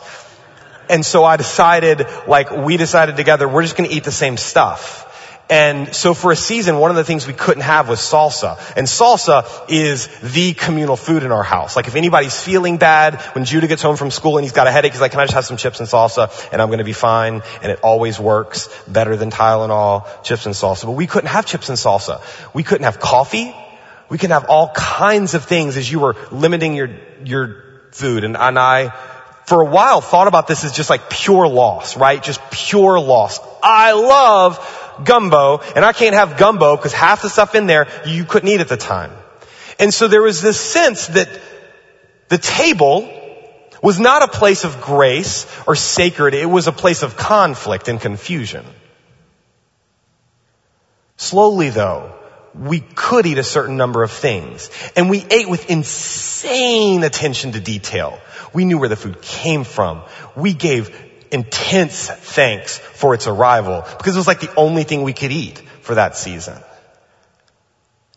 And 0.90 1.06
so 1.06 1.24
I 1.24 1.38
decided, 1.38 2.06
like 2.28 2.52
we 2.52 2.78
decided 2.78 3.18
together, 3.18 3.48
we're 3.48 3.62
just 3.62 3.76
gonna 3.76 3.90
eat 3.90 4.04
the 4.04 4.12
same 4.12 4.38
stuff. 4.38 5.08
And 5.50 5.94
so 5.94 6.14
for 6.14 6.32
a 6.32 6.36
season, 6.36 6.78
one 6.78 6.92
of 6.92 6.98
the 6.98 7.04
things 7.04 7.28
we 7.28 7.34
couldn't 7.34 7.64
have 7.64 7.90
was 7.90 8.00
salsa. 8.00 8.58
And 8.78 8.88
salsa 8.88 9.46
is 9.68 10.08
the 10.22 10.54
communal 10.54 10.96
food 10.96 11.24
in 11.24 11.32
our 11.34 11.44
house. 11.44 11.76
Like 11.76 11.88
if 11.88 11.96
anybody's 11.96 12.42
feeling 12.42 12.78
bad, 12.78 13.20
when 13.34 13.44
Judah 13.44 13.68
gets 13.68 13.82
home 13.82 13.98
from 13.98 14.12
school 14.12 14.38
and 14.38 14.46
he's 14.46 14.54
got 14.54 14.68
a 14.68 14.72
headache, 14.72 14.94
he's 14.94 15.02
like, 15.02 15.12
can 15.12 15.20
I 15.20 15.26
just 15.26 15.34
have 15.34 15.46
some 15.46 15.58
chips 15.58 15.80
and 15.82 15.90
salsa 15.90 16.32
and 16.54 16.62
I'm 16.62 16.70
going 16.70 16.78
to 16.78 16.86
be 16.86 16.94
fine. 16.94 17.42
And 17.62 17.72
it 17.72 17.82
always 17.84 18.18
works 18.18 18.70
better 18.88 19.18
than 19.18 19.30
Tylenol, 19.30 20.24
chips 20.24 20.46
and 20.46 20.56
salsa. 20.56 20.86
But 20.86 20.92
we 20.92 21.06
couldn't 21.06 21.30
have 21.30 21.46
chips 21.46 21.68
and 21.68 21.78
salsa. 21.78 22.22
We 22.54 22.64
couldn't 22.64 22.86
have 22.86 23.00
coffee. 23.02 23.54
We 24.08 24.18
can 24.18 24.32
have 24.32 24.46
all 24.46 24.70
kinds 24.70 25.34
of 25.34 25.44
things 25.46 25.76
as 25.76 25.92
you 25.92 26.00
were 26.00 26.16
limiting 26.32 26.76
your, 26.76 26.90
your 27.26 27.64
food. 27.92 28.24
And, 28.24 28.38
and 28.38 28.58
I, 28.58 28.94
for 29.46 29.62
a 29.62 29.66
while 29.66 30.00
thought 30.00 30.28
about 30.28 30.48
this 30.48 30.64
as 30.64 30.72
just 30.72 30.90
like 30.90 31.10
pure 31.10 31.48
loss, 31.48 31.98
right? 31.98 32.24
Just 32.24 32.40
pure 32.52 33.00
loss. 33.00 33.40
I 33.62 33.92
love 33.92 34.81
gumbo, 35.04 35.60
and 35.76 35.84
I 35.84 35.94
can't 35.94 36.16
have 36.16 36.38
gumbo 36.38 36.76
because 36.76 36.94
half 36.94 37.22
the 37.22 37.30
stuff 37.30 37.56
in 37.56 37.68
there 37.68 37.88
you 38.06 38.26
couldn't 38.26 38.50
eat 38.50 38.62
at 38.62 38.68
the 38.68 38.78
time. 38.78 39.12
And 39.80 39.94
so 39.94 40.08
there 40.08 40.22
was 40.22 40.42
this 40.42 40.60
sense 40.60 41.08
that 41.08 41.30
the 42.30 42.38
table 42.38 43.10
was 43.82 44.00
not 44.00 44.24
a 44.24 44.28
place 44.28 44.64
of 44.64 44.82
grace 44.82 45.48
or 45.66 45.76
sacred, 45.76 46.34
it 46.34 46.46
was 46.46 46.68
a 46.68 46.72
place 46.72 47.04
of 47.04 47.18
conflict 47.18 47.88
and 47.88 48.00
confusion. 48.00 48.66
Slowly 51.18 51.70
though, 51.70 52.16
we 52.54 52.80
could 52.80 53.26
eat 53.26 53.38
a 53.38 53.44
certain 53.44 53.78
number 53.78 54.04
of 54.04 54.12
things. 54.12 54.70
And 54.96 55.10
we 55.10 55.26
ate 55.30 55.50
with 55.50 55.70
insane 55.70 57.04
attention 57.04 57.54
to 57.54 57.60
detail. 57.60 58.20
We 58.54 58.66
knew 58.66 58.78
where 58.78 58.90
the 58.90 58.96
food 58.96 59.22
came 59.22 59.64
from. 59.64 60.04
We 60.36 60.54
gave 60.54 61.11
intense 61.32 62.10
thanks 62.10 62.78
for 62.78 63.14
its 63.14 63.28
arrival 63.28 63.84
because 63.98 64.16
it 64.16 64.20
was 64.20 64.28
like 64.28 64.42
the 64.42 64.54
only 64.56 64.84
thing 64.84 65.04
we 65.04 65.14
could 65.14 65.32
eat 65.32 65.60
for 65.82 65.96
that 65.96 66.18
season. 66.18 66.58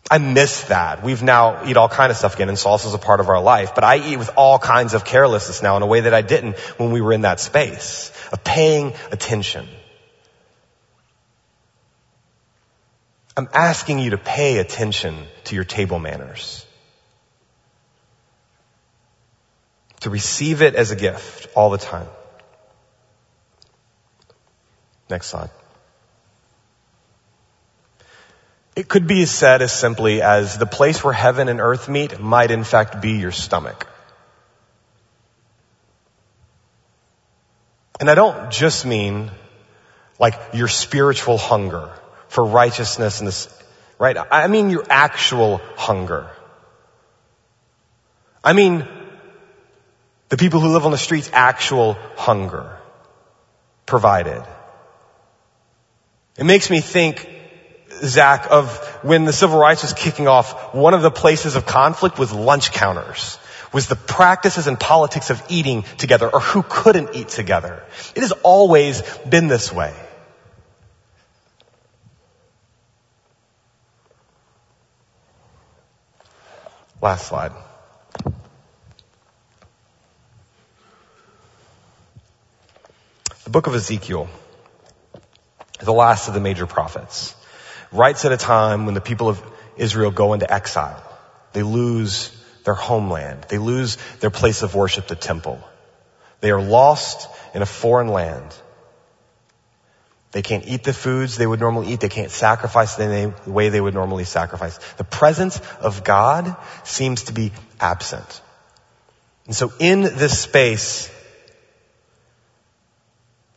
I 0.09 0.19
miss 0.19 0.65
that. 0.65 1.03
We've 1.03 1.23
now 1.23 1.65
eat 1.65 1.77
all 1.77 1.89
kind 1.89 2.11
of 2.11 2.17
stuff 2.17 2.35
again 2.35 2.49
and 2.49 2.57
salsa 2.57 2.85
is 2.87 2.93
a 2.93 2.99
part 2.99 3.19
of 3.19 3.29
our 3.29 3.41
life, 3.41 3.73
but 3.73 3.83
I 3.83 3.97
eat 3.97 4.17
with 4.17 4.29
all 4.35 4.59
kinds 4.59 4.93
of 4.93 5.03
carelessness 5.03 5.63
now 5.63 5.77
in 5.77 5.81
a 5.81 5.87
way 5.87 6.01
that 6.01 6.13
I 6.13 6.21
didn't 6.21 6.57
when 6.77 6.91
we 6.91 7.01
were 7.01 7.13
in 7.13 7.21
that 7.21 7.39
space 7.39 8.11
of 8.31 8.43
paying 8.43 8.93
attention. 9.11 9.67
I'm 13.37 13.49
asking 13.53 13.99
you 13.99 14.11
to 14.11 14.17
pay 14.17 14.59
attention 14.59 15.25
to 15.45 15.55
your 15.55 15.65
table 15.65 15.99
manners. 15.99 16.65
To 20.01 20.09
receive 20.09 20.61
it 20.61 20.75
as 20.75 20.91
a 20.91 20.95
gift 20.95 21.47
all 21.55 21.71
the 21.71 21.79
time. 21.79 22.07
Next 25.09 25.27
slide. 25.27 25.49
It 28.75 28.89
could 28.89 29.07
be 29.07 29.25
said 29.25 29.61
as 29.61 29.71
simply 29.71 30.21
as 30.21 30.57
the 30.57 30.65
place 30.65 31.03
where 31.03 31.13
heaven 31.13 31.47
and 31.47 31.61
earth 31.61 31.87
meet 31.87 32.19
might 32.19 32.51
in 32.51 32.63
fact 32.63 33.01
be 33.01 33.11
your 33.11 33.31
stomach. 33.31 33.87
And 37.99 38.09
I 38.09 38.15
don't 38.15 38.51
just 38.51 38.85
mean 38.85 39.31
like 40.19 40.35
your 40.53 40.67
spiritual 40.67 41.37
hunger 41.37 41.89
for 42.27 42.43
righteousness 42.43 43.19
and 43.19 43.27
this, 43.27 43.63
right? 43.97 44.17
I 44.29 44.47
mean 44.47 44.69
your 44.69 44.85
actual 44.89 45.61
hunger. 45.77 46.29
I 48.43 48.51
mean 48.51 48.85
the 50.27 50.37
people 50.37 50.59
who 50.59 50.73
live 50.73 50.85
on 50.85 50.91
the 50.91 50.97
streets 50.97 51.29
actual 51.31 51.93
hunger 52.17 52.77
provided. 53.85 54.43
It 56.37 56.43
makes 56.43 56.69
me 56.69 56.81
think, 56.81 57.29
Zach, 58.03 58.47
of 58.51 58.77
when 59.03 59.23
the 59.23 59.31
civil 59.31 59.57
rights 59.57 59.83
was 59.83 59.93
kicking 59.93 60.27
off, 60.27 60.73
one 60.73 60.93
of 60.93 61.01
the 61.01 61.11
places 61.11 61.55
of 61.55 61.65
conflict 61.65 62.19
was 62.19 62.33
lunch 62.33 62.73
counters, 62.73 63.39
was 63.71 63.87
the 63.87 63.95
practices 63.95 64.67
and 64.67 64.77
politics 64.77 65.29
of 65.29 65.41
eating 65.47 65.83
together 65.97 66.29
or 66.29 66.41
who 66.41 66.61
couldn't 66.63 67.15
eat 67.15 67.29
together. 67.29 67.83
It 68.15 68.21
has 68.21 68.33
always 68.43 69.01
been 69.29 69.47
this 69.47 69.71
way. 69.71 69.93
Last 77.01 77.27
slide. 77.27 77.51
The 83.43 83.51
book 83.51 83.67
of 83.67 83.75
Ezekiel 83.75 84.27
the 85.79 85.93
last 85.93 86.27
of 86.27 86.33
the 86.33 86.39
major 86.39 86.65
prophets, 86.65 87.35
writes 87.91 88.25
at 88.25 88.31
a 88.31 88.37
time 88.37 88.85
when 88.85 88.93
the 88.93 89.01
people 89.01 89.29
of 89.29 89.41
Israel 89.77 90.11
go 90.11 90.33
into 90.33 90.51
exile. 90.51 91.01
They 91.53 91.63
lose 91.63 92.31
their 92.63 92.73
homeland. 92.73 93.45
They 93.49 93.57
lose 93.57 93.97
their 94.19 94.29
place 94.29 94.61
of 94.61 94.75
worship, 94.75 95.07
the 95.07 95.15
temple. 95.15 95.59
They 96.41 96.51
are 96.51 96.61
lost 96.61 97.29
in 97.53 97.61
a 97.61 97.65
foreign 97.65 98.07
land. 98.07 98.53
They 100.31 100.41
can't 100.41 100.67
eat 100.67 100.83
the 100.83 100.93
foods 100.93 101.37
they 101.37 101.47
would 101.47 101.61
normally 101.61 101.93
eat. 101.93 102.01
They 102.01 102.09
can't 102.09 102.31
sacrifice 102.31 102.95
the 102.95 103.33
way 103.47 103.69
they 103.69 103.79
would 103.79 103.93
normally 103.93 104.25
sacrifice. 104.25 104.77
The 104.95 105.05
presence 105.05 105.61
of 105.79 106.03
God 106.03 106.57
seems 106.83 107.23
to 107.23 107.33
be 107.33 107.53
absent. 107.79 108.41
And 109.45 109.55
so 109.55 109.71
in 109.79 110.01
this 110.01 110.39
space, 110.39 111.09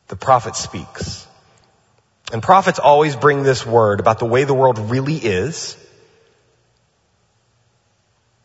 the 0.07 0.17
prophet 0.17 0.55
speaks. 0.55 1.28
And 2.33 2.43
prophets 2.43 2.79
always 2.79 3.17
bring 3.17 3.43
this 3.43 3.65
word 3.65 4.01
about 4.01 4.19
the 4.19 4.27
way 4.27 4.45
the 4.45 4.55
world 4.55 4.79
really 4.79 5.17
is, 5.17 5.77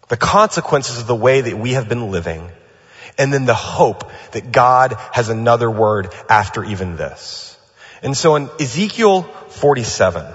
the 0.08 0.18
consequences 0.18 1.00
of 1.00 1.08
the 1.08 1.16
way 1.16 1.42
that 1.42 1.58
we 1.58 1.74
have 1.74 1.90
been 1.90 2.12
living, 2.12 2.50
and 3.18 3.34
then 3.34 3.46
the 3.46 3.54
hope 3.54 4.10
that 4.32 4.52
God 4.52 4.96
has 5.12 5.30
another 5.30 5.70
word 5.70 6.14
after 6.30 6.64
even 6.64 6.96
this. 6.96 7.58
And 8.02 8.16
so 8.16 8.36
in 8.36 8.50
Ezekiel 8.60 9.24
47, 9.24 10.26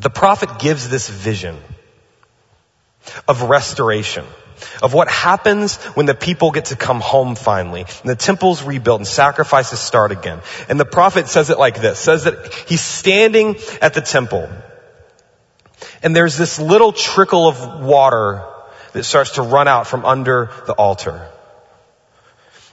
the 0.00 0.10
prophet 0.10 0.58
gives 0.58 0.88
this 0.88 1.08
vision 1.08 1.58
of 3.28 3.42
restoration 3.42 4.24
of 4.82 4.94
what 4.94 5.08
happens 5.08 5.76
when 5.94 6.06
the 6.06 6.14
people 6.14 6.50
get 6.50 6.66
to 6.66 6.76
come 6.76 7.00
home 7.00 7.34
finally 7.34 7.80
and 7.80 8.10
the 8.10 8.16
temple's 8.16 8.62
rebuilt 8.62 9.00
and 9.00 9.06
sacrifices 9.06 9.80
start 9.80 10.12
again. 10.12 10.40
And 10.68 10.78
the 10.78 10.84
prophet 10.84 11.28
says 11.28 11.50
it 11.50 11.58
like 11.58 11.80
this, 11.80 11.98
says 11.98 12.24
that 12.24 12.52
he's 12.68 12.80
standing 12.80 13.56
at 13.80 13.94
the 13.94 14.00
temple 14.00 14.48
and 16.02 16.14
there's 16.14 16.36
this 16.36 16.58
little 16.58 16.92
trickle 16.92 17.48
of 17.48 17.80
water 17.80 18.44
that 18.92 19.04
starts 19.04 19.32
to 19.32 19.42
run 19.42 19.68
out 19.68 19.86
from 19.86 20.04
under 20.04 20.50
the 20.66 20.72
altar. 20.72 21.28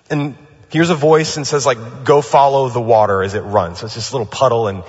And 0.10 0.36
hears 0.72 0.90
a 0.90 0.96
voice 0.96 1.38
and 1.38 1.46
says 1.46 1.66
like, 1.66 2.04
go 2.04 2.22
follow 2.22 2.70
the 2.70 2.82
water 2.82 3.24
as 3.24 3.36
it 3.36 3.42
runs. 3.42 3.80
So 3.80 3.86
it's 3.86 3.96
this 3.96 4.14
little 4.14 4.28
puddle 4.28 4.68
and 4.68 4.84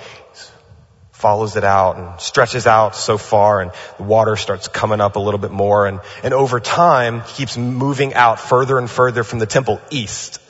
follows 1.21 1.55
it 1.55 1.63
out 1.63 1.97
and 1.97 2.19
stretches 2.19 2.65
out 2.65 2.95
so 2.95 3.17
far 3.17 3.61
and 3.61 3.71
the 3.97 4.03
water 4.03 4.35
starts 4.35 4.67
coming 4.67 4.99
up 4.99 5.15
a 5.15 5.19
little 5.19 5.39
bit 5.39 5.51
more 5.51 5.85
and, 5.85 5.99
and 6.23 6.33
over 6.33 6.59
time 6.59 7.21
keeps 7.35 7.57
moving 7.57 8.15
out 8.15 8.39
further 8.39 8.79
and 8.79 8.89
further 8.89 9.23
from 9.23 9.37
the 9.37 9.45
temple 9.45 9.79
east. 9.91 10.41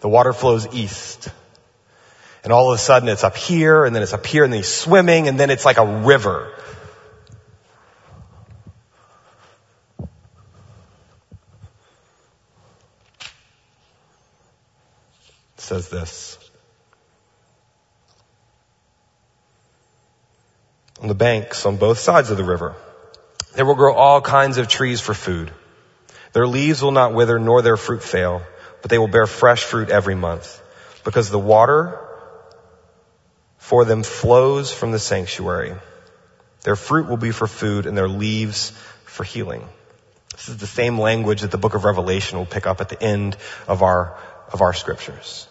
The 0.00 0.08
water 0.08 0.32
flows 0.32 0.72
east. 0.72 1.28
And 2.44 2.52
all 2.52 2.72
of 2.72 2.76
a 2.76 2.78
sudden 2.78 3.08
it's 3.08 3.24
up 3.24 3.36
here 3.36 3.84
and 3.84 3.94
then 3.94 4.02
it's 4.02 4.12
up 4.12 4.24
here 4.24 4.44
and 4.44 4.52
then 4.52 4.60
he's 4.60 4.72
swimming 4.72 5.26
and 5.26 5.38
then 5.38 5.50
it's 5.50 5.64
like 5.64 5.78
a 5.78 5.86
river. 5.86 6.52
Says 15.56 15.88
this. 15.88 16.41
On 21.02 21.08
the 21.08 21.14
banks 21.14 21.66
on 21.66 21.76
both 21.76 21.98
sides 21.98 22.30
of 22.30 22.36
the 22.36 22.44
river. 22.44 22.74
There 23.54 23.66
will 23.66 23.74
grow 23.74 23.94
all 23.94 24.20
kinds 24.20 24.56
of 24.56 24.68
trees 24.68 25.00
for 25.00 25.12
food. 25.12 25.50
Their 26.32 26.46
leaves 26.46 26.80
will 26.80 26.92
not 26.92 27.12
wither 27.12 27.38
nor 27.38 27.60
their 27.60 27.76
fruit 27.76 28.02
fail, 28.02 28.42
but 28.80 28.90
they 28.90 28.98
will 28.98 29.08
bear 29.08 29.26
fresh 29.26 29.62
fruit 29.64 29.90
every 29.90 30.14
month 30.14 30.62
because 31.04 31.28
the 31.28 31.38
water 31.38 31.98
for 33.58 33.84
them 33.84 34.04
flows 34.04 34.72
from 34.72 34.92
the 34.92 34.98
sanctuary. 34.98 35.74
Their 36.62 36.76
fruit 36.76 37.08
will 37.08 37.16
be 37.16 37.32
for 37.32 37.48
food 37.48 37.86
and 37.86 37.98
their 37.98 38.08
leaves 38.08 38.70
for 39.04 39.24
healing. 39.24 39.68
This 40.32 40.48
is 40.48 40.56
the 40.56 40.66
same 40.66 40.98
language 40.98 41.42
that 41.42 41.50
the 41.50 41.58
book 41.58 41.74
of 41.74 41.84
Revelation 41.84 42.38
will 42.38 42.46
pick 42.46 42.66
up 42.66 42.80
at 42.80 42.88
the 42.88 43.02
end 43.02 43.36
of 43.66 43.82
our, 43.82 44.16
of 44.52 44.62
our 44.62 44.72
scriptures. 44.72 45.46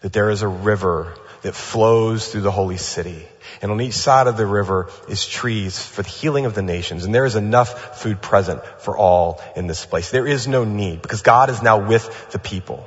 That 0.00 0.12
there 0.12 0.30
is 0.30 0.42
a 0.42 0.48
river 0.48 1.14
that 1.42 1.54
flows 1.54 2.28
through 2.28 2.42
the 2.42 2.50
holy 2.50 2.76
city. 2.76 3.26
And 3.62 3.70
on 3.70 3.80
each 3.80 3.94
side 3.94 4.26
of 4.26 4.36
the 4.36 4.46
river 4.46 4.90
is 5.08 5.26
trees 5.26 5.78
for 5.78 6.02
the 6.02 6.08
healing 6.08 6.46
of 6.46 6.54
the 6.54 6.62
nations. 6.62 7.04
And 7.04 7.14
there 7.14 7.24
is 7.24 7.36
enough 7.36 8.00
food 8.00 8.20
present 8.20 8.62
for 8.78 8.96
all 8.96 9.40
in 9.56 9.66
this 9.66 9.84
place. 9.86 10.10
There 10.10 10.26
is 10.26 10.46
no 10.46 10.64
need 10.64 11.02
because 11.02 11.22
God 11.22 11.50
is 11.50 11.62
now 11.62 11.86
with 11.86 12.30
the 12.30 12.38
people. 12.38 12.86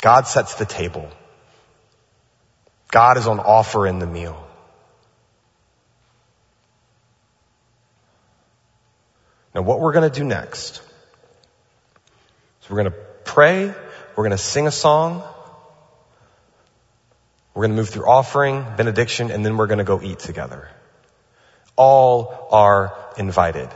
God 0.00 0.26
sets 0.26 0.54
the 0.54 0.66
table. 0.66 1.08
God 2.90 3.16
is 3.16 3.26
on 3.26 3.40
offer 3.40 3.86
in 3.86 3.98
the 3.98 4.06
meal. 4.06 4.40
Now 9.54 9.62
what 9.62 9.80
we're 9.80 9.92
going 9.92 10.10
to 10.10 10.18
do 10.18 10.24
next 10.24 10.82
is 12.62 12.70
we're 12.70 12.82
going 12.82 12.92
to 12.92 12.98
pray, 13.24 13.66
we're 13.66 14.24
going 14.24 14.30
to 14.30 14.38
sing 14.38 14.66
a 14.66 14.72
song, 14.72 15.22
we're 17.54 17.62
going 17.62 17.70
to 17.70 17.76
move 17.76 17.88
through 17.88 18.06
offering, 18.06 18.66
benediction, 18.76 19.30
and 19.30 19.46
then 19.46 19.56
we're 19.56 19.68
going 19.68 19.78
to 19.78 19.84
go 19.84 20.02
eat 20.02 20.18
together. 20.18 20.68
All 21.76 22.48
are 22.50 22.96
invited. 23.16 23.68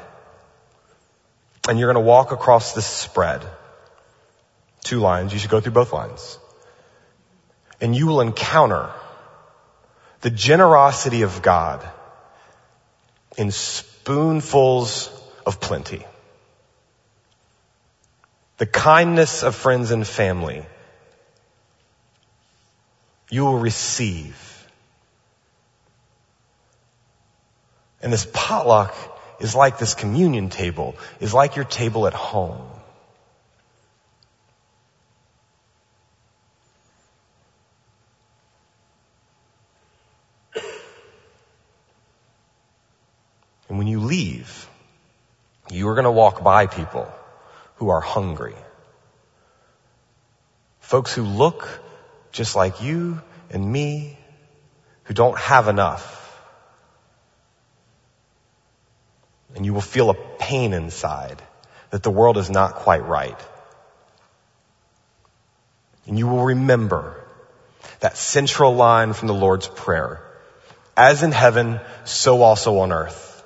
And 1.69 1.79
you're 1.79 1.93
going 1.93 2.03
to 2.03 2.09
walk 2.09 2.33
across 2.33 2.75
this 2.75 2.87
spread. 2.87 3.43
Two 4.83 4.99
lines. 4.99 5.33
You 5.33 5.39
should 5.39 5.51
go 5.51 5.61
through 5.61 5.73
both 5.73 5.93
lines. 5.93 6.39
And 7.81 7.95
you 7.95 8.09
will 8.09 8.21
encounter 8.21 8.91
the 10.23 10.31
generosity 10.31 11.23
of 11.23 11.43
God 11.43 11.87
in 13.37 13.53
spoonfuls 13.53 15.09
of 15.47 15.61
plenty. 15.61 16.05
The 18.57 18.67
kindness 18.67 19.45
of 19.45 19.55
friends 19.55 19.93
and 19.93 20.05
family 20.05 20.67
you 23.31 23.45
will 23.45 23.59
receive. 23.59 24.45
And 28.01 28.13
this 28.13 28.27
potluck 28.33 28.95
is 29.41 29.55
like 29.55 29.79
this 29.79 29.95
communion 29.95 30.51
table, 30.51 30.97
is 31.21 31.35
like 31.35 31.57
your 31.57 31.65
table 31.65 32.07
at 32.07 32.15
home. 32.15 32.67
And 43.69 43.77
when 43.77 43.87
you 43.87 44.01
leave, 44.01 44.67
you 45.71 45.89
are 45.89 45.95
going 45.95 46.05
to 46.05 46.11
walk 46.11 46.43
by 46.43 46.67
people 46.67 47.13
who 47.77 47.91
are 47.91 48.01
hungry. 48.01 48.55
Folks 50.81 51.13
who 51.13 51.23
look 51.23 51.69
just 52.33 52.57
like 52.57 52.83
you 52.83 53.21
and 53.51 53.73
me 53.73 54.19
who 55.05 55.15
don't 55.15 55.39
have 55.39 55.69
enough. 55.69 56.17
And 59.57 59.65
you 59.65 59.73
will 59.73 59.81
feel 59.81 60.11
a 60.11 60.15
pain 60.39 60.73
inside 60.73 61.41
that 61.91 62.03
the 62.03 62.11
world 62.11 62.37
is 62.37 62.51
not 62.51 62.75
quite 62.75 63.05
right. 63.05 63.39
And 66.07 66.19
you 66.19 66.27
will 66.27 66.45
remember 66.45 67.23
that 68.01 68.17
central 68.17 68.75
line 68.75 69.13
from 69.13 69.29
the 69.29 69.35
Lord's 69.35 69.69
Prayer. 69.69 70.23
As 70.97 71.23
in 71.23 71.33
heaven, 71.33 71.81
so 72.05 72.43
also 72.43 72.79
on 72.79 72.93
earth. 72.93 73.43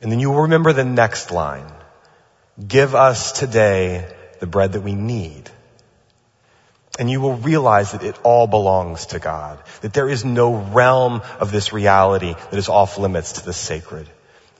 And 0.00 0.12
then 0.12 0.20
you 0.20 0.30
will 0.30 0.42
remember 0.42 0.72
the 0.72 0.84
next 0.84 1.30
line. 1.30 1.70
Give 2.66 2.94
us 2.94 3.32
today 3.32 4.06
the 4.40 4.46
bread 4.46 4.72
that 4.72 4.82
we 4.82 4.94
need. 4.94 5.50
And 6.98 7.10
you 7.10 7.20
will 7.20 7.34
realize 7.34 7.92
that 7.92 8.04
it 8.04 8.16
all 8.22 8.46
belongs 8.46 9.06
to 9.06 9.18
God. 9.18 9.60
That 9.80 9.92
there 9.92 10.08
is 10.08 10.24
no 10.24 10.54
realm 10.54 11.22
of 11.40 11.50
this 11.50 11.72
reality 11.72 12.34
that 12.34 12.56
is 12.56 12.68
off 12.68 12.98
limits 12.98 13.32
to 13.32 13.44
the 13.44 13.52
sacred. 13.52 14.08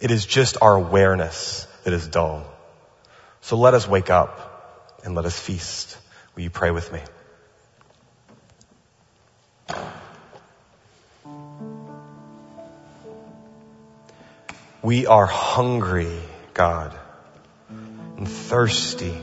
It 0.01 0.11
is 0.11 0.27
just 0.27 0.57
our 0.61 0.75
awareness 0.75 1.67
that 1.85 1.93
is 1.93 2.09
dull. 2.09 2.45
So 3.41 3.57
let 3.57 3.75
us 3.75 3.87
wake 3.87 4.11
up 4.11 4.99
and 5.05 5.15
let 5.15 5.27
us 5.27 5.39
feast. 5.39 5.97
Will 6.35 6.43
you 6.43 6.51
pray 6.51 6.73
with 6.73 6.93
me? 6.93 7.01
We 14.83 15.07
are 15.07 15.25
hungry, 15.25 16.21
God, 16.53 16.95
and 17.71 18.29
thirsty 18.29 19.17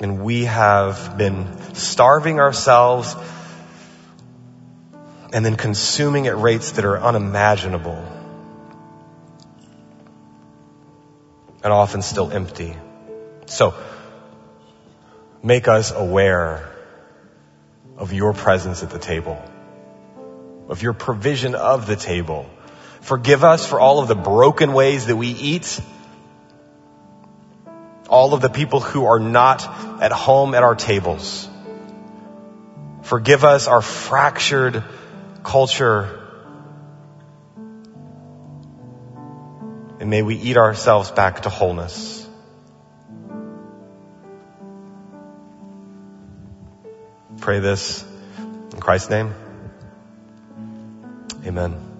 And 0.00 0.24
we 0.24 0.44
have 0.44 1.16
been 1.16 1.74
starving 1.74 2.40
ourselves 2.40 3.14
and 5.32 5.44
then 5.44 5.56
consuming 5.56 6.26
at 6.26 6.36
rates 6.38 6.72
that 6.72 6.84
are 6.84 6.98
unimaginable 6.98 8.02
and 11.62 11.72
often 11.72 12.02
still 12.02 12.30
empty. 12.30 12.76
So, 13.46 13.74
make 15.42 15.66
us 15.66 15.92
aware 15.92 16.70
of 17.96 18.12
your 18.12 18.32
presence 18.32 18.82
at 18.82 18.90
the 18.90 18.98
table, 18.98 19.42
of 20.68 20.82
your 20.82 20.92
provision 20.92 21.54
of 21.54 21.86
the 21.86 21.96
table. 21.96 22.48
Forgive 23.00 23.44
us 23.44 23.66
for 23.66 23.80
all 23.80 24.00
of 24.00 24.08
the 24.08 24.14
broken 24.14 24.72
ways 24.72 25.06
that 25.06 25.16
we 25.16 25.28
eat 25.28 25.80
all 28.08 28.34
of 28.34 28.40
the 28.40 28.48
people 28.48 28.80
who 28.80 29.06
are 29.06 29.18
not 29.18 29.64
at 30.02 30.12
home 30.12 30.54
at 30.54 30.62
our 30.62 30.74
tables. 30.74 31.48
Forgive 33.02 33.44
us 33.44 33.66
our 33.68 33.82
fractured 33.82 34.82
culture. 35.42 36.20
And 40.00 40.10
may 40.10 40.22
we 40.22 40.36
eat 40.36 40.56
ourselves 40.56 41.10
back 41.10 41.42
to 41.42 41.48
wholeness. 41.48 42.26
Pray 47.38 47.58
this 47.60 48.04
in 48.72 48.80
Christ's 48.80 49.10
name. 49.10 49.34
Amen. 51.46 51.93